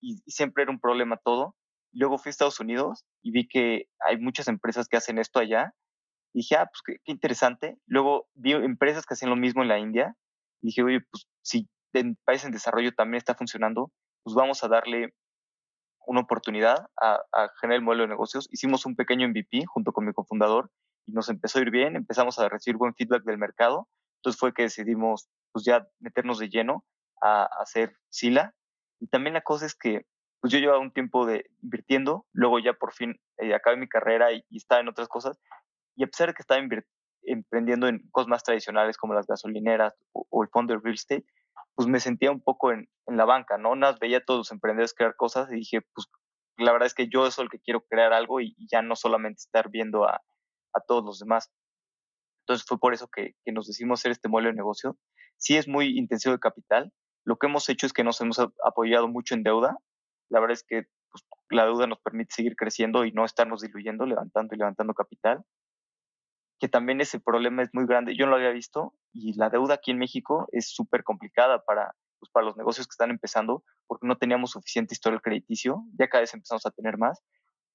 y, 0.00 0.18
siempre 0.26 0.62
era 0.62 0.72
un 0.72 0.80
problema 0.80 1.16
todo. 1.16 1.56
Luego 1.92 2.18
fui 2.18 2.28
a 2.28 2.30
Estados 2.30 2.60
Unidos 2.60 3.04
y 3.22 3.32
vi 3.32 3.48
que 3.48 3.88
hay 3.98 4.18
muchas 4.18 4.46
empresas 4.48 4.88
que 4.88 4.96
hacen 4.96 5.18
esto 5.18 5.40
allá. 5.40 5.74
Y 6.32 6.40
dije, 6.40 6.54
ah, 6.56 6.66
pues 6.66 6.82
qué, 6.86 7.02
qué 7.04 7.12
interesante. 7.12 7.76
Luego 7.86 8.28
vi 8.34 8.52
empresas 8.52 9.04
que 9.04 9.14
hacen 9.14 9.28
lo 9.28 9.36
mismo 9.36 9.62
en 9.62 9.68
la 9.68 9.80
India. 9.80 10.16
Y 10.62 10.68
dije, 10.68 10.82
oye, 10.82 11.00
pues 11.10 11.26
si 11.42 11.68
en 11.92 12.16
países 12.24 12.46
en 12.46 12.52
desarrollo 12.52 12.92
también 12.92 13.18
está 13.18 13.34
funcionando, 13.34 13.90
pues 14.22 14.34
vamos 14.34 14.62
a 14.62 14.68
darle 14.68 15.14
una 16.06 16.20
oportunidad 16.20 16.88
a, 17.00 17.20
a 17.32 17.48
generar 17.60 17.78
el 17.78 17.84
modelo 17.84 18.02
de 18.04 18.08
negocios. 18.08 18.48
Hicimos 18.50 18.86
un 18.86 18.96
pequeño 18.96 19.28
MVP 19.28 19.64
junto 19.66 19.92
con 19.92 20.06
mi 20.06 20.12
cofundador 20.12 20.70
y 21.06 21.12
nos 21.12 21.28
empezó 21.28 21.58
a 21.58 21.62
ir 21.62 21.70
bien, 21.70 21.96
empezamos 21.96 22.38
a 22.38 22.48
recibir 22.48 22.76
buen 22.76 22.94
feedback 22.94 23.24
del 23.24 23.38
mercado, 23.38 23.88
entonces 24.20 24.38
fue 24.38 24.52
que 24.52 24.62
decidimos 24.62 25.28
pues 25.52 25.64
ya 25.64 25.88
meternos 25.98 26.38
de 26.38 26.48
lleno 26.48 26.84
a, 27.22 27.44
hacer 27.60 27.96
Sila. 28.10 28.54
Y 29.00 29.08
también 29.08 29.34
la 29.34 29.40
cosa 29.40 29.66
es 29.66 29.74
que 29.74 30.06
pues 30.40 30.52
yo 30.52 30.58
llevaba 30.58 30.78
un 30.78 30.92
tiempo 30.92 31.26
de 31.26 31.46
invirtiendo, 31.62 32.26
luego 32.32 32.58
ya 32.58 32.72
por 32.72 32.92
fin 32.92 33.20
eh, 33.38 33.54
acabé 33.54 33.76
mi 33.76 33.88
carrera 33.88 34.32
y, 34.32 34.44
estaba 34.50 34.80
en 34.80 34.88
otras 34.88 35.08
cosas, 35.08 35.38
y 35.96 36.04
a 36.04 36.06
pesar 36.06 36.28
de 36.28 36.34
que 36.34 36.42
estaba 36.42 36.60
emprendiendo 37.22 37.88
en 37.88 38.08
cosas 38.10 38.28
más 38.28 38.42
tradicionales 38.42 38.96
como 38.96 39.14
las 39.14 39.26
gasolineras 39.26 39.94
o, 40.12 40.42
el 40.42 40.48
fondo 40.50 40.74
de 40.74 40.80
real 40.80 40.94
estate, 40.94 41.24
pues 41.74 41.88
me 41.88 42.00
sentía 42.00 42.30
un 42.30 42.40
poco 42.40 42.72
en, 42.72 42.88
la 43.06 43.24
banca, 43.24 43.58
¿no? 43.58 43.74
Nada, 43.74 43.96
veía 44.00 44.18
a 44.18 44.24
todos 44.24 44.38
los 44.38 44.52
emprendedores 44.52 44.94
crear 44.94 45.16
cosas 45.16 45.50
y 45.50 45.56
dije, 45.56 45.80
pues 45.94 46.06
la 46.58 46.72
verdad 46.72 46.86
es 46.86 46.94
que 46.94 47.08
yo 47.08 47.28
soy 47.30 47.44
el 47.44 47.50
que 47.50 47.58
quiero 47.58 47.80
crear 47.80 48.12
algo 48.12 48.40
y 48.40 48.54
ya 48.70 48.82
no 48.82 48.94
solamente 48.94 49.38
estar 49.38 49.68
viendo 49.68 50.04
a, 50.04 50.20
a 50.72 50.80
todos 50.80 51.04
los 51.04 51.18
demás. 51.18 51.50
Entonces 52.42 52.66
fue 52.66 52.78
por 52.78 52.94
eso 52.94 53.08
que, 53.08 53.34
nos 53.46 53.66
decidimos 53.66 54.00
hacer 54.00 54.12
este 54.12 54.28
modelo 54.28 54.50
de 54.50 54.56
negocio. 54.56 54.96
Sí 55.36 55.56
es 55.56 55.68
muy 55.68 55.98
intensivo 55.98 56.32
de 56.32 56.40
capital. 56.40 56.92
Lo 57.24 57.36
que 57.36 57.46
hemos 57.46 57.68
hecho 57.68 57.86
es 57.86 57.92
que 57.92 58.04
nos 58.04 58.20
hemos 58.20 58.38
apoyado 58.64 59.08
mucho 59.08 59.34
en 59.34 59.42
deuda. 59.42 59.76
La 60.28 60.40
verdad 60.40 60.54
es 60.54 60.64
que 60.64 60.84
pues, 61.10 61.24
la 61.50 61.64
deuda 61.64 61.86
nos 61.86 62.00
permite 62.00 62.34
seguir 62.34 62.56
creciendo 62.56 63.04
y 63.04 63.12
no 63.12 63.24
estarnos 63.24 63.60
diluyendo, 63.60 64.06
levantando 64.06 64.54
y 64.54 64.58
levantando 64.58 64.94
capital. 64.94 65.44
Que 66.60 66.68
también 66.68 67.00
ese 67.00 67.18
problema 67.18 67.62
es 67.62 67.70
muy 67.72 67.86
grande. 67.86 68.14
Yo 68.16 68.26
no 68.26 68.30
lo 68.30 68.36
había 68.36 68.50
visto 68.50 68.94
y 69.12 69.32
la 69.32 69.50
deuda 69.50 69.74
aquí 69.74 69.90
en 69.90 69.98
México 69.98 70.46
es 70.52 70.70
súper 70.70 71.02
complicada 71.02 71.64
para, 71.64 71.96
pues, 72.20 72.30
para 72.30 72.46
los 72.46 72.56
negocios 72.56 72.86
que 72.86 72.92
están 72.92 73.10
empezando 73.10 73.64
porque 73.88 74.06
no 74.06 74.16
teníamos 74.16 74.50
suficiente 74.50 74.94
historial 74.94 75.22
crediticio. 75.22 75.82
Ya 75.98 76.08
cada 76.08 76.20
vez 76.20 76.34
empezamos 76.34 76.64
a 76.66 76.70
tener 76.70 76.98
más, 76.98 77.22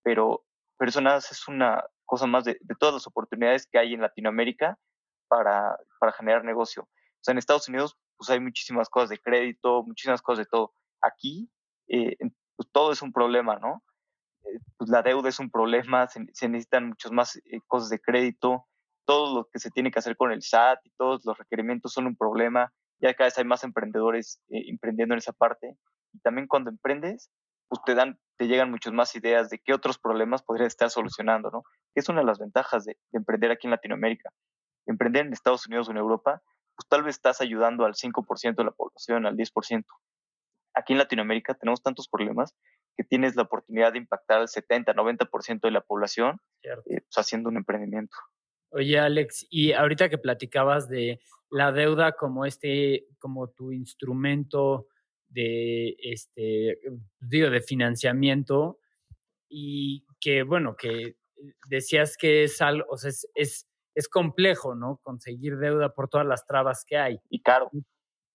pero 0.03 0.45
nada 1.01 1.17
es 1.17 1.47
una 1.47 1.83
cosa 2.05 2.27
más 2.27 2.45
de, 2.45 2.57
todas 2.79 2.93
las 2.93 3.07
oportunidades 3.07 3.67
que 3.67 3.79
hay 3.79 3.93
en 3.93 4.01
Latinoamérica 4.01 4.77
para, 5.27 5.77
para 5.99 6.11
generar 6.13 6.43
negocio. 6.43 6.83
O 6.83 7.21
sea, 7.21 7.31
en 7.31 7.39
Estados 7.39 7.67
Unidos 7.67 7.97
pues 8.17 8.29
hay 8.29 8.39
muchísimas 8.39 8.89
cosas 8.89 9.09
de 9.09 9.19
crédito, 9.19 9.83
muchísimas 9.83 10.21
cosas 10.21 10.45
de 10.45 10.49
todo. 10.49 10.73
Aquí 11.01 11.49
eh, 11.87 12.15
pues 12.55 12.69
todo 12.71 12.91
es 12.91 13.01
un 13.01 13.11
problema, 13.11 13.57
¿no? 13.57 13.83
Eh, 14.43 14.59
pues 14.77 14.89
la 14.89 15.01
deuda 15.01 15.29
es 15.29 15.39
un 15.39 15.49
problema, 15.49 16.07
se, 16.07 16.21
necesitan 16.21 16.89
muchas 16.89 17.11
más 17.11 17.35
eh, 17.37 17.59
cosas 17.67 17.89
de 17.89 17.99
crédito, 17.99 18.67
todo 19.05 19.35
lo 19.35 19.49
que 19.49 19.59
se 19.59 19.71
tiene 19.71 19.91
que 19.91 19.99
hacer 19.99 20.17
con 20.17 20.31
el 20.31 20.41
SAT 20.41 20.79
y 20.85 20.91
todos 20.91 21.25
los 21.25 21.37
requerimientos 21.37 21.93
son 21.93 22.07
un 22.07 22.15
problema. 22.15 22.71
Ya 22.99 23.13
cada 23.13 23.27
vez 23.27 23.37
hay 23.37 23.45
más 23.45 23.63
emprendedores 23.63 24.41
emprendiendo 24.49 25.13
en 25.13 25.19
esa 25.19 25.33
parte. 25.33 25.77
Y 26.13 26.19
también 26.19 26.47
cuando 26.47 26.69
emprendes, 26.69 27.29
pues 27.67 27.81
te 27.85 27.95
dan, 27.95 28.19
te 28.37 28.47
llegan 28.47 28.71
muchas 28.71 28.93
más 28.93 29.15
ideas 29.15 29.49
de 29.49 29.59
qué 29.59 29.73
otros 29.73 29.97
problemas 29.97 30.43
podrías 30.43 30.67
estar 30.67 30.89
solucionando, 30.89 31.49
¿no? 31.51 31.63
es 31.95 32.09
una 32.09 32.19
de 32.19 32.25
las 32.25 32.39
ventajas 32.39 32.85
de, 32.85 32.97
emprender 33.13 33.51
aquí 33.51 33.67
en 33.67 33.71
Latinoamérica. 33.71 34.29
Emprender 34.85 35.25
en 35.25 35.33
Estados 35.33 35.65
Unidos 35.67 35.87
o 35.87 35.91
en 35.91 35.97
Europa, 35.97 36.41
pues 36.75 36.87
tal 36.87 37.03
vez 37.03 37.15
estás 37.15 37.41
ayudando 37.41 37.85
al 37.85 37.93
5% 37.93 38.55
de 38.55 38.63
la 38.63 38.71
población, 38.71 39.25
al 39.25 39.35
10%. 39.35 39.85
Aquí 40.75 40.93
en 40.93 40.99
Latinoamérica 40.99 41.53
tenemos 41.53 41.81
tantos 41.81 42.09
problemas 42.09 42.53
que 42.97 43.03
tienes 43.03 43.35
la 43.35 43.43
oportunidad 43.43 43.93
de 43.93 43.99
impactar 43.99 44.39
al 44.39 44.49
70, 44.49 44.93
90% 44.93 45.61
de 45.61 45.71
la 45.71 45.81
población 45.81 46.39
eh, 46.63 46.75
pues, 46.85 47.17
haciendo 47.17 47.49
un 47.49 47.57
emprendimiento. 47.57 48.15
Oye, 48.75 48.99
Alex, 48.99 49.47
y 49.49 49.71
ahorita 49.71 50.09
que 50.09 50.17
platicabas 50.17 50.89
de 50.89 51.21
la 51.49 51.71
deuda 51.71 52.11
como 52.11 52.45
este, 52.45 53.07
como 53.19 53.47
tu 53.47 53.71
instrumento 53.71 54.87
de, 55.29 55.95
este, 55.97 56.79
digo, 57.21 57.49
de 57.49 57.61
financiamiento 57.61 58.79
y 59.47 60.05
que, 60.19 60.43
bueno, 60.43 60.75
que 60.75 61.15
decías 61.69 62.17
que 62.17 62.43
es 62.43 62.61
algo, 62.61 62.85
o 62.89 62.97
sea, 62.97 63.11
es, 63.11 63.25
es, 63.33 63.65
es, 63.95 64.09
complejo, 64.09 64.75
¿no? 64.75 64.99
Conseguir 65.01 65.55
deuda 65.55 65.93
por 65.93 66.09
todas 66.09 66.27
las 66.27 66.45
trabas 66.45 66.83
que 66.85 66.97
hay. 66.97 67.17
Y 67.29 67.41
caro. 67.41 67.71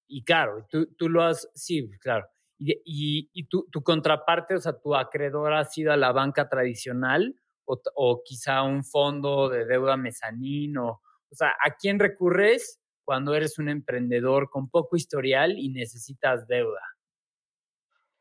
Y, 0.09 0.25
caro. 0.25 0.67
Tú, 0.71 0.87
tú 0.97 1.11
lo 1.11 1.23
has, 1.23 1.51
sí, 1.55 1.91
claro. 2.01 2.27
Y, 2.57 2.73
y, 2.87 3.31
y 3.35 3.45
tu, 3.45 3.69
tu, 3.71 3.83
contraparte, 3.83 4.55
o 4.55 4.59
sea, 4.59 4.73
tu 4.73 4.97
acreedor 4.97 5.53
ha 5.53 5.67
sido 5.67 5.93
a 5.93 5.99
la 5.99 6.13
banca 6.13 6.49
tradicional 6.49 7.37
o, 7.65 8.23
quizá 8.25 8.63
un 8.63 8.85
fondo 8.85 9.49
de 9.49 9.65
deuda 9.65 9.97
mezanín 9.97 10.77
o, 10.79 11.01
sea, 11.31 11.55
¿a 11.65 11.77
quién 11.77 11.99
recurres 11.99 12.81
cuando 13.11 13.35
eres 13.35 13.59
un 13.59 13.69
emprendedor 13.69 14.51
con 14.51 14.71
poco 14.71 14.95
historial 14.95 15.59
y 15.59 15.71
necesitas 15.71 16.47
deuda. 16.47 16.81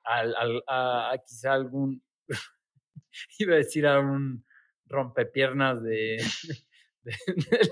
Al, 0.04 0.36
al, 0.36 0.64
a, 0.68 1.16
quizá 1.24 1.54
algún, 1.54 2.02
iba 3.38 3.54
a 3.54 3.58
decir 3.58 3.86
a 3.86 4.00
un 4.00 4.44
rompepiernas 4.88 5.84
de, 5.84 6.18
de, 7.04 7.14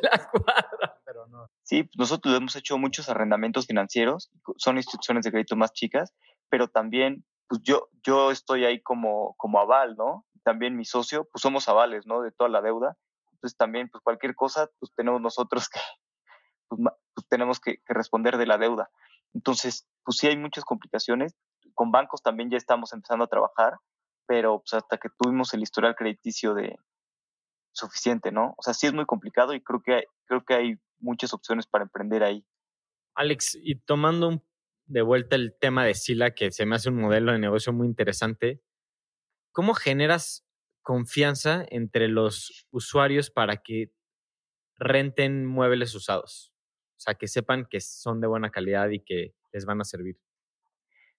la 0.04 0.30
cuadra, 0.30 1.02
pero 1.04 1.26
no. 1.26 1.50
Sí, 1.64 1.86
pues, 1.86 1.98
nosotros 1.98 2.38
hemos 2.38 2.56
hecho 2.56 2.78
muchos 2.78 3.10
arrendamientos 3.10 3.66
financieros, 3.66 4.30
son 4.58 4.78
instituciones 4.78 5.26
de 5.26 5.32
crédito 5.32 5.56
más 5.56 5.74
chicas, 5.74 6.14
pero 6.50 6.68
también, 6.68 7.26
pues 7.48 7.62
yo, 7.64 7.90
yo 8.06 8.30
estoy 8.30 8.64
ahí 8.66 8.80
como, 8.84 9.34
como 9.38 9.60
aval, 9.60 9.96
¿no? 9.98 10.24
También 10.48 10.78
mi 10.78 10.86
socio, 10.86 11.28
pues 11.30 11.42
somos 11.42 11.68
avales, 11.68 12.08
¿no? 12.08 12.22
De 12.22 12.32
toda 12.32 12.50
la 12.50 12.62
deuda. 12.62 12.96
Entonces 13.34 13.58
también, 13.58 13.90
pues 13.90 14.02
cualquier 14.02 14.34
cosa, 14.34 14.70
pues 14.80 14.94
tenemos 14.96 15.20
nosotros 15.20 15.68
que, 15.68 15.82
pues, 16.70 16.82
pues, 17.14 17.28
tenemos 17.28 17.60
que, 17.60 17.82
responder 17.86 18.38
de 18.38 18.46
la 18.46 18.58
deuda. 18.58 18.90
Entonces, 19.34 19.90
pues 20.06 20.16
sí 20.16 20.28
hay 20.28 20.38
muchas 20.38 20.64
complicaciones. 20.64 21.36
Con 21.74 21.92
bancos 21.92 22.24
también 22.24 22.50
ya 22.50 22.56
estamos 22.56 22.94
empezando 22.94 23.26
a 23.26 23.28
trabajar, 23.28 23.78
pero 24.26 24.60
pues 24.60 24.74
hasta 24.76 24.98
que 24.98 25.10
tuvimos 25.18 25.54
el 25.54 25.64
historial 25.64 25.98
crediticio 25.98 26.54
de 26.54 26.78
suficiente, 27.74 28.32
¿no? 28.32 28.56
O 28.58 28.62
sea, 28.62 28.74
sí 28.74 28.88
es 28.88 28.94
muy 28.94 29.06
complicado 29.06 29.54
y 29.54 29.62
creo 29.62 29.82
que 29.82 29.96
hay, 29.96 30.04
creo 30.28 30.46
que 30.46 30.54
hay 30.54 30.76
muchas 31.00 31.34
opciones 31.34 31.68
para 31.68 31.84
emprender 31.84 32.24
ahí. 32.24 32.46
Alex, 33.16 33.60
y 33.62 33.76
tomando 33.82 34.42
de 34.86 35.02
vuelta 35.02 35.36
el 35.36 35.58
tema 35.60 35.84
de 35.84 35.94
Sila, 35.94 36.32
que 36.32 36.52
se 36.52 36.66
me 36.66 36.78
hace 36.78 36.88
un 36.88 37.02
modelo 37.02 37.34
de 37.34 37.40
negocio 37.40 37.74
muy 37.74 37.86
interesante, 37.86 38.62
¿cómo 39.58 39.74
generas 39.74 40.46
confianza 40.84 41.66
entre 41.70 42.10
los 42.10 42.68
usuarios 42.70 43.32
para 43.32 43.58
que 43.58 43.92
renten 44.78 45.48
muebles 45.48 45.96
usados? 45.96 46.54
O 46.96 47.00
sea, 47.00 47.16
que 47.16 47.28
sepan 47.28 47.66
que 47.68 47.82
son 47.82 48.22
de 48.22 48.28
buena 48.28 48.52
calidad 48.52 48.90
y 48.90 49.04
que 49.04 49.34
les 49.52 49.66
van 49.66 49.82
a 49.82 49.84
servir. 49.84 50.20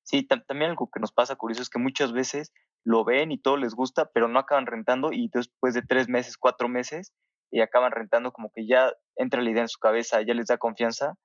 Sí, 0.04 0.24
también 0.24 0.70
algo 0.70 0.88
que 0.88 1.00
nos 1.00 1.10
pasa 1.10 1.34
curioso 1.34 1.62
es 1.62 1.68
que 1.68 1.80
muchas 1.80 2.12
veces 2.12 2.52
lo 2.84 3.04
ven 3.04 3.32
y 3.32 3.40
todo 3.40 3.56
les 3.56 3.74
gusta, 3.74 4.08
pero 4.14 4.28
no 4.28 4.38
acaban 4.38 4.66
rentando 4.66 5.10
y 5.12 5.28
después 5.34 5.74
de 5.74 5.82
tres 5.82 6.08
meses, 6.08 6.36
cuatro 6.38 6.68
meses, 6.68 7.12
y 7.50 7.60
acaban 7.60 7.90
rentando 7.90 8.30
como 8.30 8.52
que 8.54 8.68
ya 8.68 8.92
entra 9.16 9.42
la 9.42 9.50
idea 9.50 9.62
en 9.62 9.68
su 9.68 9.80
cabeza, 9.80 10.22
ya 10.22 10.34
les 10.34 10.46
da 10.46 10.58
confianza. 10.58 11.16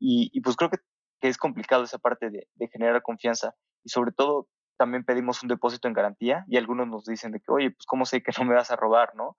Y, 0.00 0.40
pues 0.40 0.56
creo 0.56 0.70
que, 0.70 0.78
es 1.20 1.36
complicado 1.36 1.84
esa 1.84 1.98
parte 1.98 2.30
de, 2.30 2.68
generar 2.68 3.02
confianza. 3.02 3.54
Y 3.84 3.90
sobre 3.90 4.12
todo, 4.12 4.48
también 4.82 5.04
pedimos 5.04 5.40
un 5.44 5.48
depósito 5.48 5.86
en 5.86 5.94
garantía 5.94 6.44
y 6.48 6.56
algunos 6.56 6.88
nos 6.88 7.04
dicen 7.04 7.30
de 7.30 7.38
que, 7.38 7.52
oye, 7.52 7.70
pues 7.70 7.86
cómo 7.86 8.04
sé 8.04 8.20
que 8.20 8.32
no 8.36 8.44
me 8.44 8.56
vas 8.56 8.72
a 8.72 8.76
robar, 8.76 9.14
¿no? 9.14 9.36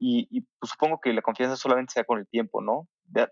Y, 0.00 0.40
pues 0.58 0.72
supongo 0.72 0.98
que 1.00 1.12
la 1.12 1.22
confianza 1.22 1.54
solamente 1.54 1.92
sea 1.92 2.02
con 2.02 2.18
el 2.18 2.26
tiempo, 2.26 2.60
¿no? 2.60 2.88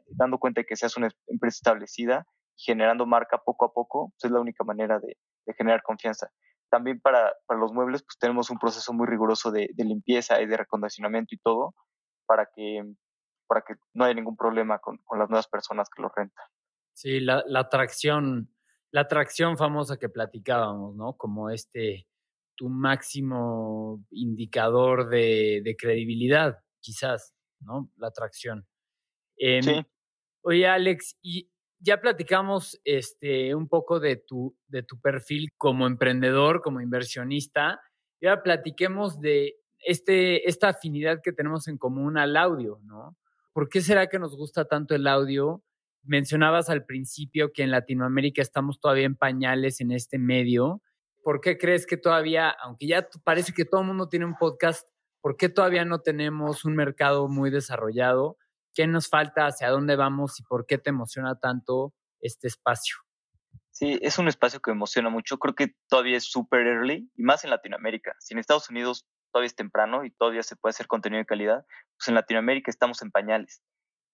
dando 0.07 0.39
cuenta 0.39 0.61
de 0.61 0.67
que 0.67 0.77
seas 0.77 0.97
una 0.97 1.09
empresa 1.27 1.57
establecida, 1.57 2.29
generando 2.57 3.07
marca 3.07 3.39
poco 3.39 3.65
a 3.65 3.73
poco, 3.73 4.11
pues 4.11 4.27
es 4.27 4.31
la 4.31 4.41
única 4.41 4.63
manera 4.63 5.01
de, 5.01 5.17
generar 5.57 5.83
confianza. 5.83 6.31
también 6.71 7.01
para, 7.01 7.35
para, 7.47 7.59
los 7.59 7.73
muebles, 7.73 8.05
pues 8.05 8.17
tenemos 8.21 8.49
un 8.51 8.59
proceso 8.61 8.93
muy 8.93 9.09
riguroso 9.09 9.51
de, 9.51 9.69
de, 9.75 9.85
limpieza 9.85 10.41
y 10.41 10.47
de 10.47 10.59
recondicionamiento 10.59 11.35
y 11.35 11.39
todo 11.39 11.75
para 12.25 12.49
que, 12.55 12.85
para 13.49 13.63
que 13.63 13.75
no 13.95 14.05
haya 14.05 14.15
ningún 14.15 14.37
problema 14.37 14.79
con, 14.79 14.99
con 14.99 15.19
las 15.19 15.29
nuevas 15.29 15.49
personas 15.49 15.89
que 15.91 16.03
lo 16.03 16.09
rentan. 16.15 16.47
Sí, 16.95 17.19
la, 17.19 17.43
la, 17.49 17.61
atracción, 17.61 18.55
la 18.93 19.03
atracción 19.03 19.57
famosa 19.57 19.99
que 19.99 20.09
platicábamos, 20.09 20.95
¿no? 20.97 21.15
Como 21.17 21.51
este, 21.51 22.07
tu 22.57 22.69
máximo 22.69 24.05
indicador 24.11 25.09
de, 25.09 25.63
de 25.65 25.77
credibilidad, 25.77 26.59
quizás, 26.81 27.35
¿no? 27.61 27.91
La 27.97 28.09
atracción. 28.09 28.67
Eh, 29.37 29.63
sí. 29.63 29.87
Oye, 30.43 30.67
Alex, 30.67 31.17
y 31.23 31.51
ya 31.79 32.01
platicamos 32.01 32.81
este, 32.85 33.55
un 33.55 33.69
poco 33.69 34.01
de 34.01 34.17
tu, 34.17 34.57
de 34.69 34.83
tu 34.83 35.01
perfil 35.01 35.51
como 35.57 35.87
emprendedor, 35.87 36.61
como 36.63 36.81
inversionista. 36.81 37.81
Y 38.21 38.27
ahora 38.27 38.43
platiquemos 38.43 39.21
de 39.21 39.57
este, 39.79 40.49
esta 40.49 40.69
afinidad 40.69 41.21
que 41.23 41.33
tenemos 41.33 41.69
en 41.69 41.79
común 41.79 42.19
al 42.19 42.37
audio, 42.37 42.81
¿no? 42.85 43.17
¿Por 43.53 43.69
qué 43.69 43.81
será 43.81 44.07
que 44.09 44.19
nos 44.19 44.37
gusta 44.37 44.67
tanto 44.67 44.95
el 44.95 45.07
audio? 45.07 45.63
Mencionabas 46.03 46.71
al 46.71 46.85
principio 46.85 47.53
que 47.53 47.63
en 47.63 47.71
Latinoamérica 47.71 48.43
estamos 48.43 48.81
todavía 48.81 49.07
en 49.07 49.17
pañales 49.17 49.81
en 49.81 49.93
este 49.93 50.19
medio. 50.19 50.83
¿Por 51.23 51.41
qué 51.41 51.59
crees 51.59 51.87
que 51.87 51.97
todavía, 51.97 52.51
aunque 52.51 52.87
ya 52.87 53.07
parece 53.25 53.53
que 53.53 53.65
todo 53.65 53.83
el 53.83 53.87
mundo 53.87 54.09
tiene 54.09 54.25
un 54.25 54.37
podcast, 54.37 54.89
¿por 55.21 55.37
qué 55.37 55.49
todavía 55.49 55.85
no 55.85 56.01
tenemos 56.01 56.65
un 56.65 56.75
mercado 56.75 57.29
muy 57.29 57.51
desarrollado? 57.51 58.39
¿Qué 58.75 58.87
nos 58.87 59.09
falta? 59.09 59.47
¿Hacia 59.47 59.69
dónde 59.69 59.97
vamos? 59.97 60.41
¿Y 60.41 60.43
por 60.45 60.67
qué 60.67 60.79
te 60.79 60.91
emociona 60.91 61.39
tanto 61.39 61.93
este 62.21 62.49
espacio? 62.49 62.97
Sí, 63.71 63.99
es 64.03 64.19
un 64.19 64.29
espacio 64.29 64.61
que 64.61 64.71
me 64.71 64.77
emociona 64.77 65.11
mucho. 65.11 65.39
Creo 65.39 65.55
que 65.55 65.75
todavía 65.89 66.17
es 66.17 66.25
súper 66.25 66.67
early 66.67 67.11
y 67.15 67.23
más 67.23 67.45
en 67.45 67.51
Latinoamérica. 67.51 68.15
Si 68.19 68.35
en 68.35 68.39
Estados 68.39 68.69
Unidos 68.71 69.07
todavía 69.33 69.47
es 69.47 69.55
temprano 69.55 70.05
y 70.05 70.11
todavía 70.11 70.43
se 70.43 70.57
puede 70.57 70.71
hacer 70.71 70.87
contenido 70.87 71.21
de 71.21 71.27
calidad, 71.27 71.65
pues 71.97 72.09
en 72.09 72.15
Latinoamérica 72.15 72.71
estamos 72.71 73.03
en 73.03 73.11
pañales. 73.11 73.63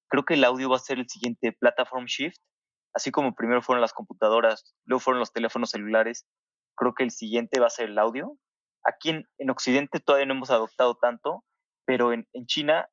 Creo 0.09 0.25
que 0.25 0.35
el 0.35 0.45
audio 0.45 0.71
va 0.71 0.77
a 0.77 0.81
ser 0.81 0.99
el 0.99 1.09
siguiente 1.09 1.53
platform 1.53 2.07
shift, 2.07 2.39
así 2.95 3.11
como 3.11 3.35
primero 3.35 3.63
fueron 3.63 3.81
las 3.81 3.93
computadoras, 3.93 4.75
luego 4.85 5.01
fueron 5.01 5.21
los 5.21 5.33
teléfonos 5.33 5.71
celulares. 5.71 6.27
Creo 6.77 6.95
que 6.95 7.05
el 7.05 7.11
siguiente 7.11 7.61
va 7.61 7.67
a 7.67 7.71
ser 7.71 7.91
el 7.91 7.99
audio. 7.99 8.37
Aquí 8.85 9.11
en, 9.11 9.29
en 9.39 9.51
Occidente 9.51 10.01
todavía 10.01 10.27
no 10.27 10.35
hemos 10.35 10.51
adoptado 10.51 10.97
tanto, 10.97 11.45
pero 11.85 12.13
en, 12.13 12.29
en 12.33 12.47
China 12.47 12.89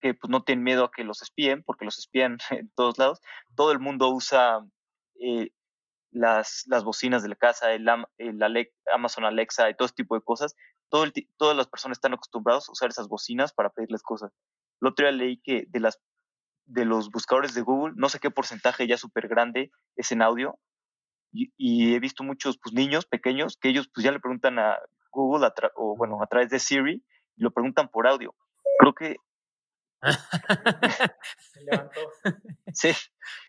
que 0.00 0.14
pues, 0.14 0.30
no 0.30 0.42
tienen 0.42 0.64
miedo 0.64 0.84
a 0.84 0.90
que 0.90 1.04
los 1.04 1.22
espíen, 1.22 1.62
porque 1.64 1.84
los 1.84 1.98
espían 1.98 2.38
en 2.50 2.70
todos 2.74 2.98
lados. 2.98 3.20
Todo 3.54 3.72
el 3.72 3.78
mundo 3.78 4.10
usa 4.10 4.64
eh, 5.20 5.50
las, 6.10 6.64
las 6.66 6.84
bocinas 6.84 7.22
de 7.22 7.28
la 7.30 7.36
casa, 7.36 7.72
el, 7.72 7.86
el 8.18 8.70
Amazon 8.92 9.24
Alexa 9.24 9.68
y 9.70 9.74
todo 9.74 9.86
este 9.86 10.02
tipo 10.02 10.14
de 10.14 10.22
cosas. 10.22 10.54
Todo 10.88 11.04
el, 11.04 11.12
todas 11.36 11.56
las 11.56 11.66
personas 11.66 11.98
están 11.98 12.14
acostumbrados 12.14 12.68
a 12.68 12.72
usar 12.72 12.90
esas 12.90 13.08
bocinas 13.08 13.52
para 13.52 13.70
pedirles 13.70 14.02
cosas. 14.02 14.32
El 14.80 14.88
otro 14.88 15.06
día 15.06 15.12
leí 15.12 15.40
que 15.42 15.64
de, 15.68 15.80
las, 15.80 16.00
de 16.66 16.84
los 16.84 17.10
buscadores 17.10 17.54
de 17.54 17.62
Google, 17.62 17.94
no 17.96 18.08
sé 18.08 18.18
qué 18.18 18.30
porcentaje 18.30 18.86
ya 18.86 18.96
súper 18.96 19.28
grande 19.28 19.70
es 19.96 20.12
en 20.12 20.22
audio. 20.22 20.58
Y, 21.32 21.94
he 21.94 22.00
visto 22.00 22.24
muchos 22.24 22.58
pues, 22.58 22.74
niños 22.74 23.04
pequeños 23.04 23.58
que 23.60 23.68
ellos 23.68 23.90
pues 23.92 24.04
ya 24.04 24.12
le 24.12 24.20
preguntan 24.20 24.58
a 24.58 24.78
Google 25.10 25.46
o 25.74 25.94
bueno, 25.96 26.22
a 26.22 26.26
través 26.26 26.48
de 26.48 26.58
Siri 26.58 27.04
y 27.36 27.42
lo 27.42 27.50
preguntan 27.50 27.88
por 27.88 28.06
audio. 28.06 28.34
Creo 28.78 28.94
que 28.94 29.16
se 31.52 31.60
levantó. 31.62 32.00
Sí. 32.72 32.90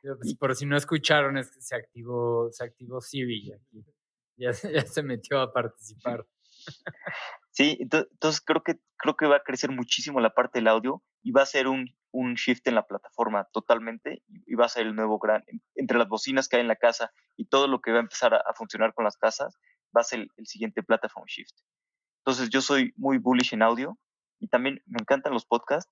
Pues, 0.02 0.36
por 0.36 0.56
si 0.56 0.66
no 0.66 0.78
escucharon, 0.78 1.38
es 1.38 1.52
que 1.52 1.62
se 1.62 1.76
activó, 1.76 2.50
se 2.52 2.64
activó 2.64 3.02
Siri 3.02 3.52
aquí. 3.52 3.86
Ya, 4.38 4.52
ya 4.52 4.86
se 4.86 5.04
metió 5.04 5.42
a 5.42 5.52
participar. 5.52 6.26
Sí, 7.52 7.78
entonces 7.80 8.42
creo 8.42 8.62
que, 8.64 8.80
creo 8.98 9.16
que 9.18 9.26
va 9.26 9.38
a 9.38 9.44
crecer 9.44 9.72
muchísimo 9.72 10.20
la 10.20 10.34
parte 10.34 10.60
del 10.60 10.68
audio 10.68 11.04
y 11.24 11.32
va 11.32 11.42
a 11.42 11.48
ser 11.48 11.68
un, 11.68 11.88
un 12.18 12.34
shift 12.34 12.68
en 12.68 12.76
la 12.76 12.88
plataforma 12.88 13.48
totalmente 13.54 14.24
y 14.28 14.56
va 14.56 14.66
a 14.66 14.70
ser 14.70 14.88
el 14.88 14.96
nuevo 14.96 15.20
gran, 15.20 15.44
entre 15.76 15.98
las 15.98 16.08
bocinas 16.08 16.48
que 16.48 16.58
hay 16.58 16.62
en 16.62 16.68
la 16.68 16.76
casa 16.76 17.12
y 17.36 17.46
todo 17.46 17.68
lo 17.68 17.80
que 17.80 17.92
va 17.92 17.98
a 17.98 18.02
empezar 18.02 18.34
a, 18.34 18.54
funcionar 18.56 18.94
con 18.94 19.06
las 19.06 19.18
casas, 19.18 19.58
va 19.96 20.02
a 20.02 20.04
ser 20.04 20.22
el, 20.22 20.32
el 20.38 20.48
siguiente 20.48 20.84
platform 20.84 21.26
shift. 21.28 21.56
Entonces 22.26 22.50
yo 22.50 22.62
soy 22.62 22.94
muy 22.98 23.20
bullish 23.20 23.54
en 23.54 23.62
audio 23.62 23.98
y 24.40 24.48
también 24.48 24.82
me 24.86 24.98
encantan 25.00 25.34
los 25.34 25.46
podcasts 25.46 25.92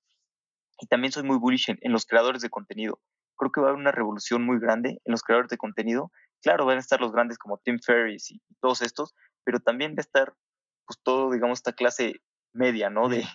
y 0.79 0.87
también 0.87 1.11
soy 1.11 1.23
muy 1.23 1.37
bullish 1.37 1.69
en, 1.69 1.91
los 1.91 2.05
creadores 2.05 2.41
de 2.41 2.49
contenido. 2.49 2.99
Creo 3.37 3.51
que 3.51 3.61
va 3.61 3.67
a 3.67 3.69
haber 3.71 3.81
una 3.81 3.91
revolución 3.91 4.43
muy 4.43 4.59
grande 4.59 5.01
en 5.03 5.11
los 5.11 5.21
creadores 5.21 5.49
de 5.49 5.57
contenido. 5.57 6.11
Claro, 6.41 6.65
van 6.65 6.77
a 6.77 6.81
estar 6.81 6.99
los 6.99 7.11
grandes 7.11 7.37
como 7.37 7.57
Tim 7.59 7.79
Ferriss 7.79 8.31
y, 8.31 8.41
todos 8.61 8.81
estos, 8.81 9.13
pero 9.43 9.59
también 9.59 9.91
va 9.91 9.99
a 9.99 10.01
estar 10.01 10.33
pues 10.85 10.99
todo, 11.03 11.31
digamos, 11.31 11.59
esta 11.59 11.73
clase 11.73 12.21
media, 12.53 12.89
¿no? 12.89 13.09
De, 13.09 13.25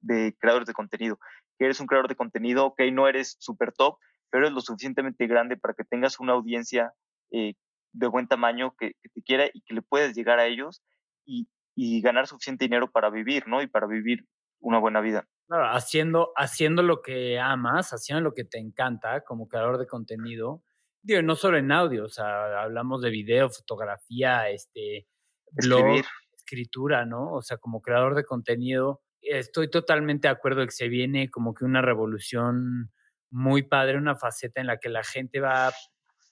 de, 0.00 0.36
creadores 0.38 0.66
de 0.66 0.74
contenido. 0.74 1.18
Que 1.58 1.66
eres 1.66 1.80
un 1.80 1.86
creador 1.86 2.08
de 2.08 2.16
contenido, 2.16 2.66
ok, 2.66 2.80
no 2.92 3.08
eres 3.08 3.36
súper 3.38 3.72
top, 3.72 3.98
pero 4.30 4.44
eres 4.44 4.54
lo 4.54 4.60
suficientemente 4.60 5.26
grande 5.26 5.56
para 5.56 5.74
que 5.74 5.84
tengas 5.84 6.20
una 6.20 6.32
audiencia 6.32 6.92
eh, 7.32 7.54
de 7.92 8.06
buen 8.08 8.28
tamaño 8.28 8.74
que, 8.78 8.92
que, 9.02 9.08
te 9.08 9.22
quiera 9.22 9.46
y 9.52 9.62
que 9.62 9.74
le 9.74 9.82
puedes 9.82 10.14
llegar 10.14 10.38
a 10.38 10.46
ellos 10.46 10.82
y, 11.24 11.48
y 11.74 12.00
ganar 12.02 12.26
suficiente 12.26 12.64
dinero 12.64 12.90
para 12.90 13.10
vivir, 13.10 13.46
¿no? 13.46 13.62
Y 13.62 13.66
para 13.66 13.86
vivir 13.86 14.26
una 14.60 14.78
buena 14.78 15.00
vida. 15.00 15.28
Claro, 15.46 15.66
haciendo, 15.66 16.32
haciendo 16.36 16.82
lo 16.82 17.02
que 17.02 17.38
amas, 17.38 17.90
haciendo 17.90 18.22
lo 18.22 18.34
que 18.34 18.44
te 18.44 18.58
encanta 18.58 19.22
como 19.22 19.48
creador 19.48 19.78
de 19.78 19.86
contenido. 19.86 20.62
Digo, 21.02 21.22
no 21.22 21.36
solo 21.36 21.56
en 21.56 21.70
audio, 21.70 22.04
o 22.04 22.08
sea, 22.08 22.62
hablamos 22.62 23.00
de 23.00 23.10
video, 23.10 23.48
fotografía, 23.48 24.48
este, 24.50 25.06
blog, 25.52 26.02
escritura, 26.36 27.04
¿no? 27.06 27.32
O 27.32 27.42
sea, 27.42 27.58
como 27.58 27.80
creador 27.80 28.16
de 28.16 28.24
contenido, 28.24 29.02
estoy 29.20 29.70
totalmente 29.70 30.28
de 30.28 30.32
acuerdo 30.32 30.64
que 30.64 30.72
se 30.72 30.88
viene 30.88 31.30
como 31.30 31.54
que 31.54 31.64
una 31.64 31.82
revolución 31.82 32.92
muy 33.30 33.62
padre, 33.62 33.98
una 33.98 34.16
faceta 34.16 34.60
en 34.60 34.68
la 34.68 34.78
que 34.78 34.88
la 34.88 35.04
gente 35.04 35.40
va 35.40 35.72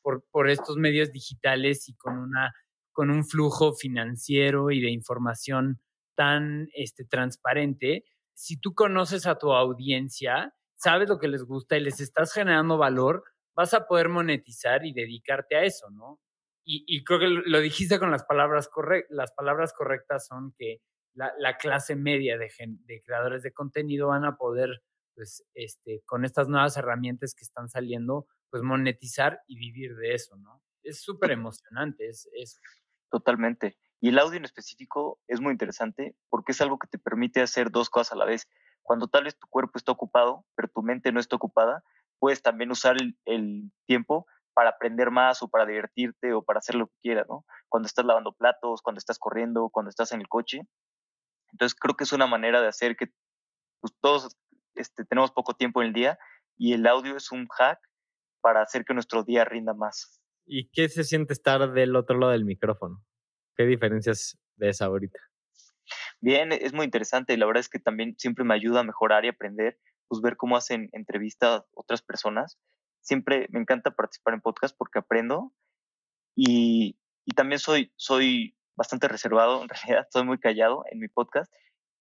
por, 0.02 0.24
por 0.30 0.48
estos 0.48 0.76
medios 0.76 1.12
digitales 1.12 1.88
y 1.88 1.96
con, 1.96 2.18
una, 2.18 2.52
con 2.92 3.10
un 3.10 3.24
flujo 3.26 3.74
financiero 3.74 4.70
y 4.70 4.80
de 4.80 4.90
información 4.90 5.80
tan 6.14 6.68
este, 6.74 7.04
transparente 7.04 8.04
si 8.34 8.60
tú 8.60 8.74
conoces 8.74 9.26
a 9.26 9.38
tu 9.38 9.52
audiencia, 9.52 10.54
sabes 10.74 11.08
lo 11.08 11.18
que 11.18 11.28
les 11.28 11.44
gusta 11.44 11.76
y 11.76 11.80
les 11.80 12.00
estás 12.00 12.32
generando 12.32 12.76
valor, 12.76 13.24
vas 13.54 13.74
a 13.74 13.86
poder 13.86 14.08
monetizar 14.08 14.84
y 14.84 14.92
dedicarte 14.92 15.56
a 15.56 15.62
eso, 15.62 15.88
¿no? 15.90 16.20
Y, 16.66 17.04
creo 17.04 17.18
que 17.18 17.28
lo 17.28 17.60
dijiste 17.60 17.98
con 17.98 18.10
las 18.10 18.24
palabras 18.24 18.68
correctas. 18.68 19.14
Las 19.14 19.32
palabras 19.32 19.74
correctas 19.74 20.26
son 20.26 20.54
que 20.56 20.80
la, 21.14 21.56
clase 21.56 21.96
media 21.96 22.36
de, 22.38 22.50
de, 22.58 23.02
creadores 23.02 23.42
de 23.42 23.52
contenido 23.52 24.08
van 24.08 24.24
a 24.24 24.36
poder, 24.36 24.82
pues, 25.14 25.44
este, 25.54 26.02
con 26.06 26.24
estas 26.24 26.48
nuevas 26.48 26.76
herramientas 26.76 27.34
que 27.34 27.44
están 27.44 27.68
saliendo, 27.68 28.26
pues 28.50 28.62
monetizar 28.62 29.40
y 29.46 29.56
vivir 29.56 29.96
de 29.96 30.14
eso, 30.14 30.36
¿no? 30.36 30.62
Es 30.82 31.00
súper 31.00 31.30
emocionante, 31.30 32.08
es, 32.08 32.28
es. 32.34 32.60
Totalmente. 33.10 33.78
Y 34.00 34.08
el 34.08 34.18
audio 34.18 34.36
en 34.36 34.44
específico 34.44 35.18
es 35.28 35.40
muy 35.40 35.52
interesante 35.52 36.14
porque 36.28 36.52
es 36.52 36.60
algo 36.60 36.78
que 36.78 36.88
te 36.88 36.98
permite 36.98 37.40
hacer 37.40 37.70
dos 37.70 37.88
cosas 37.88 38.12
a 38.12 38.16
la 38.16 38.24
vez. 38.24 38.48
Cuando 38.82 39.08
tal 39.08 39.24
vez 39.24 39.38
tu 39.38 39.46
cuerpo 39.46 39.78
está 39.78 39.92
ocupado, 39.92 40.44
pero 40.54 40.68
tu 40.68 40.82
mente 40.82 41.10
no 41.10 41.20
está 41.20 41.36
ocupada, 41.36 41.82
puedes 42.18 42.42
también 42.42 42.70
usar 42.70 42.96
el, 43.24 43.72
tiempo 43.86 44.26
para 44.52 44.70
aprender 44.70 45.10
más 45.10 45.42
o 45.42 45.48
para 45.48 45.64
divertirte 45.64 46.32
o 46.32 46.42
para 46.42 46.58
hacer 46.58 46.74
lo 46.74 46.88
que 46.88 46.94
quieras, 47.02 47.26
¿no? 47.28 47.44
Cuando 47.68 47.86
estás 47.86 48.04
lavando 48.04 48.32
platos, 48.32 48.82
cuando 48.82 48.98
estás 48.98 49.18
corriendo, 49.18 49.70
cuando 49.70 49.88
estás 49.88 50.12
en 50.12 50.20
el 50.20 50.28
coche. 50.28 50.60
Entonces 51.54 51.78
creo 51.78 51.94
que 51.94 52.02
es 52.02 52.12
una 52.12 52.26
manera 52.26 52.60
de 52.60 52.66
hacer 52.66 52.96
que 52.96 53.12
pues, 53.80 53.94
todos 54.00 54.36
este, 54.74 55.04
tenemos 55.04 55.30
poco 55.30 55.54
tiempo 55.54 55.80
en 55.80 55.88
el 55.88 55.94
día 55.94 56.18
y 56.56 56.72
el 56.72 56.84
audio 56.86 57.16
es 57.16 57.30
un 57.30 57.46
hack 57.46 57.78
para 58.40 58.60
hacer 58.60 58.84
que 58.84 58.92
nuestro 58.92 59.22
día 59.22 59.44
rinda 59.44 59.72
más. 59.72 60.20
¿Y 60.46 60.68
qué 60.70 60.88
se 60.88 61.04
siente 61.04 61.32
estar 61.32 61.72
del 61.72 61.94
otro 61.94 62.18
lado 62.18 62.32
del 62.32 62.44
micrófono? 62.44 63.04
¿Qué 63.56 63.66
diferencias 63.66 64.36
ves 64.56 64.82
ahorita? 64.82 65.18
Bien, 66.20 66.50
es 66.50 66.72
muy 66.72 66.86
interesante. 66.86 67.36
La 67.36 67.46
verdad 67.46 67.60
es 67.60 67.68
que 67.68 67.78
también 67.78 68.16
siempre 68.18 68.44
me 68.44 68.54
ayuda 68.54 68.80
a 68.80 68.84
mejorar 68.84 69.24
y 69.24 69.28
aprender, 69.28 69.78
pues 70.08 70.20
ver 70.22 70.36
cómo 70.36 70.56
hacen 70.56 70.88
entrevistas 70.92 71.62
otras 71.72 72.02
personas. 72.02 72.58
Siempre 73.00 73.46
me 73.50 73.60
encanta 73.60 73.92
participar 73.92 74.34
en 74.34 74.40
podcast 74.40 74.76
porque 74.76 74.98
aprendo 74.98 75.54
y, 76.34 76.98
y 77.24 77.34
también 77.34 77.60
soy, 77.60 77.92
soy 77.94 78.56
bastante 78.76 79.08
reservado, 79.08 79.62
en 79.62 79.68
realidad 80.02 80.06
soy 80.10 80.24
muy 80.24 80.38
callado 80.38 80.84
en 80.90 80.98
mi 80.98 81.08
podcast 81.08 81.52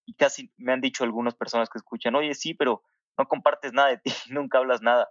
y 0.06 0.14
casi 0.14 0.52
me 0.56 0.72
han 0.72 0.80
dicho 0.80 1.04
algunas 1.04 1.34
personas 1.34 1.68
que 1.70 1.78
escuchan, 1.78 2.14
oye, 2.14 2.34
sí, 2.34 2.54
pero 2.54 2.82
no 3.18 3.26
compartes 3.26 3.72
nada 3.72 3.88
de 3.88 3.98
ti, 3.98 4.10
nunca 4.30 4.58
hablas 4.58 4.82
nada. 4.82 5.08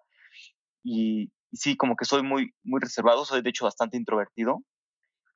Y, 0.83 1.31
y 1.51 1.57
sí, 1.57 1.77
como 1.77 1.95
que 1.95 2.05
soy 2.05 2.23
muy, 2.23 2.53
muy 2.63 2.79
reservado, 2.81 3.25
soy 3.25 3.41
de 3.41 3.49
hecho 3.49 3.65
bastante 3.65 3.97
introvertido 3.97 4.63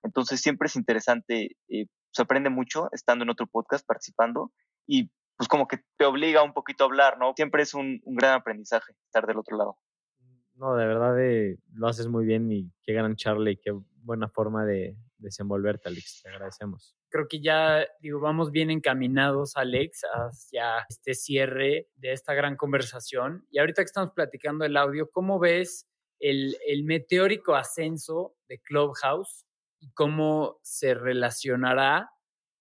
entonces 0.03 0.39
siempre 0.41 0.67
es 0.67 0.75
interesante, 0.75 1.57
eh, 1.67 1.87
se 2.11 2.21
aprende 2.21 2.49
mucho 2.49 2.89
estando 2.91 3.23
en 3.23 3.29
otro 3.29 3.47
podcast, 3.47 3.85
participando 3.85 4.51
y 4.85 5.11
pues 5.35 5.47
como 5.49 5.67
que 5.67 5.79
te 5.97 6.05
obliga 6.05 6.43
un 6.43 6.53
poquito 6.53 6.83
a 6.83 6.87
hablar, 6.87 7.19
¿no? 7.19 7.33
Siempre 7.35 7.61
es 7.61 7.73
un, 7.73 8.01
gran 8.05 8.33
aprendizaje 8.33 8.93
estar 9.05 9.27
del 9.27 9.37
otro 9.37 9.57
lado. 9.57 9.77
No, 10.55 10.75
de 10.75 10.87
verdad 10.87 11.21
eh, 11.21 11.59
lo 11.73 11.87
haces 11.87 12.07
muy 12.07 12.25
bien 12.25 12.51
y 12.51 12.71
qué 12.83 12.93
gran 12.93 13.15
charla 13.15 13.51
y 13.51 13.57
qué 13.57 13.71
buena 13.97 14.29
forma 14.29 14.65
de, 14.65 14.97
desenvolverte, 15.17 15.89
Alex. 15.89 16.21
Te 16.23 16.29
agradecemos. 16.29 16.95
Creo 17.09 17.27
que 17.27 17.41
ya, 17.41 17.85
digo, 17.99 18.19
vamos 18.19 18.51
bien 18.51 18.69
encaminados, 18.69 19.55
Alex, 19.55 20.01
hacia 20.13 20.85
este 20.89 21.13
cierre 21.13 21.87
de 21.95 22.11
esta 22.11 22.33
gran 22.33 22.55
conversación. 22.55 23.45
Y 23.49 23.59
ahorita 23.59 23.81
que 23.81 23.87
estamos 23.87 24.11
platicando 24.13 24.65
el 24.65 24.77
audio, 24.77 25.09
¿cómo 25.11 25.39
ves 25.39 25.87
el, 26.19 26.57
el 26.67 26.83
meteórico 26.83 27.55
ascenso 27.55 28.35
de 28.47 28.59
Clubhouse 28.59 29.45
y 29.79 29.91
cómo 29.91 30.59
se 30.63 30.93
relacionará 30.93 32.11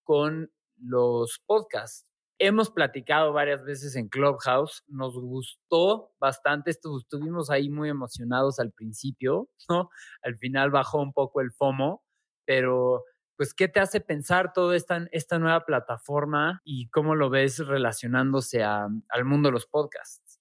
con 0.03 0.51
los 0.77 1.41
podcasts? 1.45 2.05
Hemos 2.39 2.69
platicado 2.69 3.33
varias 3.33 3.63
veces 3.63 3.95
en 3.95 4.09
Clubhouse, 4.09 4.83
nos 4.85 5.15
gustó 5.15 6.11
bastante, 6.19 6.69
estuvimos 6.69 7.49
ahí 7.49 7.67
muy 7.67 7.89
emocionados 7.89 8.59
al 8.59 8.71
principio, 8.71 9.49
¿no? 9.67 9.89
Al 10.21 10.37
final 10.37 10.69
bajó 10.69 11.01
un 11.01 11.13
poco 11.13 11.41
el 11.41 11.51
FOMO, 11.51 12.03
pero 12.47 13.03
pues, 13.35 13.53
¿qué 13.53 13.67
te 13.67 13.79
hace 13.79 14.01
pensar 14.01 14.53
toda 14.53 14.75
esta, 14.75 15.37
nueva 15.37 15.65
plataforma 15.65 16.61
y 16.63 16.89
cómo 16.89 17.13
lo 17.13 17.29
ves 17.29 17.59
relacionándose 17.59 18.63
al 18.63 19.25
mundo 19.25 19.49
de 19.49 19.53
los 19.53 19.67
podcasts? 19.67 20.39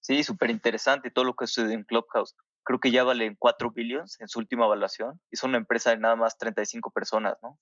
Sí, 0.00 0.22
súper 0.22 0.50
interesante 0.50 1.10
todo 1.10 1.24
lo 1.24 1.34
que 1.34 1.46
sucede 1.46 1.74
en 1.74 1.84
Clubhouse. 1.84 2.36
Creo 2.62 2.78
que 2.78 2.90
ya 2.90 3.02
vale 3.02 3.34
4 3.38 3.72
billones 3.72 4.20
en 4.20 4.28
su 4.28 4.38
última 4.38 4.66
evaluación 4.66 5.20
son 5.32 5.50
una 5.50 5.58
empresa 5.58 5.90
de 5.90 5.96
nada 5.96 6.14
más 6.14 6.38
35 6.38 6.90
personas, 6.90 7.36
¿no? 7.42 7.58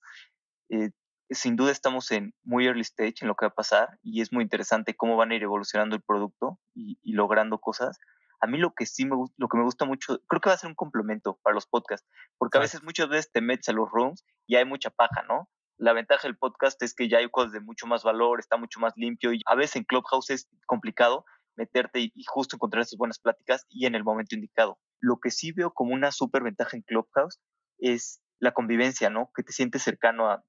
Eh, 0.69 0.91
sin 1.31 1.55
duda 1.55 1.71
estamos 1.71 2.11
en 2.11 2.33
muy 2.43 2.65
early 2.65 2.81
stage 2.81 3.15
en 3.21 3.27
lo 3.27 3.35
que 3.35 3.45
va 3.45 3.49
a 3.49 3.55
pasar 3.55 3.99
y 4.01 4.21
es 4.21 4.31
muy 4.33 4.43
interesante 4.43 4.95
cómo 4.95 5.15
van 5.15 5.31
a 5.31 5.35
ir 5.35 5.43
evolucionando 5.43 5.95
el 5.95 6.01
producto 6.01 6.59
y, 6.73 6.97
logrando 7.13 7.59
cosas. 7.59 7.97
A 8.41 8.47
mí 8.47 8.57
lo 8.57 8.73
que 8.73 8.85
sí 8.85 9.05
me, 9.05 9.15
lo 9.37 9.47
que 9.47 9.57
me 9.57 9.63
gusta 9.63 9.85
mucho, 9.85 10.19
creo 10.27 10.41
que 10.41 10.49
va 10.49 10.55
a 10.55 10.57
ser 10.57 10.69
un 10.69 10.75
complemento 10.75 11.39
para 11.43 11.53
los 11.53 11.67
podcasts, 11.67 12.07
porque 12.37 12.57
a 12.57 12.61
veces, 12.61 12.83
muchas 12.83 13.09
veces 13.09 13.31
te 13.31 13.41
metes 13.41 13.69
a 13.69 13.73
los 13.73 13.89
rooms 13.91 14.25
y 14.47 14.55
hay 14.55 14.65
mucha 14.65 14.89
paja, 14.89 15.23
¿no? 15.27 15.49
La 15.77 15.93
ventaja 15.93 16.27
del 16.27 16.37
podcast 16.37 16.81
es 16.83 16.93
que 16.93 17.07
ya 17.07 17.19
hay 17.19 17.29
cosas 17.29 17.53
de 17.53 17.61
mucho 17.61 17.87
más 17.87 18.03
valor, 18.03 18.39
está 18.39 18.57
mucho 18.57 18.79
más 18.79 18.93
limpio 18.95 19.33
y 19.33 19.41
a 19.45 19.55
veces 19.55 19.77
en 19.77 19.83
Clubhouse 19.83 20.29
es 20.29 20.49
complicado 20.65 21.25
meterte 21.55 21.99
y, 21.99 22.23
justo 22.25 22.55
encontrar 22.55 22.81
esas 22.81 22.97
buenas 22.97 23.19
pláticas 23.19 23.65
y 23.69 23.85
en 23.85 23.95
el 23.95 24.03
momento 24.03 24.35
indicado. 24.35 24.79
Lo 24.99 25.19
que 25.19 25.29
sí 25.29 25.51
veo 25.51 25.71
como 25.71 25.93
una 25.93 26.11
súper 26.11 26.43
ventaja 26.43 26.75
en 26.75 26.83
Clubhouse 26.83 27.39
es 27.77 28.21
la 28.39 28.53
convivencia, 28.53 29.09
¿no? 29.09 29.29
Que 29.35 29.43
te 29.43 29.51
sientes 29.51 29.83
cercano 29.83 30.29
a, 30.29 30.43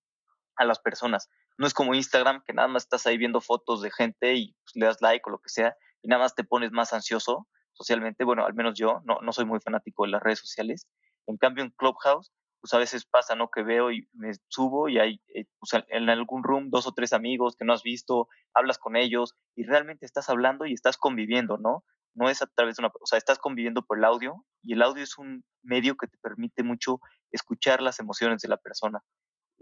a 0.57 0.65
las 0.65 0.79
personas. 0.79 1.29
No 1.59 1.67
es 1.67 1.75
como 1.75 1.95
Instagram, 1.95 2.43
que 2.47 2.53
nada 2.53 2.69
más 2.69 2.85
estás 2.85 3.07
ahí 3.07 3.19
viendo 3.19 3.41
fotos 3.41 3.83
de 3.83 3.91
gente 3.91 4.35
y 4.35 4.57
pues, 4.65 4.77
le 4.77 4.87
das 4.87 5.01
like 5.01 5.23
o 5.27 5.31
lo 5.31 5.41
que 5.41 5.49
sea, 5.51 5.77
y 6.03 6.09
nada 6.09 6.23
más 6.23 6.35
te 6.35 6.45
pones 6.45 6.71
más 6.73 6.93
ansioso 6.93 7.49
socialmente. 7.81 8.25
Bueno, 8.25 8.45
al 8.45 8.55
menos 8.55 8.79
yo 8.79 9.01
no, 9.05 9.21
no 9.21 9.33
soy 9.33 9.45
muy 9.45 9.61
fanático 9.61 10.05
de 10.05 10.11
las 10.11 10.23
redes 10.23 10.41
sociales. 10.41 10.87
En 11.27 11.37
cambio, 11.37 11.65
en 11.65 11.71
Clubhouse, 11.71 12.33
pues 12.61 12.75
a 12.75 12.79
veces 12.79 13.07
pasa, 13.07 13.35
¿no? 13.35 13.51
Que 13.51 13.63
veo 13.63 13.91
y 13.91 14.09
me 14.13 14.33
subo 14.49 14.89
y 14.89 14.99
hay 14.99 15.21
eh, 15.35 15.47
pues, 15.59 15.83
en 15.89 16.11
algún 16.11 16.43
room 16.43 16.71
dos 16.71 16.87
o 16.87 16.93
tres 16.93 17.13
amigos 17.13 17.57
que 17.57 17.65
no 17.65 17.73
has 17.73 17.83
visto, 17.83 18.29
hablas 18.55 18.79
con 18.79 18.97
ellos 18.97 19.35
y 19.57 19.65
realmente 19.65 20.07
estás 20.07 20.29
hablando 20.29 20.67
y 20.67 20.75
estás 20.75 20.97
conviviendo, 20.97 21.57
¿no? 21.59 21.85
No 22.15 22.29
es 22.29 22.43
a 22.43 22.47
través 22.47 22.77
de 22.77 22.83
una, 22.83 22.89
o 22.89 23.07
sea, 23.07 23.19
estás 23.19 23.39
conviviendo 23.39 23.83
por 23.83 23.99
el 23.99 24.05
audio 24.05 24.45
y 24.63 24.75
el 24.75 24.83
audio 24.83 25.03
es 25.03 25.17
un 25.17 25.45
medio 25.63 25.97
que 25.97 26.09
te 26.09 26.19
permite 26.19 26.63
mucho 26.63 27.01
escuchar 27.31 27.81
las 27.81 28.01
emociones 28.01 28.43
de 28.43 28.49
la 28.49 28.57
persona 28.57 29.03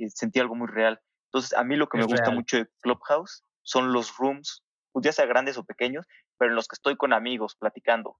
sentí 0.08 0.38
algo 0.38 0.54
muy 0.54 0.68
real. 0.68 1.00
Entonces, 1.26 1.52
a 1.54 1.64
mí 1.64 1.76
lo 1.76 1.88
que 1.88 1.98
me 1.98 2.04
gusta 2.04 2.30
mucho 2.30 2.58
de 2.58 2.68
Clubhouse 2.80 3.44
son 3.62 3.92
los 3.92 4.16
rooms, 4.16 4.64
pues, 4.92 5.04
ya 5.04 5.12
sea 5.12 5.26
grandes 5.26 5.58
o 5.58 5.64
pequeños, 5.64 6.06
pero 6.38 6.50
en 6.50 6.56
los 6.56 6.68
que 6.68 6.74
estoy 6.74 6.96
con 6.96 7.12
amigos 7.12 7.56
platicando. 7.56 8.16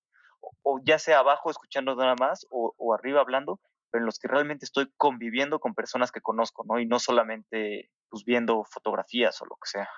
O, 0.63 0.81
ya 0.85 0.99
sea 0.99 1.21
abajo 1.21 1.51
escuchando 1.51 1.95
nada 1.97 2.15
más 2.19 2.47
o, 2.51 2.95
arriba 2.95 3.21
hablando, 3.21 3.61
pero 3.91 4.03
en 4.03 4.07
los 4.07 4.19
que 4.19 4.29
realmente 4.29 4.65
estoy 4.65 4.93
conviviendo 4.97 5.59
con 5.59 5.75
personas 5.75 6.13
que 6.13 6.21
conozco, 6.21 6.65
¿no? 6.69 6.79
Y 6.79 6.87
no 6.87 6.99
solamente 6.99 7.91
pues 8.09 8.25
viendo 8.25 8.65
fotografías 8.65 9.41
o 9.43 9.47
lo 9.47 9.57
que 9.57 9.71
sea. 9.71 9.89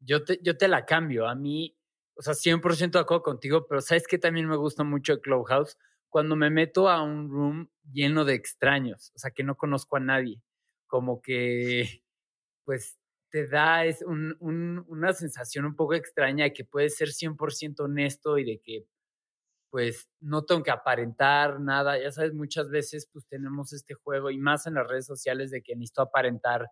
Yo 0.00 0.24
te, 0.24 0.38
yo 0.42 0.56
te 0.56 0.68
la 0.68 0.84
cambio. 0.84 1.28
A 1.28 1.34
mí, 1.34 1.76
o 2.14 2.22
sea, 2.22 2.34
100% 2.34 2.90
de 2.90 2.98
acuerdo 3.00 3.22
contigo, 3.22 3.66
pero 3.66 3.80
¿sabes 3.80 4.06
qué 4.06 4.18
también 4.18 4.48
me 4.48 4.56
gusta 4.56 4.84
mucho 4.84 5.14
de 5.14 5.20
Clubhouse? 5.20 5.76
Cuando 6.08 6.36
me 6.36 6.50
meto 6.50 6.88
a 6.88 7.02
un 7.02 7.28
room 7.30 7.70
lleno 7.90 8.24
de 8.24 8.34
extraños, 8.34 9.12
o 9.14 9.18
sea, 9.18 9.30
que 9.30 9.44
no 9.44 9.56
conozco 9.56 9.96
a 9.96 10.00
nadie 10.00 10.42
como 10.88 11.22
que, 11.22 12.02
pues, 12.64 12.97
te 13.30 13.46
da 13.48 13.84
es 13.84 14.02
un, 14.02 14.36
un, 14.40 14.84
una 14.88 15.12
sensación 15.12 15.64
un 15.66 15.76
poco 15.76 15.94
extraña 15.94 16.44
de 16.44 16.52
que 16.52 16.64
puedes 16.64 16.96
ser 16.96 17.08
100% 17.12 17.80
honesto 17.80 18.38
y 18.38 18.44
de 18.44 18.60
que, 18.60 18.86
pues, 19.70 20.08
no 20.20 20.44
tengo 20.44 20.62
que 20.62 20.70
aparentar 20.70 21.60
nada. 21.60 21.98
Ya 22.00 22.10
sabes, 22.12 22.34
muchas 22.34 22.70
veces, 22.70 23.08
pues, 23.12 23.26
tenemos 23.28 23.72
este 23.72 23.94
juego 23.94 24.30
y 24.30 24.38
más 24.38 24.66
en 24.66 24.74
las 24.74 24.88
redes 24.88 25.06
sociales 25.06 25.50
de 25.50 25.62
que 25.62 25.76
necesito 25.76 26.02
aparentar 26.02 26.68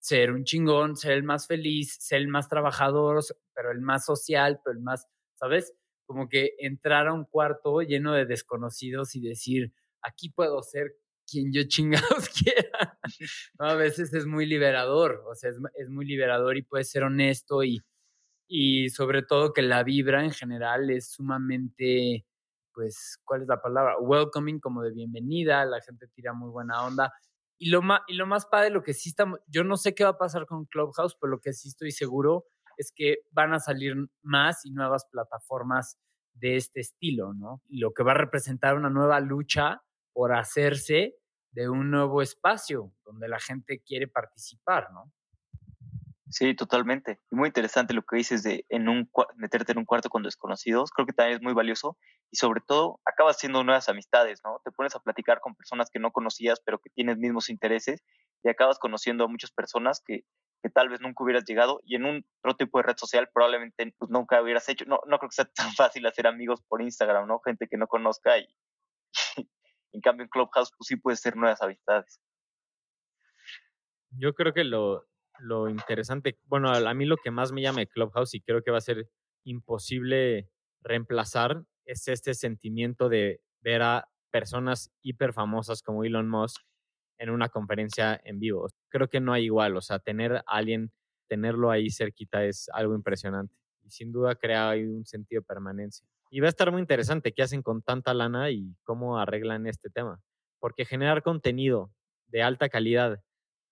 ser 0.00 0.32
un 0.32 0.44
chingón, 0.44 0.96
ser 0.96 1.12
el 1.12 1.24
más 1.24 1.46
feliz, 1.46 1.96
ser 2.00 2.20
el 2.20 2.28
más 2.28 2.48
trabajador, 2.48 3.24
pero 3.54 3.72
el 3.72 3.80
más 3.80 4.04
social, 4.04 4.60
pero 4.64 4.76
el 4.76 4.82
más, 4.82 5.06
¿sabes? 5.34 5.74
Como 6.06 6.28
que 6.28 6.54
entrar 6.58 7.08
a 7.08 7.12
un 7.14 7.24
cuarto 7.24 7.80
lleno 7.82 8.12
de 8.14 8.26
desconocidos 8.26 9.16
y 9.16 9.20
decir, 9.20 9.72
aquí 10.02 10.30
puedo 10.30 10.62
ser 10.62 10.96
quien 11.26 11.52
yo 11.52 11.62
chingados 11.64 12.28
quiera. 12.44 12.98
a 13.58 13.74
veces 13.74 14.12
es 14.14 14.26
muy 14.26 14.46
liberador, 14.46 15.24
o 15.28 15.34
sea, 15.34 15.50
es, 15.50 15.88
muy 15.88 16.06
liberador 16.06 16.56
y 16.56 16.62
puede 16.62 16.84
ser 16.84 17.02
honesto 17.02 17.64
y, 17.64 17.82
y 18.48 18.88
sobre 18.90 19.22
todo 19.22 19.52
que 19.52 19.62
la 19.62 19.82
vibra 19.82 20.24
en 20.24 20.30
general 20.30 20.90
es 20.90 21.10
sumamente, 21.10 22.26
pues, 22.72 23.18
¿cuál 23.24 23.42
es 23.42 23.48
la 23.48 23.60
palabra? 23.60 23.98
Welcoming, 23.98 24.60
como 24.60 24.82
de 24.82 24.92
bienvenida, 24.92 25.64
la 25.64 25.80
gente 25.80 26.06
tira 26.08 26.32
muy 26.32 26.50
buena 26.50 26.84
onda. 26.84 27.12
Y 27.58 27.70
lo, 27.70 27.82
más, 27.82 28.02
y 28.06 28.14
lo 28.14 28.26
más 28.26 28.46
padre, 28.46 28.70
lo 28.70 28.82
que 28.82 28.94
sí 28.94 29.08
está, 29.08 29.26
yo 29.46 29.64
no 29.64 29.76
sé 29.76 29.94
qué 29.94 30.04
va 30.04 30.10
a 30.10 30.18
pasar 30.18 30.46
con 30.46 30.66
Clubhouse, 30.66 31.16
pero 31.20 31.30
lo 31.30 31.40
que 31.40 31.54
sí 31.54 31.68
estoy 31.68 31.90
seguro 31.90 32.46
es 32.76 32.92
que 32.94 33.20
van 33.30 33.54
a 33.54 33.60
salir 33.60 33.96
más 34.22 34.66
y 34.66 34.70
nuevas 34.70 35.06
plataformas 35.10 35.98
de 36.34 36.56
este 36.56 36.80
estilo, 36.80 37.32
¿no? 37.32 37.62
Y 37.68 37.78
lo 37.78 37.92
que 37.92 38.02
va 38.02 38.12
a 38.12 38.16
representar 38.16 38.76
una 38.76 38.90
nueva 38.90 39.20
lucha 39.20 39.82
por 40.16 40.32
hacerse 40.32 41.14
de 41.50 41.68
un 41.68 41.90
nuevo 41.90 42.22
espacio 42.22 42.90
donde 43.04 43.28
la 43.28 43.38
gente 43.38 43.82
quiere 43.86 44.08
participar, 44.08 44.90
¿no? 44.90 45.12
Sí, 46.30 46.54
totalmente. 46.54 47.20
Muy 47.30 47.48
interesante 47.48 47.92
lo 47.92 48.02
que 48.02 48.16
dices 48.16 48.42
de 48.42 48.64
un, 48.70 49.10
meterte 49.36 49.72
en 49.72 49.78
un 49.78 49.84
cuarto 49.84 50.08
con 50.08 50.22
desconocidos. 50.22 50.90
Creo 50.90 51.04
que 51.04 51.12
también 51.12 51.36
es 51.36 51.42
muy 51.42 51.52
valioso 51.52 51.98
y 52.30 52.38
sobre 52.38 52.62
todo 52.66 52.98
acabas 53.04 53.36
haciendo 53.36 53.62
nuevas 53.62 53.90
amistades, 53.90 54.40
¿no? 54.42 54.58
Te 54.64 54.70
pones 54.70 54.96
a 54.96 55.00
platicar 55.00 55.40
con 55.40 55.54
personas 55.54 55.90
que 55.90 55.98
no 55.98 56.12
conocías 56.12 56.62
pero 56.64 56.78
que 56.78 56.88
tienes 56.88 57.18
mismos 57.18 57.50
intereses 57.50 58.02
y 58.42 58.48
acabas 58.48 58.78
conociendo 58.78 59.24
a 59.24 59.28
muchas 59.28 59.50
personas 59.50 60.02
que, 60.02 60.24
que 60.62 60.70
tal 60.70 60.88
vez 60.88 61.02
nunca 61.02 61.24
hubieras 61.24 61.44
llegado 61.44 61.80
y 61.84 61.96
en 61.96 62.06
un 62.06 62.26
otro 62.42 62.56
tipo 62.56 62.78
de 62.78 62.84
red 62.84 62.96
social 62.96 63.28
probablemente 63.34 63.94
pues, 63.98 64.10
nunca 64.10 64.40
hubieras 64.40 64.66
hecho. 64.70 64.86
No, 64.86 64.98
no 65.06 65.18
creo 65.18 65.28
que 65.28 65.36
sea 65.36 65.44
tan 65.54 65.74
fácil 65.74 66.06
hacer 66.06 66.26
amigos 66.26 66.62
por 66.66 66.80
Instagram, 66.80 67.28
¿no? 67.28 67.38
Gente 67.40 67.68
que 67.68 67.76
no 67.76 67.86
conozca 67.86 68.38
y, 68.38 68.48
en 69.96 70.02
cambio, 70.02 70.24
en 70.24 70.28
Clubhouse, 70.28 70.70
pues 70.76 70.86
sí 70.86 70.96
puede 70.96 71.16
ser 71.16 71.36
nuevas 71.36 71.62
amistades. 71.62 72.20
Yo 74.10 74.34
creo 74.34 74.52
que 74.52 74.64
lo, 74.64 75.06
lo 75.38 75.70
interesante, 75.70 76.38
bueno, 76.44 76.70
a 76.70 76.94
mí 76.94 77.06
lo 77.06 77.16
que 77.16 77.30
más 77.30 77.50
me 77.50 77.62
llama 77.62 77.80
de 77.80 77.86
Clubhouse 77.88 78.34
y 78.34 78.42
creo 78.42 78.62
que 78.62 78.70
va 78.70 78.78
a 78.78 78.82
ser 78.82 79.08
imposible 79.44 80.50
reemplazar 80.82 81.64
es 81.86 82.08
este 82.08 82.34
sentimiento 82.34 83.08
de 83.08 83.40
ver 83.60 83.82
a 83.82 84.08
personas 84.30 84.92
hiper 85.02 85.32
famosas 85.32 85.82
como 85.82 86.04
Elon 86.04 86.28
Musk 86.28 86.60
en 87.18 87.30
una 87.30 87.48
conferencia 87.48 88.20
en 88.22 88.38
vivo. 88.38 88.68
Creo 88.90 89.08
que 89.08 89.20
no 89.20 89.32
hay 89.32 89.44
igual, 89.44 89.76
o 89.76 89.80
sea, 89.80 89.98
tener 89.98 90.36
a 90.36 90.42
alguien, 90.46 90.92
tenerlo 91.26 91.70
ahí 91.70 91.90
cerquita 91.90 92.44
es 92.44 92.68
algo 92.74 92.94
impresionante 92.94 93.56
y 93.86 93.90
sin 93.90 94.12
duda 94.12 94.34
crea 94.34 94.70
ahí 94.70 94.84
un 94.84 95.06
sentido 95.06 95.40
de 95.40 95.46
permanencia. 95.46 96.06
Y 96.30 96.40
va 96.40 96.46
a 96.46 96.50
estar 96.50 96.72
muy 96.72 96.80
interesante 96.80 97.32
qué 97.32 97.42
hacen 97.42 97.62
con 97.62 97.82
tanta 97.82 98.12
lana 98.12 98.50
y 98.50 98.74
cómo 98.82 99.18
arreglan 99.18 99.66
este 99.66 99.90
tema. 99.90 100.20
Porque 100.58 100.84
generar 100.84 101.22
contenido 101.22 101.92
de 102.26 102.42
alta 102.42 102.68
calidad 102.68 103.22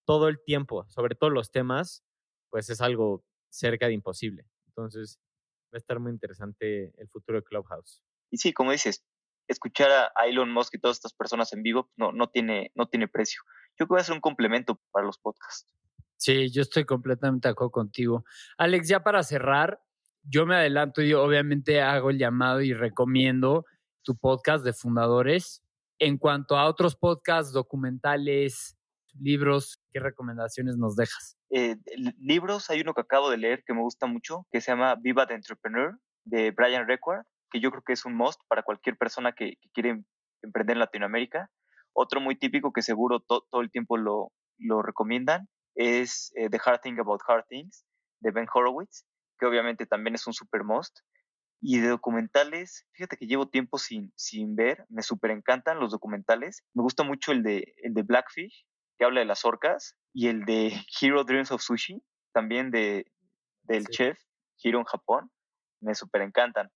todo 0.07 0.29
el 0.29 0.43
tiempo, 0.45 0.87
sobre 0.89 1.17
todos 1.17 1.33
los 1.33 1.51
temas, 1.51 2.05
pues 2.51 2.71
es 2.71 2.81
algo 2.81 3.25
cerca 3.51 3.87
de 3.87 3.95
imposible. 3.95 4.47
Entonces, 4.69 5.19
va 5.73 5.77
a 5.77 5.79
estar 5.79 5.99
muy 5.99 6.13
interesante 6.13 6.93
el 6.97 7.09
futuro 7.09 7.41
de 7.41 7.45
Clubhouse. 7.45 8.03
Y 8.31 8.39
sí, 8.39 8.53
como 8.53 8.71
dices, 8.71 9.05
escuchar 9.49 9.91
a 10.15 10.27
Elon 10.27 10.53
Musk 10.53 10.75
y 10.75 10.79
todas 10.79 10.99
estas 10.99 11.15
personas 11.15 11.53
en 11.53 11.63
vivo 11.63 11.91
no, 11.97 12.13
no, 12.13 12.29
tiene, 12.29 12.71
no 12.75 12.87
tiene 12.87 13.09
precio. 13.09 13.43
Yo 13.79 13.87
creo 13.87 13.89
que 13.89 13.95
va 13.95 14.01
a 14.01 14.05
ser 14.05 14.15
un 14.15 14.21
complemento 14.21 14.81
para 14.93 15.07
los 15.07 15.19
podcasts. 15.19 15.75
Sí, 16.17 16.51
yo 16.51 16.63
estoy 16.63 16.85
completamente 16.85 17.49
de 17.49 17.53
acuerdo 17.53 17.73
contigo. 17.73 18.25
Alex, 18.57 18.89
ya 18.89 19.03
para 19.03 19.23
cerrar, 19.23 19.83
yo 20.25 20.47
me 20.47 20.57
adelanto 20.57 21.03
y 21.03 21.13
obviamente 21.13 21.81
hago 21.81 22.11
el 22.11 22.19
llamado 22.19 22.61
y 22.61 22.73
recomiendo 22.73 23.65
tu 24.03 24.17
podcast 24.17 24.65
de 24.65 24.73
fundadores. 24.73 25.63
En 25.99 26.19
cuanto 26.19 26.57
a 26.57 26.67
otros 26.67 26.97
podcasts, 26.97 27.53
documentales, 27.53 28.77
libros, 29.21 29.81
¿qué 29.93 30.01
recomendaciones 30.01 30.77
nos 30.77 30.97
dejas? 30.97 31.37
Eh, 31.51 31.77
libros, 32.19 32.69
hay 32.71 32.81
uno 32.81 32.95
que 32.95 33.03
acabo 33.03 33.31
de 33.31 33.37
leer 33.37 33.63
que 33.65 33.75
me 33.75 33.81
gusta 33.81 34.07
mucho, 34.07 34.47
que 34.51 34.61
se 34.61 34.73
llama 34.73 34.97
Viva 34.97 35.27
the 35.27 35.35
Entrepreneur, 35.35 35.97
de 36.25 36.51
Brian 36.51 36.89
Requard, 36.89 37.25
que 37.51 37.61
yo 37.61 37.71
creo 37.71 37.83
que 37.87 37.93
es 37.93 38.05
un 38.05 38.17
must 38.17 38.41
para 38.49 38.63
cualquier 38.63 38.97
persona 38.97 39.33
que, 39.33 39.55
quiere 39.73 40.03
emprender 40.43 40.77
en 40.77 40.81
Latinoamérica. 40.81 41.51
Otro 41.93 42.21
muy 42.21 42.37
típico 42.37 42.73
que 42.73 42.83
seguro 42.83 43.21
todo 43.21 43.61
el 43.61 43.71
tiempo 43.71 43.97
lo, 43.97 44.33
lo 44.59 44.83
recomiendan 44.83 45.49
es 45.77 46.33
eh, 46.35 46.49
The 46.51 46.59
Hard 46.65 46.81
Thing 46.81 46.99
About 46.99 47.21
Hard 47.27 47.45
Things 47.49 47.85
de 48.21 48.31
Ben 48.31 48.47
Horowitz, 48.53 49.05
que 49.39 49.47
obviamente 49.47 49.87
también 49.87 50.15
es 50.15 50.27
un 50.27 50.33
super 50.33 50.65
must. 50.65 50.99
Y 51.61 51.81
de 51.81 51.89
documentales, 51.89 52.87
fíjate 52.93 53.17
que 53.17 53.27
llevo 53.27 53.49
tiempo 53.49 53.79
sin, 53.79 54.13
sin 54.17 54.55
ver, 54.55 54.85
me 54.89 55.03
súper 55.03 55.31
encantan 55.31 55.81
los 55.81 55.93
documentales. 55.93 56.63
Me 56.75 56.83
gusta 56.83 57.05
mucho 57.05 57.33
el 57.33 57.43
de, 57.43 57.75
el 57.83 57.95
de 57.95 58.03
Blackfish, 58.03 58.67
que 58.99 59.05
habla 59.05 59.21
de 59.21 59.27
las 59.27 59.45
orcas, 59.45 59.97
y 60.13 60.29
el 60.29 60.45
de 60.45 60.73
Hero 61.01 61.25
Dreams 61.25 61.51
of 61.53 61.63
Sushi, 61.63 62.03
también 62.33 62.71
de, 62.71 63.11
del 63.63 63.87
chef 63.87 64.19
Hiro 64.63 64.79
en 64.79 64.85
Japón. 64.85 65.31
Me 65.81 65.95
súper 65.95 66.23
encantan. 66.23 66.71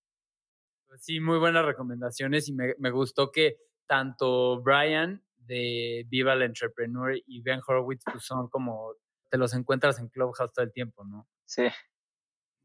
Pues 0.86 1.04
sí, 1.04 1.20
muy 1.20 1.38
buenas 1.38 1.64
recomendaciones 1.66 2.48
y 2.48 2.54
me, 2.54 2.74
me 2.78 2.90
gustó 2.90 3.30
que 3.30 3.56
tanto 3.86 4.62
Brian 4.62 5.22
de 5.36 6.06
Viva 6.08 6.34
el 6.34 6.42
Entrepreneur 6.42 7.14
y 7.26 7.42
Ben 7.42 7.60
Horowitz 7.66 8.04
pues 8.10 8.24
son 8.24 8.48
como, 8.48 8.94
te 9.30 9.38
los 9.38 9.54
encuentras 9.54 9.98
en 9.98 10.08
Clubhouse 10.08 10.52
todo 10.52 10.64
el 10.64 10.72
tiempo, 10.72 11.04
¿no? 11.04 11.26
Sí. 11.46 11.68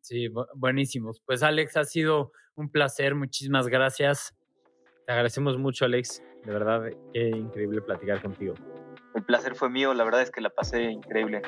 Sí, 0.03 0.27
buenísimos. 0.55 1.21
Pues 1.25 1.43
Alex, 1.43 1.77
ha 1.77 1.85
sido 1.85 2.33
un 2.55 2.69
placer, 2.69 3.15
muchísimas 3.15 3.69
gracias. 3.69 4.35
Te 5.05 5.13
agradecemos 5.13 5.57
mucho, 5.57 5.85
Alex. 5.85 6.21
De 6.43 6.51
verdad, 6.51 6.89
qué 7.13 7.29
increíble 7.29 7.81
platicar 7.81 8.21
contigo. 8.21 8.53
El 9.15 9.23
placer 9.23 9.55
fue 9.55 9.69
mío, 9.69 9.93
la 9.93 10.03
verdad 10.03 10.21
es 10.21 10.29
que 10.29 10.41
la 10.41 10.49
pasé 10.49 10.83
increíble. 10.91 11.41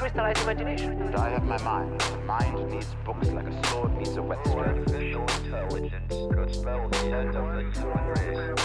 Why 0.00 0.08
don't 0.10 0.38
imagination? 0.44 1.12
I 1.16 1.30
have 1.30 1.42
my 1.42 1.58
mind. 1.58 2.00
The 2.00 2.18
mind 2.18 2.70
needs 2.70 2.94
books 3.04 3.26
like 3.30 3.48
a 3.48 3.66
sword 3.66 3.96
needs 3.96 4.16
a 4.16 4.22
whetstone. 4.22 4.58
Artificial 4.58 5.22
intelligence 5.22 6.14
could 6.32 6.54
spell 6.54 6.88
the 6.88 6.98
end 6.98 7.34
of 7.34 7.52
the 7.52 7.62
human 7.80 8.06
race. 8.06 8.58